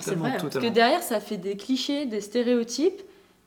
c'est 0.00 0.16
vrai. 0.16 0.36
Parce 0.40 0.58
que 0.58 0.68
derrière, 0.68 1.02
ça 1.02 1.20
fait 1.20 1.36
des 1.36 1.56
clichés, 1.56 2.06
des 2.06 2.20
stéréotypes 2.20 3.02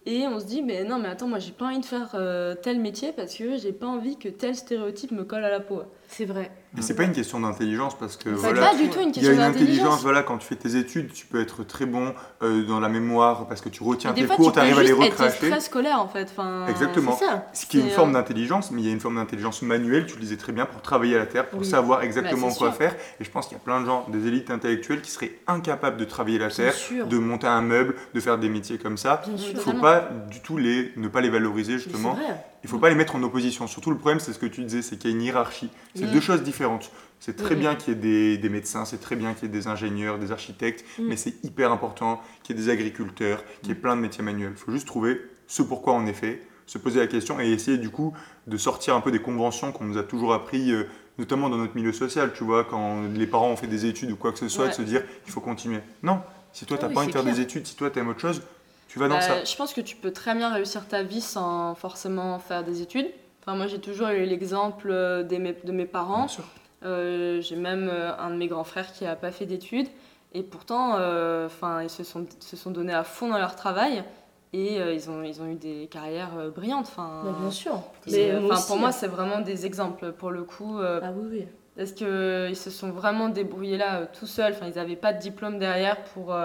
et 0.06 0.28
on 0.28 0.40
se 0.40 0.46
dit, 0.46 0.62
mais 0.62 0.84
non, 0.84 1.00
mais 1.00 1.08
attends, 1.08 1.28
moi 1.28 1.40
j'ai 1.40 1.52
pas 1.52 1.66
envie 1.66 1.80
de 1.80 1.86
faire 1.86 2.12
euh, 2.16 2.56
tel 2.56 2.80
métier 2.80 3.14
parce 3.14 3.36
que 3.36 3.58
j'ai 3.58 3.72
pas 3.72 3.88
envie 3.88 4.18
que 4.18 4.28
tel 4.28 4.56
stéréotype 4.56 5.12
me 5.12 5.24
colle 5.24 5.46
à 5.46 5.50
la 5.50 5.62
peau. 5.62 5.84
C'est 6.08 6.26
vrai. 6.26 6.52
Mais 6.76 6.82
c'est 6.82 6.96
pas 6.96 7.04
une 7.04 7.12
question 7.12 7.40
d'intelligence 7.40 7.98
parce 7.98 8.18
que 8.18 8.30
voilà, 8.30 8.70
pas 8.72 8.76
du 8.76 8.90
tout 8.90 9.00
une 9.00 9.12
question 9.12 9.22
Il 9.22 9.26
y 9.26 9.30
a 9.30 9.34
une 9.34 9.42
intelligence, 9.42 10.02
voilà, 10.02 10.24
quand 10.24 10.38
tu 10.40 10.48
fais 10.48 10.56
tes 10.56 10.76
études, 10.76 11.14
tu 11.14 11.28
peux 11.28 11.40
être 11.40 11.64
très 11.64 11.86
bon 11.86 12.14
euh, 12.42 12.66
dans 12.66 12.80
la 12.80 12.90
mémoire 12.90 13.48
parce 13.48 13.62
que 13.62 13.70
tu 13.70 13.84
retiens 13.84 14.14
tes 14.14 14.26
cours, 14.26 14.52
tu 14.52 14.60
arrives 14.60 14.80
à 14.80 14.84
les 14.84 14.92
recracher. 14.92 15.38
C'est 15.40 15.50
très 15.50 15.60
scolaire 15.60 16.00
en 16.00 16.08
fait. 16.08 16.30
Enfin, 16.32 16.66
Exactement. 16.68 17.16
Ça. 17.16 17.48
Ce 17.54 17.66
qui 17.66 17.78
est 17.80 17.82
une 17.82 17.90
forme 17.90 18.10
euh, 18.12 18.14
d'intelligence, 18.14 18.72
mais 18.72 18.82
il 18.82 18.88
y 18.88 18.90
a 18.90 18.94
une 18.94 19.00
forme 19.00 19.16
d'intelligence 19.16 19.62
manuelle, 19.62 20.08
tu 20.08 20.16
le 20.16 20.22
disais 20.22 20.38
très 20.38 20.52
bien, 20.52 20.66
pour 20.66 20.82
travailler 20.82 21.16
à 21.16 21.20
la 21.20 21.26
terre, 21.28 21.48
pour 21.48 21.64
savoir 21.64 22.00
bah, 22.00 22.06
exactement 22.06 22.52
quoi 22.52 22.72
faire. 22.72 22.96
Et 23.20 23.24
je 23.24 23.30
pense 23.30 23.48
qu'il 23.48 23.58
y 23.58 23.62
a 23.62 23.64
plein 23.64 23.82
de 23.82 23.86
gens, 23.86 24.06
des 24.10 24.28
élites 24.28 24.50
intellectuelles, 24.50 25.02
qui 25.02 25.12
seraient 25.12 25.40
incapables 25.48 25.98
de 25.98 26.06
travailler 26.06 26.40
la 26.40 26.50
terre, 26.50 26.74
de 27.08 27.18
monter 27.18 27.48
un 27.48 27.62
meuble, 27.62 27.96
de 28.14 28.20
faire 28.20 28.38
des 28.38 28.50
métiers 28.50 28.78
comme 28.78 28.98
ça. 28.98 29.22
Il 29.28 29.56
ne 29.56 29.60
faut 29.60 29.74
pas 29.74 30.10
du 30.30 30.42
tout 30.42 30.58
les 30.58 30.92
ne 30.98 31.08
pas 31.08 31.22
les 31.22 31.30
valoriser 31.30 31.78
justement. 31.78 32.18
Il 32.64 32.68
ne 32.68 32.70
faut 32.70 32.80
pas 32.80 32.90
les 32.90 32.96
mettre 32.96 33.16
en 33.16 33.24
opposition. 33.24 33.68
Surtout 33.68 33.92
le 33.92 33.98
problème, 33.98 34.22
c'est 34.22 34.32
ce 34.32 34.40
que 34.40 34.46
tu 34.46 34.64
disais, 34.64 34.82
c'est 34.82 34.98
qu'il 34.98 35.10
y 35.10 35.14
a 35.14 35.16
une 35.18 35.22
hiérarchie. 35.22 35.70
C'est 35.96 36.10
deux 36.10 36.22
choses 36.22 36.44
différentes. 36.44 36.92
C'est 37.20 37.36
très 37.36 37.56
bien 37.56 37.76
qu'il 37.76 37.94
y 37.94 37.98
ait 37.98 38.00
des, 38.00 38.38
des 38.38 38.50
médecins, 38.50 38.84
c'est 38.84 39.00
très 39.00 39.16
bien 39.16 39.34
qu'il 39.34 39.48
y 39.48 39.52
ait 39.52 39.54
des 39.54 39.68
ingénieurs, 39.68 40.20
des 40.20 40.34
architectes, 40.34 40.84
mm. 40.98 41.04
mais 41.08 41.16
c'est 41.16 41.44
hyper 41.44 41.72
important 41.72 42.22
qu'il 42.44 42.56
y 42.56 42.60
ait 42.60 42.64
des 42.64 42.70
agriculteurs, 42.70 43.44
qu'il 43.62 43.70
y 43.70 43.72
ait 43.72 43.76
plein 43.80 43.96
de 43.96 44.02
métiers 44.02 44.24
manuels. 44.24 44.52
Il 44.54 44.58
faut 44.58 44.72
juste 44.72 44.88
trouver 44.88 45.22
ce 45.48 45.62
pourquoi 45.62 45.94
on 45.94 46.06
est 46.06 46.14
fait, 46.14 46.42
se 46.66 46.78
poser 46.78 47.00
la 47.00 47.08
question 47.08 47.40
et 47.40 47.50
essayer 47.50 47.78
du 47.78 47.90
coup 47.90 48.14
de 48.48 48.58
sortir 48.58 48.96
un 48.96 49.02
peu 49.02 49.12
des 49.12 49.22
conventions 49.22 49.72
qu'on 49.72 49.86
nous 49.86 49.98
a 49.98 50.04
toujours 50.04 50.34
appris, 50.34 50.72
euh, 50.72 50.84
notamment 51.18 51.50
dans 51.50 51.58
notre 51.58 51.76
milieu 51.76 51.94
social, 51.94 52.32
tu 52.34 52.44
vois, 52.44 52.64
quand 52.64 53.04
les 53.14 53.28
parents 53.28 53.50
ont 53.50 53.56
fait 53.56 53.68
des 53.68 53.86
études 53.86 54.12
ou 54.12 54.16
quoi 54.16 54.32
que 54.32 54.40
ce 54.40 54.50
soit, 54.50 54.70
de 54.70 54.74
se 54.74 54.82
dire 54.82 55.02
il 55.26 55.32
faut 55.32 55.42
continuer. 55.42 55.80
Non, 56.02 56.22
si 56.52 56.66
toi 56.66 56.78
tu 56.78 56.86
n'as 56.86 56.92
pas 56.92 57.00
envie 57.02 57.08
de 57.08 57.14
faire 57.14 57.24
des 57.24 57.40
études, 57.40 57.68
si 57.68 57.76
toi 57.76 57.90
tu 57.90 58.00
aimes 58.00 58.10
autre 58.10 58.20
chose, 58.20 58.42
tu 58.94 59.00
vas 59.00 59.08
dans 59.08 59.20
ça. 59.20 59.30
Bah, 59.30 59.44
je 59.44 59.56
pense 59.56 59.74
que 59.74 59.82
tu 59.82 59.96
peux 59.96 60.12
très 60.12 60.36
bien 60.36 60.54
réussir 60.54 60.88
ta 60.88 61.02
vie 61.02 61.20
sans 61.20 61.74
forcément 61.74 62.38
faire 62.38 62.64
des 62.64 62.84
études. 62.84 63.08
Enfin, 63.42 63.58
moi, 63.58 63.66
j'ai 63.66 63.80
toujours 63.80 64.10
eu 64.10 64.24
l'exemple 64.24 64.90
euh, 64.92 65.24
de 65.24 65.72
mes 65.72 65.86
parents. 65.86 66.28
Euh, 66.84 67.42
j'ai 67.42 67.56
même 67.56 67.90
euh, 67.92 68.16
un 68.20 68.30
de 68.30 68.36
mes 68.36 68.48
grands 68.48 68.64
frères 68.64 68.94
qui 68.94 69.06
n'a 69.06 69.16
pas 69.16 69.32
fait 69.32 69.48
d'études. 69.48 69.88
Et 70.36 70.44
pourtant, 70.44 70.92
enfin, 71.46 71.82
ils 71.82 71.90
se 71.90 72.04
sont, 72.04 72.28
se 72.40 72.56
sont 72.56 72.70
donnés 72.70 72.94
à 72.94 73.04
fond 73.04 73.30
dans 73.30 73.40
leur 73.40 73.56
travail. 73.56 74.04
Et 74.52 74.76
ils, 74.76 75.10
ont, 75.10 75.24
ils 75.24 75.42
ont 75.42 75.48
eu 75.48 75.56
des 75.56 75.88
carrières 75.88 76.52
brillantes. 76.56 76.86
Enfin, 76.88 77.22
bah, 77.24 77.36
bien 77.40 77.52
sûr. 77.52 77.82
Mais, 78.12 78.32
pour 78.68 78.78
moi, 78.78 78.92
c'est 78.92 79.08
vraiment 79.08 79.42
des 79.42 79.66
exemples. 79.66 80.12
Pour 80.12 80.30
le 80.30 80.44
coup, 80.44 80.78
ah 80.80 81.12
oui, 81.16 81.28
oui. 81.32 81.46
Parce 81.76 81.94
qu'ils 81.94 82.56
se 82.56 82.70
sont 82.70 82.92
vraiment 82.92 83.30
débrouillés 83.30 83.78
là 83.78 84.06
tout 84.06 84.28
seuls. 84.28 84.54
Enfin, 84.54 84.68
ils 84.68 84.76
n'avaient 84.76 84.96
pas 84.96 85.14
de 85.14 85.20
diplôme 85.20 85.58
derrière 85.58 86.04
pour 86.04 86.36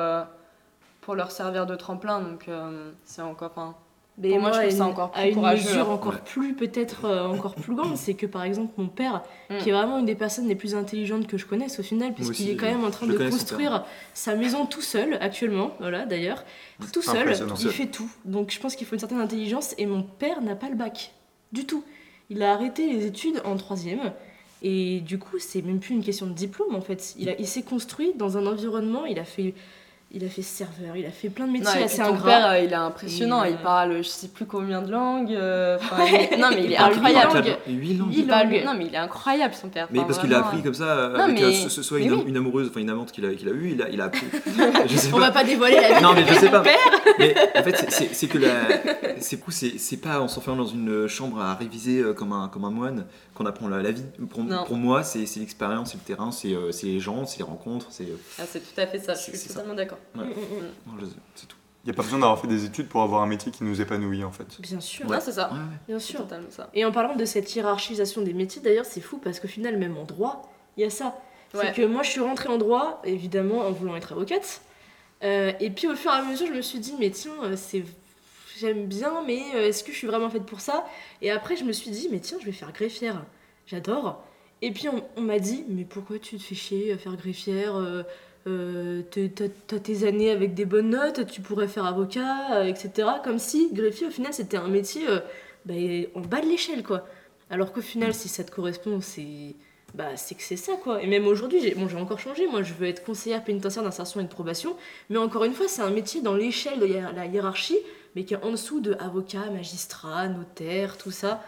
pour 1.09 1.15
leur 1.15 1.31
servir 1.31 1.65
de 1.65 1.75
tremplin. 1.75 2.21
Donc 2.21 2.49
euh, 2.49 2.93
c'est 3.07 3.23
encore. 3.23 3.53
Enfin, 3.57 3.75
mais 4.19 4.33
pour 4.33 4.41
moi, 4.41 4.53
je 4.53 4.61
trouve 4.61 4.77
ça 4.77 4.85
encore 4.85 5.11
plus 5.11 5.23
à 5.23 5.27
une 5.29 5.41
mesure 5.41 5.89
encore 5.89 6.21
plus 6.21 6.55
peut-être 6.55 7.07
euh, 7.07 7.25
encore 7.25 7.55
plus 7.55 7.75
grande, 7.75 7.97
c'est 7.97 8.13
que 8.13 8.27
par 8.27 8.43
exemple 8.43 8.75
mon 8.77 8.89
père, 8.89 9.23
mm. 9.49 9.57
qui 9.57 9.71
est 9.71 9.73
vraiment 9.73 10.01
une 10.01 10.05
des 10.05 10.15
personnes 10.15 10.49
les 10.49 10.55
plus 10.55 10.75
intelligentes 10.75 11.27
que 11.27 11.39
je 11.39 11.47
connaisse 11.47 11.81
au 11.81 11.83
final, 11.83 12.13
puisqu'il 12.13 12.51
est 12.51 12.57
quand 12.57 12.67
même 12.67 12.85
en 12.85 12.91
train 12.91 13.07
de 13.07 13.17
construire 13.17 13.87
sa 14.13 14.35
maison 14.35 14.67
tout 14.67 14.83
seul 14.83 15.17
actuellement, 15.23 15.71
voilà 15.81 16.05
d'ailleurs, 16.05 16.45
tout 16.93 17.01
seul, 17.01 17.35
il 17.59 17.71
fait 17.71 17.87
tout. 17.87 18.11
Donc 18.27 18.51
je 18.51 18.61
pense 18.61 18.77
qu'il 18.77 18.87
faut 18.87 18.95
une 18.95 19.01
certaine 19.01 19.23
intelligence 19.23 19.75
et 19.79 19.87
mon 19.87 20.03
père 20.03 20.43
n'a 20.43 20.57
pas 20.57 20.69
le 20.69 20.77
bac 20.77 21.15
du 21.53 21.65
tout. 21.65 21.85
Il 22.29 22.43
a 22.43 22.53
arrêté 22.53 22.93
les 22.93 23.07
études 23.07 23.41
en 23.47 23.57
troisième. 23.57 24.13
Et 24.61 25.01
du 25.01 25.21
coup, 25.21 25.39
c'est 25.39 25.63
même 25.63 25.79
plus 25.79 25.95
une 25.95 26.03
question 26.03 26.27
de 26.27 26.33
diplôme 26.33 26.75
en 26.75 26.81
fait. 26.81 27.15
Il, 27.17 27.35
il 27.39 27.47
s'est 27.47 27.63
construit 27.63 28.13
dans 28.17 28.37
un 28.37 28.45
environnement, 28.45 29.07
il 29.07 29.21
a 29.21 29.25
fait 29.25 29.55
il 30.11 30.25
a 30.25 30.29
fait 30.29 30.41
serveur, 30.41 30.97
il 30.97 31.05
a 31.05 31.11
fait 31.11 31.29
plein 31.29 31.47
de 31.47 31.53
métiers 31.53 31.83
assez 31.83 31.99
ton 31.99 32.17
père, 32.17 32.47
euh, 32.47 32.61
il 32.61 32.73
est 32.73 32.75
impressionnant. 32.75 33.45
Il 33.45 33.55
euh, 33.55 33.63
parle, 33.63 33.99
je 33.99 34.09
sais 34.09 34.29
plus 34.29 34.47
combien 34.47 34.81
de 34.81 34.91
langues. 34.91 35.35
Euh, 35.35 35.77
non, 36.39 36.49
mais 36.51 36.65
il, 36.65 36.73
est 36.73 36.79
incroyable. 36.79 37.59
8 37.69 37.95
langues. 38.25 38.63
Non, 38.65 38.73
mais 38.75 38.87
il 38.87 38.95
est 38.95 38.99
incroyable, 38.99 39.53
son 39.53 39.69
père. 39.69 39.87
Mais 39.91 40.01
parce 40.01 40.19
qu'il 40.19 40.33
a 40.33 40.39
appris 40.39 40.63
comme 40.63 40.73
ça, 40.73 41.15
avec 41.15 41.39
ce, 41.39 41.83
soit 41.83 42.01
une, 42.01 42.27
une, 42.27 42.39
amoureuse, 42.39 42.69
enfin 42.71 42.81
une 42.81 42.89
amante 42.89 43.13
qu'il 43.13 43.27
a, 43.27 43.35
qu'il 43.35 43.51
a 43.51 43.53
eue, 43.53 43.73
il 43.73 43.83
a, 43.83 43.91
il 43.91 44.01
a 44.01 44.05
appris. 44.05 44.27
je 44.87 44.97
sais 44.97 45.13
On 45.13 45.19
va 45.19 45.31
pas 45.31 45.45
dévoiler 45.45 45.77
la 45.77 45.99
vie. 45.99 46.03
Non, 46.03 46.15
mais 46.15 46.27
je 46.27 46.35
sais 46.35 46.51
pas. 46.51 46.63
mais 47.19 47.35
en 47.55 47.63
fait, 47.63 48.09
c'est 48.13 48.29
que 48.29 48.39
la. 48.39 48.49
C'est 49.19 50.01
pas 50.01 50.21
en 50.21 50.29
s'enfermant 50.29 50.63
dans 50.63 50.71
une 50.71 51.07
chambre 51.07 51.39
à 51.39 51.55
réviser 51.55 52.03
comme 52.17 52.33
un, 52.33 52.49
comme 52.49 52.65
un 52.65 52.71
moine 52.71 53.05
qu'on 53.35 53.45
apprend 53.45 53.69
la, 53.69 53.83
la 53.83 53.91
vie. 53.91 54.05
Pour, 54.31 54.43
pour 54.67 54.77
moi, 54.77 55.03
c'est 55.03 55.27
l'expérience, 55.39 55.91
c'est 55.91 55.99
le 55.99 56.03
terrain, 56.03 56.33
c'est 56.33 56.57
les 56.85 56.99
gens, 56.99 57.27
c'est 57.27 57.39
les 57.39 57.45
rencontres. 57.45 57.89
C'est 57.91 58.07
ah, 58.39 58.45
tout 58.51 58.81
à 58.81 58.87
fait 58.87 59.01
ça, 59.01 59.13
je 59.13 59.37
suis 59.37 59.49
totalement 59.49 59.75
d'accord. 59.75 59.98
Mm. 60.15 60.23
C'est 61.35 61.47
tout. 61.47 61.57
Il 61.85 61.89
n'y 61.89 61.93
a 61.93 61.97
pas 61.97 62.03
besoin 62.03 62.19
d'avoir 62.19 62.39
fait 62.39 62.49
des 62.49 62.65
études 62.65 62.89
pour 62.89 63.03
avoir 63.03 63.23
un 63.23 63.27
métier 63.27 63.51
qui 63.53 63.65
nous 63.65 63.81
épanouit 63.81 64.25
en 64.25 64.33
fait. 64.33 64.61
Bien 64.61 64.81
sûr. 64.81 65.07
c'est 65.21 65.33
ça. 65.33 65.51
Bien 65.87 65.99
sûr. 65.99 66.27
Ça. 66.51 66.69
Et 66.75 66.85
en 66.85 66.93
parlant 66.93 67.17
de 67.17 67.25
cette 67.25 67.55
hiérarchisation 67.55 68.21
des 68.23 68.35
métiers, 68.35 68.61
d'ailleurs, 68.61 68.85
c'est 68.85 69.01
fou 69.01 69.19
parce 69.19 69.41
qu'au 69.41 69.49
final, 69.49 69.79
même 69.79 69.97
en 69.97 70.05
droit, 70.05 70.53
il 70.77 70.83
y 70.83 70.87
a 70.87 70.91
ça. 70.91 71.17
C'est 71.55 71.73
que 71.73 71.87
moi, 71.87 72.03
je 72.03 72.11
suis 72.11 72.21
rentrée 72.21 72.51
en 72.51 72.59
droit, 72.59 73.01
évidemment, 73.05 73.61
en 73.61 73.73
voulant 73.73 73.97
être 73.97 74.13
avocate. 74.13 74.61
Euh, 75.25 75.53
et 75.61 75.71
puis 75.71 75.89
au 75.89 75.97
fur 75.97 76.11
et 76.13 76.15
à 76.15 76.23
mesure, 76.23 76.47
je 76.47 76.53
me 76.53 76.61
suis 76.61 76.79
dit, 76.79 76.95
mais 76.99 77.11
tiens, 77.11 77.33
euh, 77.43 77.55
c'est 77.57 77.85
j'aime 78.59 78.87
bien, 78.87 79.23
mais 79.27 79.41
euh, 79.55 79.69
est-ce 79.69 79.83
que 79.85 79.93
je 79.93 79.97
suis 79.97 80.07
vraiment 80.07 80.29
faite 80.31 80.45
pour 80.45 80.61
ça? 80.61 80.85
Et 81.23 81.31
après, 81.31 81.57
je 81.57 81.65
me 81.65 81.73
suis 81.73 81.91
dit, 81.91 82.09
mais 82.11 82.21
tiens, 82.21 82.39
je 82.41 82.45
vais 82.45 82.53
faire 82.53 82.73
greffière. 82.73 83.25
J'adore. 83.67 84.23
Et 84.63 84.73
puis 84.73 84.89
on, 84.89 85.03
on 85.17 85.23
m'a 85.23 85.39
dit, 85.39 85.65
mais 85.69 85.85
pourquoi 85.85 86.19
tu 86.19 86.37
te 86.37 86.43
fais 86.43 86.55
chier 86.55 86.93
à 86.93 86.99
faire 86.99 87.17
greffière 87.17 87.75
euh, 88.49 89.03
t'as 89.67 89.79
tes 89.79 90.07
années 90.07 90.31
avec 90.31 90.55
des 90.55 90.65
bonnes 90.65 90.91
notes, 90.91 91.27
tu 91.27 91.41
pourrais 91.41 91.69
faire 91.69 91.85
avocat, 91.85 92.55
euh, 92.55 92.65
etc. 92.65 93.09
Comme 93.23 93.39
si 93.39 93.71
greffier, 93.73 94.07
au 94.07 94.11
final, 94.11 94.33
c'était 94.33 94.57
un 94.57 94.69
métier 94.69 95.09
euh, 95.09 95.21
bah, 95.65 95.75
en 96.15 96.21
bas 96.21 96.41
de 96.41 96.47
l'échelle, 96.47 96.83
quoi. 96.83 97.07
Alors 97.51 97.73
qu'au 97.73 97.81
final, 97.81 98.15
si 98.15 98.29
ça 98.29 98.45
te 98.45 98.51
correspond, 98.51 99.01
c'est 99.01 99.55
bah, 99.95 100.11
que 100.15 100.43
c'est 100.43 100.57
ça, 100.57 100.75
quoi. 100.83 101.03
Et 101.03 101.07
même 101.07 101.27
aujourd'hui, 101.27 101.61
j'ai 101.61 101.75
bon, 101.75 101.89
encore 101.97 102.21
changé. 102.21 102.47
Moi, 102.47 102.63
je 102.63 102.75
veux 102.75 102.87
être 102.87 103.05
conseillère 103.05 103.45
pénitentiaire 103.45 103.83
d'insertion 103.83 104.21
et 104.21 104.25
de 104.25 104.29
probation. 104.29 104.77
Mais 105.11 105.19
encore 105.19 105.45
une 105.45 105.55
fois, 105.55 105.69
c'est 105.69 105.83
un 105.83 105.91
métier 105.91 106.21
dans 106.21 106.35
l'échelle 106.35 106.79
de 106.79 106.87
la 106.87 107.27
hiérarchie, 107.27 107.79
mais 108.15 108.25
qui 108.25 108.35
est 108.35 108.43
en 108.43 108.51
dessous 108.51 108.81
de 108.81 108.95
avocat, 108.95 109.51
magistrat, 109.51 110.29
notaire, 110.29 110.99
tout 110.99 111.11
ça. 111.11 111.43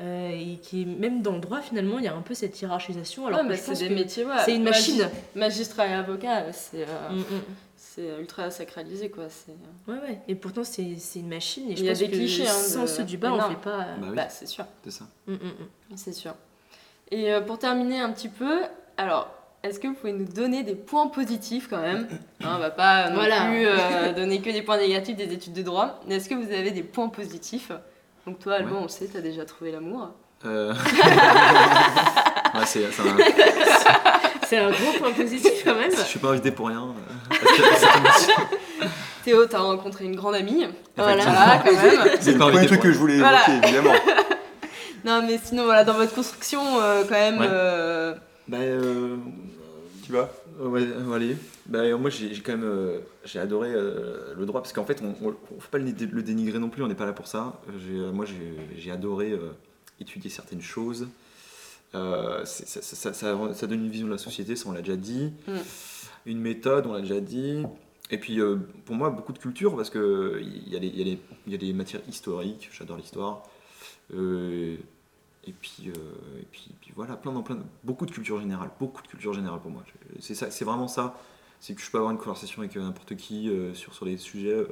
Euh, 0.00 0.30
et 0.30 0.56
qui 0.62 0.86
même 0.86 1.20
dans 1.20 1.32
le 1.32 1.40
droit 1.40 1.60
finalement 1.60 1.98
il 1.98 2.06
y 2.06 2.08
a 2.08 2.14
un 2.14 2.22
peu 2.22 2.32
cette 2.32 2.58
hiérarchisation 2.58 3.26
alors 3.26 3.44
bah, 3.44 3.58
c'est 3.58 3.78
des 3.78 3.94
métiers 3.94 4.24
c'est 4.42 4.56
une 4.56 4.62
machine. 4.62 5.06
magistrat 5.34 5.86
et 5.86 5.92
avocat 5.92 6.50
c'est 6.50 6.86
euh, 6.88 7.10
mm, 7.10 7.18
mm. 7.18 7.42
c'est 7.76 8.08
ultra 8.18 8.50
sacralisé 8.50 9.10
quoi 9.10 9.24
ouais 9.88 9.94
ouais. 9.94 10.18
Et 10.28 10.34
pourtant 10.34 10.64
c'est 10.64 10.96
une 11.16 11.28
machine 11.28 11.70
et 11.70 11.76
je 11.76 11.82
il 11.82 11.86
y 11.86 11.90
a 11.90 11.94
des 11.94 12.08
clichés 12.08 12.48
hein, 12.48 12.52
sans 12.52 12.86
ceux 12.86 13.04
du 13.04 13.18
bas 13.18 13.34
on 13.34 13.50
fait 13.50 13.60
pas 13.60 13.86
bah, 14.00 14.06
bah, 14.16 14.28
c'est 14.30 14.46
sûr. 14.46 14.64
C'est 14.82 14.92
ça. 14.92 15.04
Mm, 15.26 15.36
c'est 15.94 16.14
sûr. 16.14 16.34
Et 17.10 17.30
euh, 17.30 17.42
pour 17.42 17.58
terminer 17.58 18.00
un 18.00 18.10
petit 18.12 18.30
peu 18.30 18.62
alors 18.96 19.30
est-ce 19.62 19.78
que 19.78 19.88
vous 19.88 19.94
pouvez 19.94 20.14
nous 20.14 20.24
donner 20.24 20.62
des 20.62 20.74
points 20.74 21.08
positifs 21.08 21.68
quand 21.68 21.82
même 21.82 22.08
hein, 22.42 22.54
On 22.56 22.58
va 22.58 22.70
pas 22.70 23.10
non 23.10 23.20
plus 23.20 24.14
donner 24.16 24.40
que 24.40 24.48
des 24.48 24.62
points 24.62 24.78
négatifs 24.78 25.16
des 25.16 25.30
études 25.34 25.52
de 25.52 25.62
droit. 25.62 26.00
Mais 26.08 26.16
est-ce 26.16 26.30
que 26.30 26.34
vous 26.34 26.50
avez 26.50 26.70
des 26.70 26.82
points 26.82 27.10
positifs 27.10 27.70
donc 28.26 28.38
toi, 28.38 28.54
Alban, 28.54 28.82
on 28.84 28.88
sait, 28.88 29.08
tu 29.08 29.16
as 29.16 29.20
déjà 29.20 29.44
trouvé 29.44 29.72
l'amour. 29.72 30.10
euh... 30.44 30.74
c'est 32.64 32.84
un... 32.84 34.66
un... 34.66 34.70
gros 34.70 34.92
point 34.98 35.12
positif 35.12 35.64
quand 35.64 35.74
même. 35.74 35.90
Je 35.90 36.02
suis 36.02 36.18
pas 36.18 36.30
invité 36.30 36.50
pour 36.50 36.68
rien. 36.68 36.94
Théo, 39.24 39.46
t'as 39.46 39.60
rencontré 39.60 40.04
une 40.04 40.16
grande 40.16 40.34
amie. 40.34 40.66
Voilà, 40.96 41.62
quand 41.64 41.72
même. 41.72 42.16
C'est 42.20 42.32
le 42.32 42.38
premier 42.38 42.66
truc 42.66 42.80
que 42.80 42.92
je 42.92 42.98
voulais 42.98 43.16
évoquer, 43.16 43.52
évidemment. 43.62 43.94
non, 45.04 45.22
mais 45.26 45.38
sinon, 45.42 45.64
voilà, 45.64 45.84
dans 45.84 45.94
votre 45.94 46.14
construction, 46.14 46.60
euh, 46.80 47.02
quand 47.04 47.14
même. 47.14 47.38
Euh, 47.40 48.14
bah, 48.48 48.58
euh... 48.58 49.16
tu 50.04 50.12
vas 50.12 50.28
Ouais, 50.58 50.86
allez. 51.14 51.36
Bah, 51.66 51.96
moi, 51.96 52.10
j'ai 52.10 52.30
quand 52.40 52.56
même 52.56 53.00
j'ai 53.24 53.38
adoré 53.38 53.72
le 53.72 54.44
droit 54.44 54.60
parce 54.62 54.72
qu'en 54.72 54.84
fait, 54.84 55.02
on 55.02 55.08
ne 55.08 55.32
faut 55.32 55.70
pas 55.70 55.78
le, 55.78 55.92
dénigrer 56.22 56.58
non 56.58 56.68
plus, 56.68 56.82
on 56.82 56.88
n'est 56.88 56.94
pas 56.94 57.06
là 57.06 57.12
pour 57.12 57.26
ça. 57.26 57.60
Moi, 58.12 58.26
j'ai 58.76 58.90
adoré 58.90 59.38
étudier 60.00 60.30
certaines 60.30 60.62
choses. 60.62 61.08
Ça, 61.92 62.44
ça, 62.44 63.12
ça, 63.12 63.66
donne 63.66 63.84
une 63.84 63.90
vision 63.90 64.06
de 64.06 64.12
la 64.12 64.18
société, 64.18 64.56
ça 64.56 64.68
on 64.68 64.72
l'a 64.72 64.80
déjà 64.80 64.96
dit. 64.96 65.32
Mm. 65.46 65.52
Une 66.26 66.40
méthode, 66.40 66.86
on 66.86 66.92
l'a 66.92 67.00
déjà 67.00 67.20
dit. 67.20 67.64
Et 68.12 68.18
puis, 68.18 68.40
euh, 68.40 68.56
pour 68.84 68.94
moi, 68.94 69.08
beaucoup 69.08 69.32
de 69.32 69.38
culture, 69.38 69.74
parce 69.74 69.88
qu'il 69.88 70.68
y, 70.68 70.76
a 70.76 70.78
les, 70.78 71.18
y, 71.46 71.54
a 71.54 71.56
les 71.56 71.72
matières 71.72 72.02
historiques, 72.06 72.68
j'adore 72.70 72.98
l'histoire. 72.98 73.42
Euh, 74.14 74.76
et, 75.44 75.52
puis, 75.52 75.88
euh, 75.88 76.40
et 76.40 76.46
puis, 76.50 76.70
puis, 76.80 76.92
voilà, 76.94 77.16
plein, 77.16 77.32
plein, 77.42 77.58
beaucoup 77.84 78.06
de 78.06 78.10
culture 78.10 78.40
générale, 78.40 78.70
beaucoup 78.78 79.02
de 79.02 79.08
culture 79.08 79.32
générale 79.32 79.60
pour 79.60 79.70
moi. 79.70 79.84
C'est, 80.20 80.34
ça, 80.34 80.50
c'est 80.50 80.64
vraiment 80.64 80.88
ça, 80.88 81.18
c'est 81.60 81.74
que 81.74 81.80
je 81.80 81.90
peux 81.90 81.98
avoir 81.98 82.12
une 82.12 82.18
conversation 82.18 82.62
avec 82.62 82.76
n'importe 82.76 83.16
qui 83.16 83.50
sur, 83.74 83.94
sur 83.94 84.04
les 84.04 84.16
sujets 84.16 84.66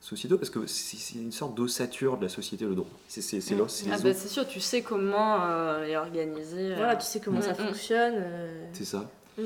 sociétaux, 0.00 0.36
parce 0.36 0.50
que 0.50 0.66
c'est, 0.66 1.18
une 1.18 1.32
sorte 1.32 1.54
d'ossature 1.54 2.16
de 2.18 2.22
la 2.24 2.28
société, 2.28 2.64
le 2.64 2.74
droit. 2.74 2.90
C'est, 3.08 3.22
c'est, 3.22 3.40
c'est, 3.40 3.54
ah 3.54 3.98
bah, 4.02 4.14
c'est 4.14 4.28
sûr, 4.28 4.46
tu 4.46 4.60
sais 4.60 4.82
comment 4.82 5.82
est 5.82 5.96
organisé. 5.96 6.74
Voilà, 6.74 6.96
tu 6.96 7.06
sais 7.06 7.20
comment 7.20 7.40
ça 7.40 7.52
mm, 7.52 7.62
mm. 7.62 7.66
fonctionne. 7.66 8.24
C'est 8.72 8.84
ça. 8.84 9.10
Mm. 9.38 9.42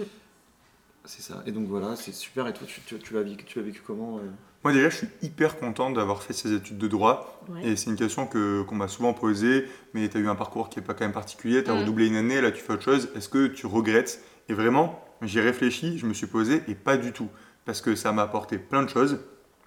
C'est 1.06 1.22
ça. 1.22 1.42
Et 1.46 1.52
donc 1.52 1.68
voilà, 1.68 1.96
c'est 1.96 2.12
super. 2.12 2.46
Et 2.48 2.52
toi, 2.52 2.66
tu, 2.66 2.80
tu, 2.80 2.98
tu 2.98 3.14
l'as 3.14 3.22
vécu, 3.22 3.60
vécu, 3.60 3.80
comment 3.86 4.18
euh? 4.18 4.22
Moi 4.64 4.72
déjà, 4.72 4.88
je 4.88 4.96
suis 4.96 5.08
hyper 5.22 5.58
content 5.58 5.90
d'avoir 5.90 6.22
fait 6.22 6.32
ces 6.32 6.52
études 6.52 6.78
de 6.78 6.88
droit. 6.88 7.40
Et 7.62 7.76
c'est 7.76 7.90
une 7.90 7.96
question 7.96 8.26
que, 8.26 8.62
qu'on 8.62 8.74
m'a 8.74 8.88
souvent 8.88 9.12
posée. 9.12 9.66
Mais 9.94 10.08
tu 10.08 10.16
as 10.16 10.20
eu 10.20 10.28
un 10.28 10.34
parcours 10.34 10.68
qui 10.68 10.78
n'est 10.78 10.84
pas 10.84 10.94
quand 10.94 11.04
même 11.04 11.12
particulier. 11.12 11.62
Tu 11.62 11.70
as 11.70 11.74
mm. 11.74 11.80
redoublé 11.80 12.08
une 12.08 12.16
année, 12.16 12.40
là 12.40 12.50
tu 12.50 12.62
fais 12.62 12.72
autre 12.72 12.82
chose. 12.82 13.08
Est-ce 13.14 13.28
que 13.28 13.46
tu 13.46 13.66
regrettes? 13.66 14.20
Et 14.48 14.54
vraiment, 14.54 15.04
j'ai 15.22 15.40
réfléchi, 15.40 15.98
je 15.98 16.06
me 16.06 16.14
suis 16.14 16.26
posé 16.26 16.62
et 16.68 16.74
pas 16.74 16.96
du 16.96 17.12
tout. 17.12 17.28
Parce 17.64 17.80
que 17.80 17.94
ça 17.94 18.12
m'a 18.12 18.22
apporté 18.22 18.58
plein 18.58 18.82
de 18.82 18.88
choses. 18.88 19.18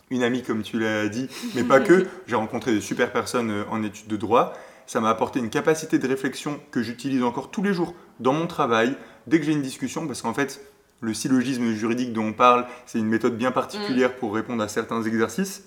Une 0.09 0.23
amie, 0.23 0.41
comme 0.41 0.63
tu 0.63 0.79
l'as 0.79 1.07
dit, 1.07 1.29
mais 1.55 1.63
pas 1.63 1.79
que. 1.79 2.07
J'ai 2.27 2.35
rencontré 2.35 2.73
des 2.73 2.81
super 2.81 3.11
personnes 3.11 3.51
euh, 3.51 3.63
en 3.69 3.83
études 3.83 4.07
de 4.07 4.17
droit. 4.17 4.53
Ça 4.87 4.99
m'a 4.99 5.09
apporté 5.09 5.39
une 5.39 5.51
capacité 5.51 5.99
de 5.99 6.07
réflexion 6.07 6.59
que 6.71 6.81
j'utilise 6.81 7.21
encore 7.21 7.51
tous 7.51 7.61
les 7.61 7.73
jours 7.73 7.93
dans 8.19 8.33
mon 8.33 8.47
travail, 8.47 8.95
dès 9.27 9.39
que 9.39 9.45
j'ai 9.45 9.51
une 9.51 9.61
discussion, 9.61 10.07
parce 10.07 10.23
qu'en 10.23 10.33
fait, 10.33 10.61
le 11.01 11.13
syllogisme 11.13 11.71
juridique 11.73 12.13
dont 12.13 12.27
on 12.27 12.33
parle, 12.33 12.65
c'est 12.85 12.99
une 12.99 13.07
méthode 13.07 13.37
bien 13.37 13.51
particulière 13.51 14.15
pour 14.15 14.33
répondre 14.33 14.63
à 14.63 14.67
certains 14.67 15.01
exercices. 15.03 15.63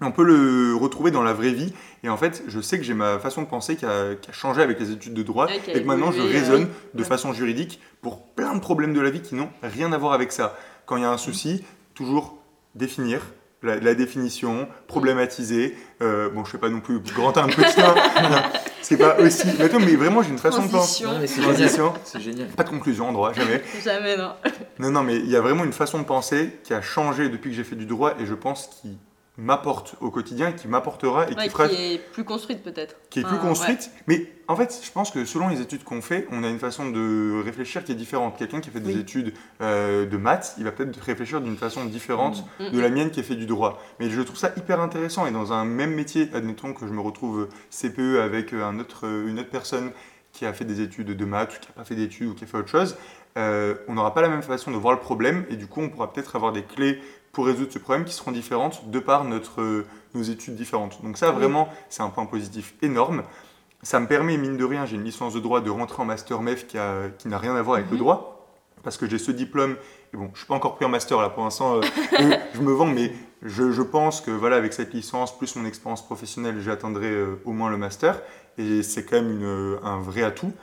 On 0.00 0.10
peut 0.10 0.24
le 0.24 0.74
retrouver 0.74 1.10
dans 1.10 1.22
la 1.22 1.32
vraie 1.32 1.52
vie. 1.52 1.74
Et 2.02 2.08
en 2.08 2.16
fait, 2.16 2.42
je 2.48 2.60
sais 2.60 2.78
que 2.78 2.84
j'ai 2.84 2.94
ma 2.94 3.18
façon 3.18 3.42
de 3.42 3.46
penser 3.46 3.76
qui 3.76 3.84
a, 3.84 4.14
changé 4.32 4.62
avec 4.62 4.80
les 4.80 4.90
études 4.90 5.14
de 5.14 5.22
droit. 5.22 5.48
et 5.50 5.80
que 5.80 5.86
maintenant, 5.86 6.12
je 6.12 6.22
raisonne 6.22 6.68
de 6.94 7.04
façon 7.04 7.32
juridique 7.32 7.80
pour 8.00 8.26
plein 8.26 8.54
de 8.54 8.60
problèmes 8.60 8.94
de 8.94 9.00
la 9.00 9.10
vie 9.10 9.20
qui 9.20 9.34
n'ont 9.34 9.50
rien 9.62 9.92
à 9.92 9.98
voir 9.98 10.12
avec 10.12 10.32
ça. 10.32 10.56
Quand 10.86 10.96
il 10.96 11.02
y 11.02 11.06
a 11.06 11.10
un 11.10 11.18
souci, 11.18 11.64
toujours 11.94 12.38
définir, 12.74 13.20
la, 13.62 13.94
définition, 13.94 14.68
problématiser. 14.86 15.76
Euh, 16.00 16.30
bon, 16.30 16.44
je 16.44 16.50
fais 16.50 16.58
pas 16.58 16.68
non 16.68 16.80
plus 16.80 17.00
grand 17.00 17.36
1, 17.36 17.48
petit 17.48 17.80
1. 17.80 18.42
C'est 18.88 18.96
pas 18.96 19.18
aussi. 19.18 19.48
Mais, 19.58 19.96
vraiment, 19.96 20.22
j'ai 20.22 20.30
une 20.30 20.38
façon 20.38 20.64
de 20.64 20.70
penser. 20.70 21.04
C'est 22.04 22.20
génial. 22.20 22.48
Pas 22.48 22.62
de 22.62 22.68
conclusion 22.68 23.08
en 23.08 23.12
droit, 23.12 23.32
jamais. 23.32 23.62
jamais, 23.84 24.16
non. 24.16 24.32
Non, 24.78 24.90
non, 24.92 25.02
mais 25.02 25.16
il 25.16 25.28
y 25.28 25.34
a 25.34 25.40
vraiment 25.40 25.64
une 25.64 25.72
façon 25.72 25.98
de 25.98 26.04
penser 26.04 26.60
qui 26.62 26.72
a 26.72 26.80
changé 26.80 27.28
depuis 27.28 27.50
que 27.50 27.56
j'ai 27.56 27.64
fait 27.64 27.74
du 27.74 27.86
droit 27.86 28.14
et 28.20 28.26
je 28.26 28.34
pense 28.34 28.68
qui 28.80 28.96
m'apporte 29.38 29.96
au 30.00 30.10
quotidien, 30.10 30.52
qui 30.52 30.68
m'apportera 30.68 31.28
et 31.28 31.34
qui 31.34 31.48
fera. 31.50 31.68
Qui 31.68 31.94
est 31.94 31.98
plus 31.98 32.24
construite 32.24 32.62
peut-être. 32.62 32.96
Qui 33.10 33.20
est 33.20 33.24
plus 33.24 33.38
construite. 33.38 33.90
Mais 34.06 34.26
en 34.48 34.56
fait, 34.56 34.80
je 34.82 34.90
pense 34.90 35.10
que 35.10 35.24
selon 35.24 35.48
les 35.48 35.60
études 35.60 35.84
qu'on 35.84 36.00
fait, 36.00 36.26
on 36.30 36.42
a 36.42 36.48
une 36.48 36.58
façon 36.58 36.90
de 36.90 37.42
réfléchir 37.44 37.84
qui 37.84 37.92
est 37.92 37.96
différente. 37.96 38.38
Quelqu'un 38.38 38.60
qui 38.60 38.70
a 38.70 38.72
fait 38.72 38.80
des 38.80 38.98
études 38.98 39.34
euh, 39.60 40.06
de 40.06 40.16
maths, 40.16 40.54
il 40.58 40.64
va 40.64 40.72
peut-être 40.72 40.98
réfléchir 41.00 41.40
d'une 41.40 41.56
façon 41.56 41.84
différente 41.84 42.44
mm. 42.58 42.64
Mm, 42.64 42.70
de 42.70 42.80
la 42.80 42.88
mm. 42.88 42.94
mienne 42.94 43.10
qui 43.10 43.20
a 43.20 43.22
fait 43.22 43.36
du 43.36 43.46
droit. 43.46 43.82
Mais 44.00 44.08
je 44.08 44.20
trouve 44.22 44.38
ça 44.38 44.52
hyper 44.56 44.80
intéressant. 44.80 45.26
Et 45.26 45.30
dans 45.30 45.52
un 45.52 45.64
même 45.64 45.94
métier, 45.94 46.30
admettons 46.32 46.72
que 46.72 46.86
je 46.86 46.92
me 46.92 47.00
retrouve 47.00 47.48
CPE 47.70 48.20
avec 48.22 48.52
un 48.52 48.78
autre, 48.78 49.04
une 49.26 49.38
autre 49.38 49.50
personne 49.50 49.90
qui 50.32 50.46
a 50.46 50.52
fait 50.52 50.64
des 50.64 50.80
études 50.80 51.16
de 51.16 51.24
maths 51.24 51.56
ou 51.56 51.60
qui 51.60 51.68
n'a 51.68 51.74
pas 51.74 51.84
fait 51.84 51.94
d'études 51.94 52.28
ou 52.28 52.34
qui 52.34 52.44
a 52.44 52.46
fait 52.46 52.58
autre 52.58 52.68
chose, 52.68 52.96
euh, 53.38 53.74
on 53.88 53.94
n'aura 53.94 54.14
pas 54.14 54.22
la 54.22 54.28
même 54.28 54.42
façon 54.42 54.70
de 54.70 54.76
voir 54.76 54.94
le 54.94 55.00
problème 55.00 55.44
et 55.50 55.56
du 55.56 55.66
coup 55.66 55.80
on 55.80 55.90
pourra 55.90 56.12
peut-être 56.12 56.36
avoir 56.36 56.52
des 56.52 56.62
clés 56.62 57.00
pour 57.36 57.44
résoudre 57.44 57.70
ce 57.70 57.78
problème 57.78 58.06
qui 58.06 58.14
seront 58.14 58.32
différentes 58.32 58.90
de 58.90 58.98
par 58.98 59.24
notre, 59.24 59.84
nos 60.14 60.22
études 60.22 60.54
différentes. 60.54 61.02
Donc 61.02 61.18
ça, 61.18 61.32
vraiment, 61.32 61.68
c'est 61.90 62.02
un 62.02 62.08
point 62.08 62.24
positif 62.24 62.72
énorme. 62.80 63.24
Ça 63.82 64.00
me 64.00 64.06
permet, 64.06 64.38
mine 64.38 64.56
de 64.56 64.64
rien, 64.64 64.86
j'ai 64.86 64.96
une 64.96 65.04
licence 65.04 65.34
de 65.34 65.40
droit, 65.40 65.60
de 65.60 65.68
rentrer 65.68 66.00
en 66.00 66.06
master 66.06 66.40
MEF 66.40 66.66
qui, 66.66 66.78
qui 67.18 67.28
n'a 67.28 67.38
rien 67.38 67.54
à 67.54 67.60
voir 67.60 67.76
avec 67.76 67.90
le 67.90 67.96
mhm. 67.96 68.02
droit, 68.02 68.48
parce 68.82 68.96
que 68.96 69.06
j'ai 69.06 69.18
ce 69.18 69.32
diplôme. 69.32 69.76
Et 70.14 70.16
bon, 70.16 70.28
je 70.28 70.30
ne 70.30 70.36
suis 70.38 70.46
pas 70.46 70.54
encore 70.54 70.76
pris 70.76 70.86
en 70.86 70.88
master 70.88 71.20
là 71.20 71.28
pour 71.28 71.44
l'instant, 71.44 71.76
euh, 71.76 71.82
je 72.54 72.62
me 72.62 72.72
vends, 72.72 72.86
mais 72.86 73.12
je, 73.42 73.70
je, 73.70 73.82
pense 73.82 74.22
que 74.22 74.30
voilà, 74.30 74.56
avec 74.56 74.72
cette 74.72 74.94
licence, 74.94 75.36
plus 75.36 75.56
mon 75.56 75.66
expérience 75.66 76.02
professionnelle, 76.06 76.62
j'atteindrai 76.62 77.10
euh, 77.10 77.38
au 77.44 77.52
moins 77.52 77.68
le 77.68 77.76
master. 77.76 78.22
Et 78.56 78.82
c'est 78.82 79.04
quand 79.04 79.16
même 79.16 79.30
une, 79.30 79.78
un 79.82 80.00
vrai 80.00 80.22
atout. 80.22 80.54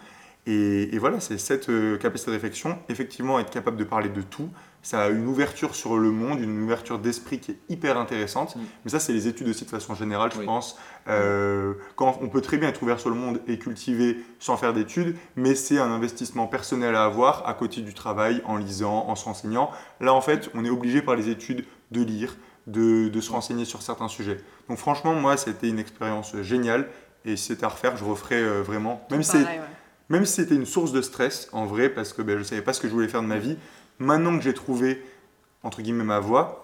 Et, 0.48 0.96
et 0.96 0.98
voilà, 0.98 1.20
c'est 1.20 1.38
cette 1.38 1.70
euh, 1.70 2.00
capacité 2.00 2.32
de 2.32 2.36
réflexion, 2.36 2.80
effectivement, 2.90 3.40
être 3.40 3.52
capable 3.52 3.78
de 3.78 3.84
parler 3.84 4.10
de 4.10 4.24
tout, 4.24 4.50
ça 4.84 5.04
a 5.04 5.10
une 5.10 5.26
ouverture 5.26 5.74
sur 5.74 5.98
le 5.98 6.12
monde, 6.12 6.42
une 6.42 6.62
ouverture 6.62 7.00
d'esprit 7.00 7.40
qui 7.40 7.52
est 7.52 7.58
hyper 7.70 7.98
intéressante. 7.98 8.56
Mm. 8.56 8.60
Mais 8.84 8.92
ça, 8.92 9.00
c'est 9.00 9.14
les 9.14 9.28
études 9.28 9.48
aussi 9.48 9.64
de 9.66 9.70
façon 9.70 9.96
générale, 9.96 10.32
je 10.36 10.42
pense. 10.42 10.78
Euh, 11.08 11.74
quand 11.96 12.20
on 12.22 12.28
peut 12.28 12.42
très 12.42 12.58
bien 12.58 12.70
être 12.70 12.84
ouvert 12.84 13.00
sur 13.00 13.10
le 13.10 13.16
monde 13.16 13.40
et 13.48 13.58
cultiver 13.58 14.18
sans 14.40 14.58
faire 14.58 14.74
d'études, 14.74 15.16
mais 15.36 15.56
c'est 15.56 15.80
un 15.80 15.92
investissement 15.92 16.48
personnel 16.48 16.96
à 16.96 17.06
avoir 17.06 17.48
à 17.48 17.54
côté 17.54 17.82
du 17.82 17.94
travail, 17.94 18.42
en 18.46 18.58
lisant, 18.58 19.06
en 19.08 19.16
se 19.16 19.26
renseignant. 19.26 19.72
Là, 20.02 20.14
en 20.14 20.22
fait, 20.22 20.50
on 20.54 20.66
est 20.66 20.70
obligé 20.70 21.02
par 21.02 21.16
les 21.16 21.30
études 21.30 21.66
de 21.92 22.04
lire, 22.04 22.36
de, 22.68 23.08
de 23.08 23.22
se 23.22 23.32
renseigner 23.32 23.66
sur 23.66 23.82
certains 23.82 24.10
sujets. 24.10 24.38
Donc 24.68 24.78
franchement, 24.78 25.14
moi, 25.14 25.38
c'était 25.38 25.70
une 25.70 25.80
expérience 25.80 26.36
géniale. 26.42 26.90
Et 27.26 27.38
si 27.38 27.48
c'était 27.48 27.66
à 27.66 27.70
refaire, 27.70 27.96
je 27.96 28.04
referais 28.04 28.42
euh, 28.42 28.62
vraiment. 28.62 29.06
Même 29.10 29.24
si, 29.24 29.38
même 30.10 30.26
si 30.26 30.34
c'était 30.34 30.56
une 30.56 30.66
source 30.66 30.92
de 30.92 31.02
stress, 31.02 31.48
en 31.54 31.66
vrai, 31.66 31.90
parce 31.90 32.12
que 32.12 32.22
ben, 32.22 32.34
je 32.34 32.40
ne 32.40 32.44
savais 32.44 32.62
pas 32.62 32.74
ce 32.74 32.82
que 32.82 32.88
je 32.88 32.94
voulais 32.94 33.08
faire 33.08 33.22
de 33.22 33.28
ma 33.28 33.38
vie, 33.38 33.58
Maintenant 34.00 34.38
que 34.38 34.44
j'ai 34.44 34.54
trouvé, 34.54 35.04
entre 35.64 35.82
guillemets, 35.82 36.04
ma 36.04 36.20
voie, 36.20 36.64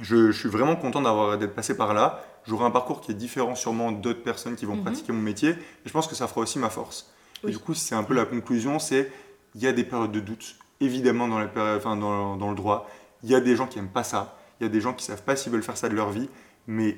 je, 0.00 0.30
suis 0.32 0.48
vraiment 0.48 0.76
content 0.76 1.02
d'avoir 1.02 1.38
d'être 1.38 1.54
passé 1.54 1.76
par 1.76 1.94
là. 1.94 2.24
J'aurai 2.46 2.64
un 2.64 2.70
parcours 2.70 3.00
qui 3.00 3.12
est 3.12 3.14
différent 3.14 3.54
sûrement 3.54 3.92
d'autres 3.92 4.22
personnes 4.22 4.56
qui 4.56 4.66
vont 4.66 4.76
mhm. 4.76 4.82
pratiquer 4.82 5.12
mon 5.12 5.22
métier. 5.22 5.50
Et 5.50 5.86
je 5.86 5.92
pense 5.92 6.06
que 6.06 6.14
ça 6.14 6.28
fera 6.28 6.42
aussi 6.42 6.58
ma 6.58 6.70
force. 6.70 7.10
Et 7.46 7.50
du 7.50 7.58
coup, 7.58 7.74
c'est 7.74 7.94
un 7.94 8.02
peu 8.02 8.14
la 8.14 8.24
conclusion, 8.24 8.78
c'est 8.78 9.10
il 9.54 9.62
y 9.62 9.66
a 9.66 9.72
des 9.72 9.84
périodes 9.84 10.12
de 10.12 10.20
doute, 10.20 10.56
évidemment 10.80 11.28
dans, 11.28 11.38
la 11.38 11.48
enfin, 11.76 11.96
dans, 11.96 12.36
dans, 12.36 12.50
le 12.50 12.56
droit. 12.56 12.88
Il 13.22 13.30
y 13.30 13.34
a 13.34 13.40
des 13.40 13.56
gens 13.56 13.66
qui 13.66 13.78
n'aiment 13.78 13.88
pas 13.88 14.04
ça. 14.04 14.38
Il 14.60 14.64
y 14.64 14.66
a 14.66 14.68
des 14.68 14.80
gens 14.80 14.92
qui 14.92 15.04
ne 15.04 15.16
savent 15.16 15.24
pas 15.24 15.36
s'ils 15.36 15.52
veulent 15.52 15.62
faire 15.62 15.76
ça 15.76 15.88
de 15.88 15.94
leur 15.94 16.10
vie. 16.10 16.28
Mais 16.66 16.96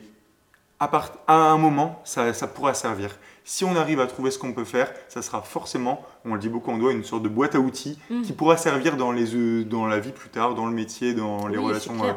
à, 0.81 0.89
part, 0.89 1.13
à 1.27 1.35
un 1.35 1.59
moment, 1.59 2.01
ça, 2.05 2.33
ça 2.33 2.47
pourra 2.47 2.75
servir. 2.75 3.11
Si 3.49 3.65
on 3.65 3.77
arrive 3.77 3.99
à 3.99 4.07
trouver 4.07 4.31
ce 4.31 4.39
qu'on 4.39 4.53
peut 4.53 4.67
faire, 4.67 4.93
ça 5.09 5.23
sera 5.23 5.41
forcément, 5.41 6.05
on 6.27 6.35
le 6.35 6.39
dit 6.39 6.51
beaucoup 6.51 6.71
en 6.71 6.77
doigt, 6.77 6.93
une 6.93 7.03
sorte 7.03 7.23
de 7.23 7.31
boîte 7.31 7.55
à 7.55 7.61
outils 7.61 7.99
mm. 8.11 8.21
qui 8.21 8.35
pourra 8.35 8.59
servir 8.59 8.99
dans, 8.99 9.11
les, 9.11 9.35
euh, 9.35 9.65
dans 9.65 9.87
la 9.87 10.01
vie 10.01 10.13
plus 10.13 10.29
tard, 10.29 10.55
dans 10.55 10.67
le 10.67 10.75
métier, 10.75 11.15
dans 11.15 11.49
les 11.49 11.57
relations. 11.57 12.05
Euh, 12.05 12.13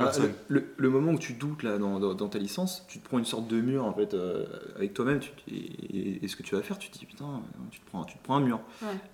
ah, 0.00 0.10
le, 0.48 0.90
moment 0.90 1.12
où 1.12 1.18
tu 1.20 1.34
doutes 1.34 1.62
là, 1.62 1.78
dans, 1.78 2.00
dans, 2.00 2.28
ta 2.28 2.40
licence, 2.40 2.84
tu 2.88 2.98
te 2.98 3.08
prends 3.08 3.20
une 3.20 3.24
sorte 3.24 3.46
de 3.46 3.60
mur 3.60 3.84
en 3.84 3.92
fait, 3.92 4.14
euh, 4.14 4.44
avec 4.74 4.94
toi-même 4.94 5.20
et, 5.46 6.26
ce 6.26 6.34
que 6.34 6.42
tu 6.42 6.56
vas 6.56 6.62
faire, 6.62 6.76
tu 6.76 6.90
te 6.90 6.98
dis 6.98 7.06
putain, 7.06 7.40
tu 7.70 7.78
te 7.78 7.86
prends, 7.86 8.04
tu 8.04 8.18
te 8.18 8.24
prends 8.24 8.34
un 8.34 8.40
mur. 8.40 8.58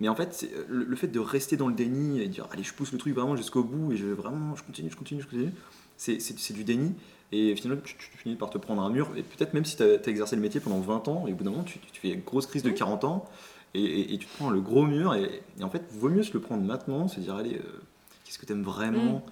Mais 0.01 0.09
en 0.09 0.15
fait, 0.15 0.49
le, 0.67 0.97
fait 0.97 1.09
de 1.09 1.21
rester 1.21 1.59
dans 1.59 1.69
le 1.69 1.75
déni 1.75 2.23
et 2.23 2.29
dire 2.29 2.49
allez, 2.53 2.63
je 2.63 2.73
pousse 2.73 2.91
le 2.91 2.97
truc 2.97 3.15
vraiment 3.15 3.37
jusqu'au 3.37 3.63
bout 3.63 3.93
et 3.93 3.99
je 3.99 4.07
vraiment, 4.07 4.57
je 4.57 4.63
continue, 4.63 4.91
je 4.91 4.97
continue, 4.97 5.21
je 5.21 5.27
continue, 5.27 5.53
c'est 5.99 6.53
du 6.55 6.65
déni. 6.65 6.95
Et 7.33 7.55
finalement, 7.57 7.83
tu, 7.85 7.95
finis 8.17 8.37
par 8.37 8.51
te 8.51 8.59
prendre 8.59 8.83
un 8.83 8.91
mur. 8.91 9.11
Et 9.17 9.23
peut-être 9.23 9.55
même 9.55 9.65
si 9.65 9.77
tu 9.77 9.83
as, 9.83 10.09
exercé 10.09 10.37
le 10.37 10.43
métier 10.43 10.61
pendant 10.61 10.81
20 10.81 11.09
ans, 11.09 11.27
et 11.27 11.33
au 11.33 11.37
bout 11.37 11.45
d'un 11.45 11.51
moment, 11.51 11.65
tu, 11.65 11.79
fais 11.93 12.11
une 12.11 12.21
grosse 12.21 12.47
crise 12.47 12.63
de 12.63 12.71
40 12.71 13.05
ans, 13.05 13.25
et, 13.75 14.17
tu 14.19 14.27
te 14.27 14.37
prends 14.37 14.51
le 14.51 14.61
gros 14.61 14.87
mur. 14.87 15.15
Et, 15.15 15.43
en 15.63 15.69
fait, 15.69 15.83
il 15.93 15.99
vaut 15.99 16.09
mieux 16.09 16.23
se 16.23 16.33
le 16.33 16.41
prendre 16.41 16.63
maintenant, 16.65 17.09
se 17.09 17.21
dire, 17.21 17.35
allez, 17.35 17.57
euh, 17.57 17.81
qu'est-ce 18.25 18.39
que 18.39 18.47
tu 18.47 18.53
aimes 18.53 18.63
vraiment? 18.63 19.23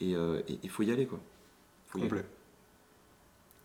Mm. 0.00 0.14
euh, 0.14 0.40
Et 0.48 0.58
il 0.62 0.70
faut 0.70 0.82
y 0.82 0.90
aller, 0.90 1.06
quoi. 1.06 1.20
Faut 1.88 1.98
y 1.98 2.02
Complet. 2.02 2.24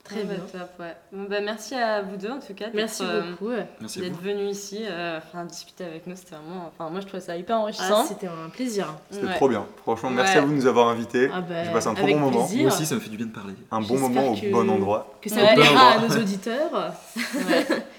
Très 0.04 0.24
bien. 0.24 0.36
Top, 0.52 0.70
ouais. 0.80 0.96
bon, 1.12 1.28
bah, 1.30 1.42
merci 1.42 1.76
à 1.76 2.02
vous 2.02 2.18
deux 2.18 2.30
en 2.30 2.40
tout 2.40 2.54
cas. 2.54 2.68
Merci 2.74 3.04
euh, 3.06 3.32
beaucoup. 3.32 3.52
D'être 3.52 4.22
venus 4.22 4.58
ici, 4.58 4.80
euh, 4.82 5.20
enfin, 5.20 5.46
discuter 5.46 5.84
avec 5.84 6.08
nous. 6.08 6.16
C'était 6.16 6.36
vraiment. 6.36 6.72
Enfin, 6.74 6.90
moi 6.90 7.02
je 7.02 7.08
trouvais 7.08 7.22
ça 7.22 7.38
hyper 7.38 7.60
enrichissant. 7.60 8.02
Ah, 8.04 8.06
c'était 8.08 8.28
un 8.28 8.50
plaisir. 8.50 8.94
C'était 9.10 9.34
trop 9.36 9.48
bien. 9.48 9.66
Franchement, 9.84 10.10
merci 10.10 10.38
à 10.38 10.42
vous 10.42 10.52
de 10.52 10.56
nous 10.56 10.68
avoir 10.68 10.90
invités. 10.90 11.30
Ah 11.34 11.42
bah, 11.42 11.64
J'ai 11.64 11.72
passé 11.72 11.88
un 11.88 11.94
trop 11.94 12.08
bon 12.08 12.20
moment. 12.20 12.50
Moi 12.52 12.68
aussi, 12.68 12.86
ça 12.86 12.96
me 12.96 13.00
fait 13.00 13.10
du 13.10 13.18
bien 13.18 13.28
de 13.28 13.32
parler. 13.32 13.54
Un 13.70 13.82
bon 13.82 13.98
moment 13.98 14.32
au 14.32 14.36
bon 14.52 14.70
endroit. 14.70 15.14
Que 15.22 15.30
ça 15.30 15.46
plaira 15.54 15.92
à 15.92 16.00
nos 16.00 16.18
auditeurs. 16.18 16.94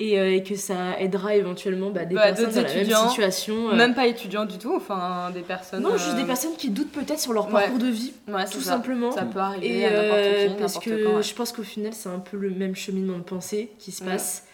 euh, 0.00 0.34
et, 0.34 0.42
que 0.42 0.56
ça 0.56 0.98
aidera 0.98 1.36
éventuellement 1.36 1.90
bah, 1.90 2.04
des 2.04 2.14
bah, 2.14 2.32
personnes 2.32 2.50
dans 2.52 2.62
la 2.62 2.74
même 2.74 3.08
situation. 3.08 3.70
Euh. 3.70 3.74
Même 3.74 3.94
pas 3.94 4.06
étudiants 4.06 4.46
du 4.46 4.58
tout, 4.58 4.74
enfin 4.74 5.30
des 5.32 5.42
personnes. 5.42 5.82
Non, 5.82 5.96
juste 5.96 6.16
des 6.16 6.24
personnes 6.24 6.56
qui 6.56 6.70
doutent 6.70 6.92
peut-être 6.92 7.20
sur 7.20 7.32
leur 7.32 7.48
parcours 7.48 7.78
de 7.78 7.86
vie, 7.86 8.12
tout 8.50 8.60
simplement. 8.60 9.12
Ça 9.12 9.24
peut 9.24 9.38
arriver 9.38 9.86
à 9.86 9.90
n'importe 9.90 10.48
qui, 10.48 10.60
Parce 10.60 10.78
que 10.78 11.22
je 11.22 11.34
pense 11.34 11.52
qu'au 11.52 11.62
final, 11.62 11.92
c'est 11.92 12.08
un 12.08 12.18
peu 12.18 12.36
le 12.36 12.50
même 12.50 12.74
cheminement 12.74 13.18
de 13.18 13.24
pensée 13.24 13.70
qui 13.78 13.92
se 13.92 14.02
passe 14.02 14.46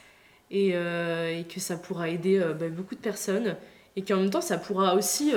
et, 0.50 0.70
et 0.70 1.44
que 1.52 1.60
ça 1.60 1.76
pourra 1.76 2.08
aider 2.08 2.40
bah, 2.58 2.66
beaucoup 2.68 2.94
de 2.94 3.00
personnes 3.00 3.56
et 3.96 4.02
qu'en 4.02 4.16
même 4.16 4.30
temps, 4.30 4.40
ça 4.40 4.58
pourra 4.58 4.94
aussi 4.94 5.32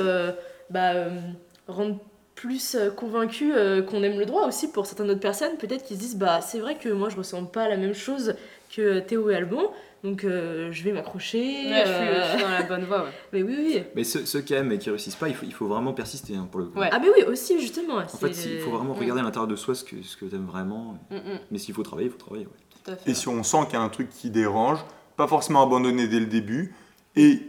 bah, 0.70 0.94
rendre 1.68 2.00
plus 2.40 2.76
euh, 2.76 2.90
convaincu 2.90 3.54
euh, 3.54 3.82
qu'on 3.82 4.02
aime 4.02 4.18
le 4.18 4.26
droit 4.26 4.48
aussi 4.48 4.72
pour 4.72 4.86
certaines 4.86 5.10
autres 5.10 5.20
personnes, 5.20 5.58
peut-être 5.58 5.84
qu'ils 5.84 5.98
se 5.98 6.02
disent 6.02 6.16
bah 6.16 6.40
c'est 6.40 6.60
vrai 6.60 6.76
que 6.76 6.88
moi 6.88 7.10
je 7.10 7.18
ressens 7.18 7.44
pas 7.44 7.68
la 7.68 7.76
même 7.76 7.94
chose 7.94 8.34
que 8.70 9.00
Théo 9.00 9.30
et 9.30 9.36
Albon, 9.36 9.72
donc 10.04 10.24
euh, 10.24 10.72
je 10.72 10.84
vais 10.84 10.92
m'accrocher. 10.92 11.64
je, 11.64 12.32
suis, 12.32 12.44
dans 12.44 12.50
la 12.50 12.64
bonne 12.64 12.86
voie. 12.86 13.04
Ouais. 13.04 13.10
Mais 13.34 13.44
oui, 13.44 13.56
oui. 13.58 13.84
Mais 13.96 14.04
ceux, 14.04 14.42
qui 14.42 14.54
aiment 14.54 14.72
et 14.72 14.78
qui 14.78 14.90
réussissent 14.90 15.16
pas, 15.16 15.28
il 15.28 15.36
faut, 15.36 15.46
il 15.46 15.54
faut 15.54 15.68
vraiment 15.68 15.94
persister 15.94 16.36
hein, 16.36 16.48
pour 16.50 16.62
le 16.62 16.68
coup. 16.68 16.80
Ah, 16.82 17.00
mais 17.00 17.10
oui, 17.10 17.24
aussi, 17.24 17.60
justement. 17.60 17.98
En 17.98 18.08
fait, 18.08 18.46
il 18.46 18.60
faut 18.60 18.72
vraiment 18.72 18.94
regarder 18.94 19.22
à 19.22 19.24
l'intérieur 19.24 19.48
de 19.48 19.56
soi 19.56 19.76
ce 19.76 19.84
que, 19.84 20.02
ce 20.02 20.16
que 20.16 20.26
tu 20.26 20.36
aimes 20.36 20.46
vraiment. 20.46 20.98
Mm, 21.10 21.16
mm. 21.16 21.40
Mais 21.52 21.58
s'il 21.58 21.74
faut 21.74 21.84
travailler, 21.84 22.08
il 22.08 22.12
faut 22.12 22.18
travailler. 22.18 22.48
Tout 22.84 22.92
à 22.92 22.96
fait, 22.96 23.12
et 23.12 23.14
si 23.14 23.28
on 23.28 23.44
sent 23.44 23.58
qu'il 23.66 23.74
y 23.74 23.78
a 23.78 23.82
un 23.82 23.90
truc 23.90 24.10
qui 24.10 24.30
dérange, 24.30 24.80
pas 25.18 25.28
forcément 25.28 25.64
abandonner 25.64 26.08
dès 26.08 26.20
le 26.20 26.28
début, 26.28 26.74
et, 27.16 27.42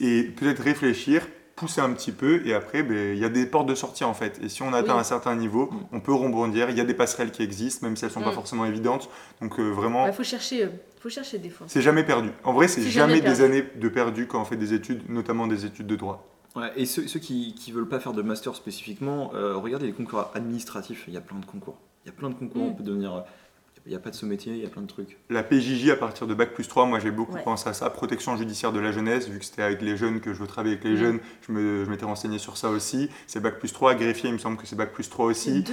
et 0.00 0.24
peut-être 0.24 0.62
réfléchir 0.62 1.26
pousser 1.56 1.80
un 1.80 1.92
petit 1.92 2.12
peu 2.12 2.46
et 2.46 2.54
après 2.54 2.82
ben, 2.82 3.14
il 3.14 3.18
y 3.18 3.24
a 3.24 3.28
des 3.28 3.46
portes 3.46 3.68
de 3.68 3.74
sortie 3.74 4.04
en 4.04 4.14
fait. 4.14 4.40
Et 4.42 4.48
si 4.48 4.62
on 4.62 4.72
atteint 4.72 4.96
un 4.96 5.04
certain 5.04 5.36
niveau 5.36 5.66
mm. 5.66 5.86
on 5.92 6.00
peut 6.00 6.12
rebondir. 6.12 6.70
Il 6.70 6.76
y 6.76 6.80
a 6.80 6.84
des 6.84 6.94
passerelles 6.94 7.30
qui 7.30 7.42
existent 7.42 7.86
même 7.86 7.96
si 7.96 8.04
elles 8.04 8.10
sont 8.10 8.22
pas 8.22 8.30
mm. 8.30 8.34
forcément 8.34 8.64
évidentes. 8.64 9.08
Donc 9.40 9.58
euh, 9.58 9.70
vraiment 9.70 10.06
il 10.06 10.12
faut 10.12 10.24
chercher 10.24 10.64
euh, 10.64 10.68
faut 11.00 11.08
chercher 11.08 11.38
des 11.38 11.50
fois. 11.50 11.66
c'est 11.68 11.82
jamais 11.82 12.04
perdu. 12.04 12.30
En 12.42 12.52
vrai 12.52 12.68
c'est 12.68 12.82
jamais, 12.82 13.20
des 13.20 13.40
années 13.42 13.64
de 13.76 13.88
perdu 13.88 14.26
quand 14.26 14.40
on 14.40 14.44
fait 14.44 14.56
des 14.56 14.74
études 14.74 15.08
notamment 15.08 15.46
des 15.46 15.64
études 15.64 15.86
de 15.86 15.96
droit. 15.96 16.26
Ouais, 16.56 16.70
et 16.76 16.86
ceux, 16.86 17.08
ceux 17.08 17.18
qui 17.18 17.56
ne 17.68 17.72
veulent 17.74 17.88
pas 17.88 17.98
faire 17.98 18.12
de 18.12 18.22
master 18.22 18.54
spécifiquement 18.54 19.32
euh, 19.34 19.56
regardez 19.56 19.86
les 19.86 19.92
concours 19.92 20.30
administratifs. 20.34 21.04
Il 21.08 21.14
y 21.14 21.16
a 21.16 21.20
plein 21.20 21.38
de 21.38 21.46
concours. 21.46 21.76
Il 22.04 22.08
y 22.08 22.10
a 22.10 22.14
plein 22.14 22.30
de 22.30 22.34
concours 22.34 22.62
mm. 22.62 22.68
on 22.68 22.74
peut 22.74 22.84
devenir 22.84 23.24
il 23.86 23.90
n'y 23.90 23.96
a 23.96 23.98
pas 23.98 24.10
de 24.10 24.14
sous-métier, 24.14 24.52
il 24.54 24.62
y 24.62 24.66
a 24.66 24.68
plein 24.68 24.82
de 24.82 24.86
trucs. 24.86 25.18
La 25.28 25.42
PJJ 25.42 25.90
à 25.90 25.96
partir 25.96 26.26
de 26.26 26.34
Bac 26.34 26.54
plus 26.54 26.66
3, 26.66 26.86
moi 26.86 26.98
j'ai 27.00 27.10
beaucoup 27.10 27.36
pensé 27.44 27.68
à 27.68 27.74
ça, 27.74 27.90
protection 27.90 28.36
judiciaire 28.36 28.72
de 28.72 28.80
la 28.80 28.92
jeunesse, 28.92 29.28
vu 29.28 29.38
que 29.38 29.44
c'était 29.44 29.62
avec 29.62 29.82
les 29.82 29.96
jeunes 29.96 30.20
que 30.20 30.32
je 30.32 30.38
veux 30.38 30.46
travailler 30.46 30.76
avec 30.76 30.84
les 30.84 30.96
jeunes, 30.96 31.20
je 31.46 31.52
m'étais 31.52 32.06
renseigné 32.06 32.38
sur 32.38 32.56
ça 32.56 32.70
aussi. 32.70 33.10
C'est 33.26 33.40
Bac 33.40 33.58
plus 33.58 33.72
3, 33.72 33.94
greffier, 33.94 34.30
il 34.30 34.34
me 34.34 34.38
semble 34.38 34.56
que 34.56 34.66
c'est 34.66 34.76
Bac 34.76 34.92
plus 34.92 35.10
3 35.10 35.26
aussi. 35.26 35.64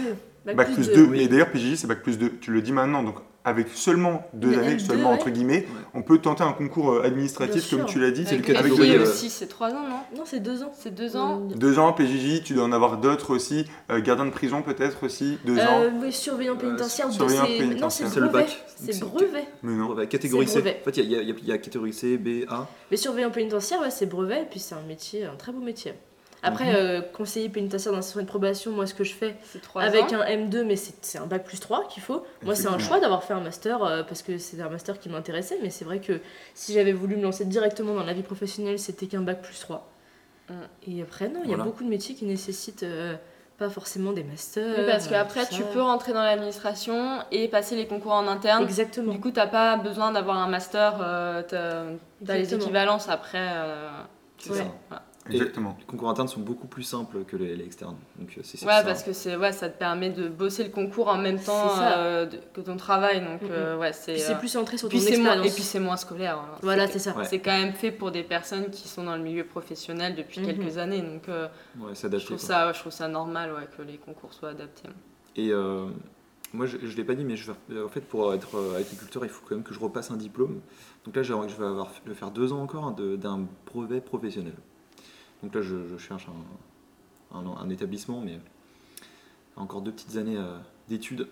Bac, 0.46 0.72
plus 0.74 0.90
2. 0.90 1.16
Et 1.16 1.28
d'ailleurs, 1.28 1.52
PJJ 1.52 1.76
c'est 1.76 1.88
Bac 1.88 2.02
plus 2.02 2.18
2, 2.18 2.38
tu 2.42 2.52
le 2.52 2.62
dis 2.62 2.72
maintenant, 2.72 3.04
donc 3.04 3.16
avec 3.44 3.70
seulement 3.70 4.28
deux 4.34 4.58
années, 4.58 4.78
seulement 4.78 5.12
entre 5.12 5.30
guillemets, 5.30 5.68
on 5.94 6.04
peut 6.04 6.20
tenter 6.20 6.44
un 6.44 6.54
concours 6.54 6.92
euh, 6.92 7.04
administratif 7.04 7.70
comme 7.70 7.86
tu 7.86 8.00
l'as 8.00 8.12
dit. 8.12 8.26
C'est 8.28 8.38
le 8.38 8.44
catégorie 8.44 8.98
aussi, 9.00 9.30
c'est 9.30 9.48
trois 9.48 9.72
ans, 9.72 9.88
non? 9.88 10.18
Non, 10.18 10.24
c'est 10.26 10.40
deux 10.40 10.64
ans. 10.64 10.72
C'est 10.78 10.94
deux 10.94 11.16
ans. 11.16 11.38
Deux 11.40 11.80
ans, 11.80 11.94
PJJ, 11.94 12.44
tu 12.44 12.54
dois 12.54 12.66
en 12.66 12.72
avoir 12.72 12.98
d'autres 12.98 13.34
aussi. 13.34 13.66
Euh, 13.92 14.00
gardien 14.00 14.26
de 14.26 14.32
prison 14.32 14.62
peut-être 14.62 15.04
aussi, 15.04 15.40
deux 15.46 15.58
euh, 15.58 15.66
ans. 15.66 15.82
Oui, 16.02 16.12
surveillant 16.12 16.56
pénitentiaire. 16.56 17.12
surveillant 17.12 17.46
pénitentiaire. 17.46 18.08
Non, 18.08 18.14
c'est 18.14 18.20
le 18.20 18.30
bac. 18.30 18.66
C'est 18.76 19.00
brevet. 19.00 19.46
Mais 19.64 19.74
non. 19.74 19.96
Catégorie 20.06 20.48
C. 20.48 20.60
En 20.60 20.64
fait, 20.64 20.98
il 20.98 21.12
y, 21.12 21.52
a 21.52 21.58
catégorie 21.58 21.94
C, 21.94 22.18
B, 22.18 22.46
A. 22.48 22.68
Mais 22.92 22.98
surveillant 22.98 23.32
pénitentiaire, 23.32 23.82
ouais, 23.82 23.92
c'est 23.92 24.06
brevet, 24.06 24.44
et 24.44 24.46
puis 24.46 24.60
c'est 24.60 24.76
un 24.76 24.82
métier, 24.88 25.26
un 25.26 25.36
très 25.36 25.52
beau 25.52 25.62
métier. 25.62 25.94
Après, 26.44 26.66
mhm. 26.66 26.76
euh, 26.76 27.02
conseiller 27.02 27.50
pénitentiaire 27.50 27.94
dans 27.94 28.02
centre 28.02 28.22
de 28.22 28.28
probation, 28.28 28.72
moi 28.72 28.88
ce 28.88 28.96
que 28.96 29.04
je 29.04 29.14
fais 29.14 29.36
avec 29.76 30.12
un 30.12 30.24
M2, 30.24 30.64
mais 30.64 30.76
c'est 30.76 31.20
un 31.20 31.28
bac 31.28 31.44
plus 31.44 31.60
3 31.60 31.88
qu'il 31.88 32.02
faut. 32.02 32.26
Moi 32.44 32.56
c'est 32.56 32.68
un 32.68 32.80
choix 32.80 33.00
d'avoir 33.00 33.24
fait 33.24 33.34
un 33.34 33.42
master 33.42 33.84
euh, 33.84 34.04
parce 34.04 34.24
que 34.24 34.38
c'est 34.38 34.60
un 34.60 34.70
master 34.70 35.00
qui 35.00 35.10
m'intéressait, 35.10 35.60
mais 35.62 35.70
c'est 35.70 35.86
vrai 35.86 36.00
que 36.00 36.20
si 36.56 36.74
j'avais 36.74 36.94
voulu 36.94 37.16
me 37.16 37.24
lancer 37.24 37.46
directement 37.46 37.94
dans 37.94 38.04
la 38.04 38.14
vie 38.14 38.24
professionnelle, 38.24 38.80
c'était 38.80 39.06
qu'un 39.06 39.22
bac 39.22 39.42
plus 39.42 39.60
3. 39.60 39.88
Mm. 40.50 40.54
Et 40.88 41.02
après, 41.04 41.30
non, 41.30 41.42
il 41.44 41.52
y 41.52 41.54
a 41.54 41.58
beaucoup 41.58 41.84
de 41.84 41.90
métiers 41.90 42.16
qui 42.16 42.26
nécessitent 42.26 42.84
euh, 42.84 43.16
pas 43.60 43.70
forcément 43.70 44.12
des 44.12 44.24
masters. 44.24 44.80
Oui, 44.80 44.86
parce 44.88 45.08
qu'après 45.08 45.46
tu 45.46 45.62
peux 45.62 45.82
rentrer 45.82 46.12
dans 46.12 46.24
l'administration 46.24 47.20
et 47.32 47.50
passer 47.50 47.76
les 47.76 47.86
concours 47.86 48.14
en 48.14 48.28
interne. 48.28 48.64
Exactement. 48.64 49.14
Du 49.14 49.20
coup, 49.20 49.30
t'as 49.30 49.46
pas 49.46 49.78
besoin 49.78 50.12
d'avoir 50.12 50.38
un 50.38 50.48
master, 50.48 50.96
t'as 51.48 51.84
as 52.28 52.38
les 52.38 52.56
équivalences 52.56 53.10
après. 53.10 53.48
c'est 54.40 54.56
ça. 54.56 54.66
Exactement. 55.32 55.76
les 55.80 55.86
concours 55.86 56.10
internes 56.10 56.28
sont 56.28 56.40
beaucoup 56.40 56.68
plus 56.68 56.84
simples 56.84 57.24
que 57.26 57.36
les, 57.36 57.60
externes. 57.64 57.98
Donc, 58.18 58.30
euh, 58.38 58.42
c'est, 58.44 58.64
ouais, 58.66 58.84
parce 58.84 59.04
que 59.04 59.14
c'est, 59.14 59.36
ouais, 59.36 59.52
ça 59.52 59.70
te 59.70 59.78
permet 59.78 60.10
de 60.10 60.28
bosser 60.28 60.64
le 60.64 60.70
concours 60.70 61.08
en 61.08 61.18
même 61.18 61.40
temps 61.40 61.72
euh, 61.82 62.28
que 62.54 62.62
ton 62.62 62.78
travail. 62.78 63.22
Donc, 63.22 63.50
euh, 63.50 63.78
ouais, 63.78 63.94
c'est, 63.94 64.18
c'est 64.18 64.38
plus 64.38 64.48
centré 64.48 64.78
sur 64.78 64.90
ton 64.90 64.98
expérience. 64.98 65.46
et 65.46 65.52
puis 65.52 65.64
c'est 65.64 65.80
moins 65.80 65.98
scolaire. 65.98 66.38
Hein. 66.38 66.58
Voilà, 66.62 66.88
c'est, 66.88 67.00
ça. 67.00 67.16
C'est 67.24 67.40
quand 67.40 67.58
même 67.58 67.74
fait 67.74 67.92
pour 67.92 68.12
des 68.12 68.24
personnes 68.24 68.70
qui 68.70 68.88
sont 68.88 69.04
dans 69.04 69.16
le 69.16 69.24
milieu 69.24 69.44
professionnel 69.44 70.16
depuis 70.16 70.42
mhm. 70.42 70.48
quelques 70.48 70.78
années. 70.78 71.02
Donc, 71.02 71.28
ouais, 71.28 71.92
c'est 71.94 72.08
adapté, 72.08 72.24
je, 72.24 72.26
trouve 72.28 72.40
ça, 72.40 72.74
je 72.74 72.80
trouve 72.80 72.94
ça 72.94 73.08
normal 73.08 73.54
ouais, 73.54 73.68
que 73.78 73.82
les 73.82 73.98
concours 73.98 74.34
soient 74.34 74.50
adaptés. 74.50 74.90
Et 75.36 75.52
moi, 76.54 76.66
je 76.66 76.78
ne 76.78 76.96
l'ai 76.96 77.04
pas 77.06 77.16
dit, 77.16 77.24
mais 77.24 77.38
je 77.38 77.52
en 77.52 77.90
fait, 77.90 78.02
pour 78.02 78.34
être 78.34 78.76
agriculteur, 78.78 79.24
il 79.24 79.30
faut 79.30 79.44
quand 79.48 79.56
même 79.56 79.64
que 79.64 79.74
je 79.74 79.80
repasse 79.80 80.12
un 80.12 80.18
diplôme. 80.18 80.60
Donc 81.06 81.16
là, 81.16 81.24
je 81.24 81.34
vais 81.34 81.66
avoir, 81.66 81.92
je 82.06 82.10
vais 82.10 82.16
faire 82.16 82.32
deux 82.32 82.54
ans 82.54 82.62
encore 82.62 82.92
d'un 82.92 83.48
brevet 83.66 84.02
professionnel. 84.02 84.54
Donc 85.44 85.56
là, 85.56 85.62
je, 85.62 85.98
cherche 85.98 86.28
un, 87.34 87.70
établissement, 87.70 88.22
mais 88.22 88.40
encore 89.56 89.82
deux 89.82 89.92
petites 89.92 90.18
années 90.18 90.38
euh, 90.38 90.58
d'études. 90.88 91.28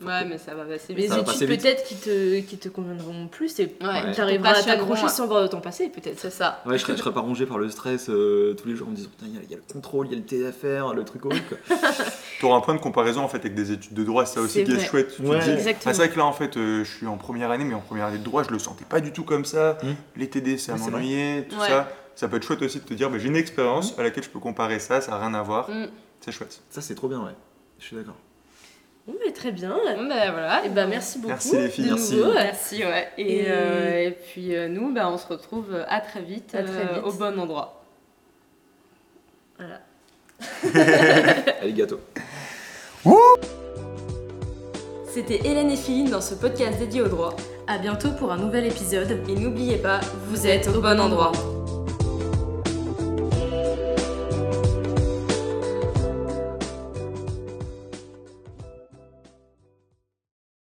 Ouais, 0.00 0.24
mais 0.24 0.38
ça 0.38 0.54
va 0.54 0.64
passer 0.64 0.94
vite. 0.94 1.10
Les 1.10 1.18
études 1.18 1.48
peut-être 1.48 1.82
qui 1.82 1.96
te, 1.96 2.38
qui 2.40 2.56
te 2.56 2.68
conviendront 2.68 3.26
plus 3.26 3.58
et 3.58 3.74
tu 4.14 4.20
arriveras 4.20 4.50
à 4.50 4.62
t'accrocher 4.62 5.08
sans 5.08 5.26
voir 5.26 5.42
de 5.42 5.48
ton 5.48 5.60
passé, 5.60 5.88
peut-être. 5.88 6.20
C'est 6.20 6.30
ça. 6.30 6.62
Ouais, 6.66 6.78
je 6.78 6.84
serais, 6.84 6.96
serais 6.96 7.12
pas 7.12 7.20
rongé 7.20 7.46
par 7.46 7.58
le 7.58 7.68
stress 7.68 8.08
euh, 8.08 8.54
tous 8.54 8.68
les 8.68 8.76
jours 8.76 8.86
en 8.86 8.90
me 8.92 8.96
disant 8.96 9.08
il 9.22 9.50
y, 9.50 9.54
a 9.54 9.56
le 9.56 9.72
contrôle, 9.72 10.06
il 10.06 10.12
y 10.12 10.14
a 10.14 10.18
le 10.18 10.24
TFR, 10.24 10.94
le 10.94 11.04
truc 11.04 11.26
horrible. 11.26 11.58
tu 12.38 12.44
auras 12.44 12.58
un 12.58 12.60
point 12.60 12.74
de 12.74 12.80
comparaison 12.80 13.22
en 13.22 13.28
fait 13.28 13.38
avec 13.38 13.56
des 13.56 13.72
études 13.72 13.94
de 13.94 14.04
droit, 14.04 14.24
c'est 14.24 14.36
ça 14.36 14.40
aussi 14.40 14.62
qui 14.62 14.70
est 14.70 14.78
chouette. 14.78 15.16
c'est 15.18 15.92
vrai 15.92 16.10
que 16.10 16.16
là 16.16 16.26
en 16.26 16.32
fait, 16.32 16.56
euh, 16.56 16.84
je 16.84 16.96
suis 16.96 17.06
en 17.08 17.16
première 17.16 17.50
année, 17.50 17.64
mais 17.64 17.74
en 17.74 17.80
première 17.80 18.06
année 18.06 18.18
de 18.18 18.24
droit, 18.24 18.44
je 18.44 18.50
le 18.50 18.60
sentais 18.60 18.84
pas 18.84 19.00
du 19.00 19.10
tout 19.10 19.24
comme 19.24 19.44
ça. 19.44 19.78
Hmm. 19.82 19.94
Les 20.14 20.28
TD, 20.30 20.58
ça 20.58 20.76
m'ennuyait, 20.76 21.48
tout 21.50 21.58
ça 21.58 21.88
ça 22.18 22.26
peut 22.26 22.38
être 22.38 22.42
chouette 22.42 22.62
aussi 22.62 22.80
de 22.80 22.84
te 22.84 22.94
dire 22.94 23.10
bah, 23.10 23.18
j'ai 23.18 23.28
une 23.28 23.36
expérience 23.36 23.96
à 23.96 24.02
laquelle 24.02 24.24
je 24.24 24.28
peux 24.28 24.40
comparer 24.40 24.80
ça, 24.80 25.00
ça 25.00 25.12
n'a 25.12 25.18
rien 25.18 25.34
à 25.34 25.42
voir. 25.42 25.70
Mm. 25.70 25.86
C'est 26.20 26.32
chouette. 26.32 26.60
Ça, 26.68 26.80
c'est 26.80 26.96
trop 26.96 27.06
bien, 27.06 27.20
ouais. 27.20 27.30
Je 27.78 27.84
suis 27.84 27.96
d'accord. 27.96 28.16
Bon, 29.06 29.14
mais 29.24 29.32
très 29.32 29.52
bien. 29.52 29.78
Bah, 29.86 30.32
voilà. 30.32 30.64
Et 30.64 30.68
bah, 30.68 30.88
merci 30.88 31.18
beaucoup. 31.18 31.28
Merci 31.28 31.56
les 31.56 31.68
filles. 31.68 31.90
Merci. 31.90 32.20
merci, 32.34 32.84
ouais. 32.84 33.08
Et, 33.18 33.44
euh, 33.46 34.08
et... 34.08 34.10
puis 34.10 34.56
euh, 34.56 34.66
nous, 34.66 34.92
bah, 34.92 35.08
on 35.08 35.16
se 35.16 35.28
retrouve 35.28 35.84
à 35.86 36.00
très 36.00 36.20
vite, 36.20 36.56
à 36.56 36.64
très 36.64 36.76
euh, 36.76 36.94
vite. 36.94 37.04
au 37.04 37.12
bon 37.12 37.38
endroit. 37.38 37.84
Voilà. 39.56 39.80
Allez, 41.62 41.72
gâteau. 41.72 42.00
C'était 45.06 45.46
Hélène 45.46 45.70
et 45.70 45.76
Philippe 45.76 46.10
dans 46.10 46.20
ce 46.20 46.34
podcast 46.34 46.80
dédié 46.80 47.00
au 47.00 47.08
droit. 47.08 47.36
A 47.68 47.78
bientôt 47.78 48.10
pour 48.10 48.32
un 48.32 48.38
nouvel 48.38 48.66
épisode. 48.66 49.20
Et 49.28 49.36
n'oubliez 49.36 49.78
pas, 49.78 50.00
vous 50.26 50.48
êtes 50.48 50.66
au 50.66 50.80
bon 50.80 50.98
endroit. 50.98 51.30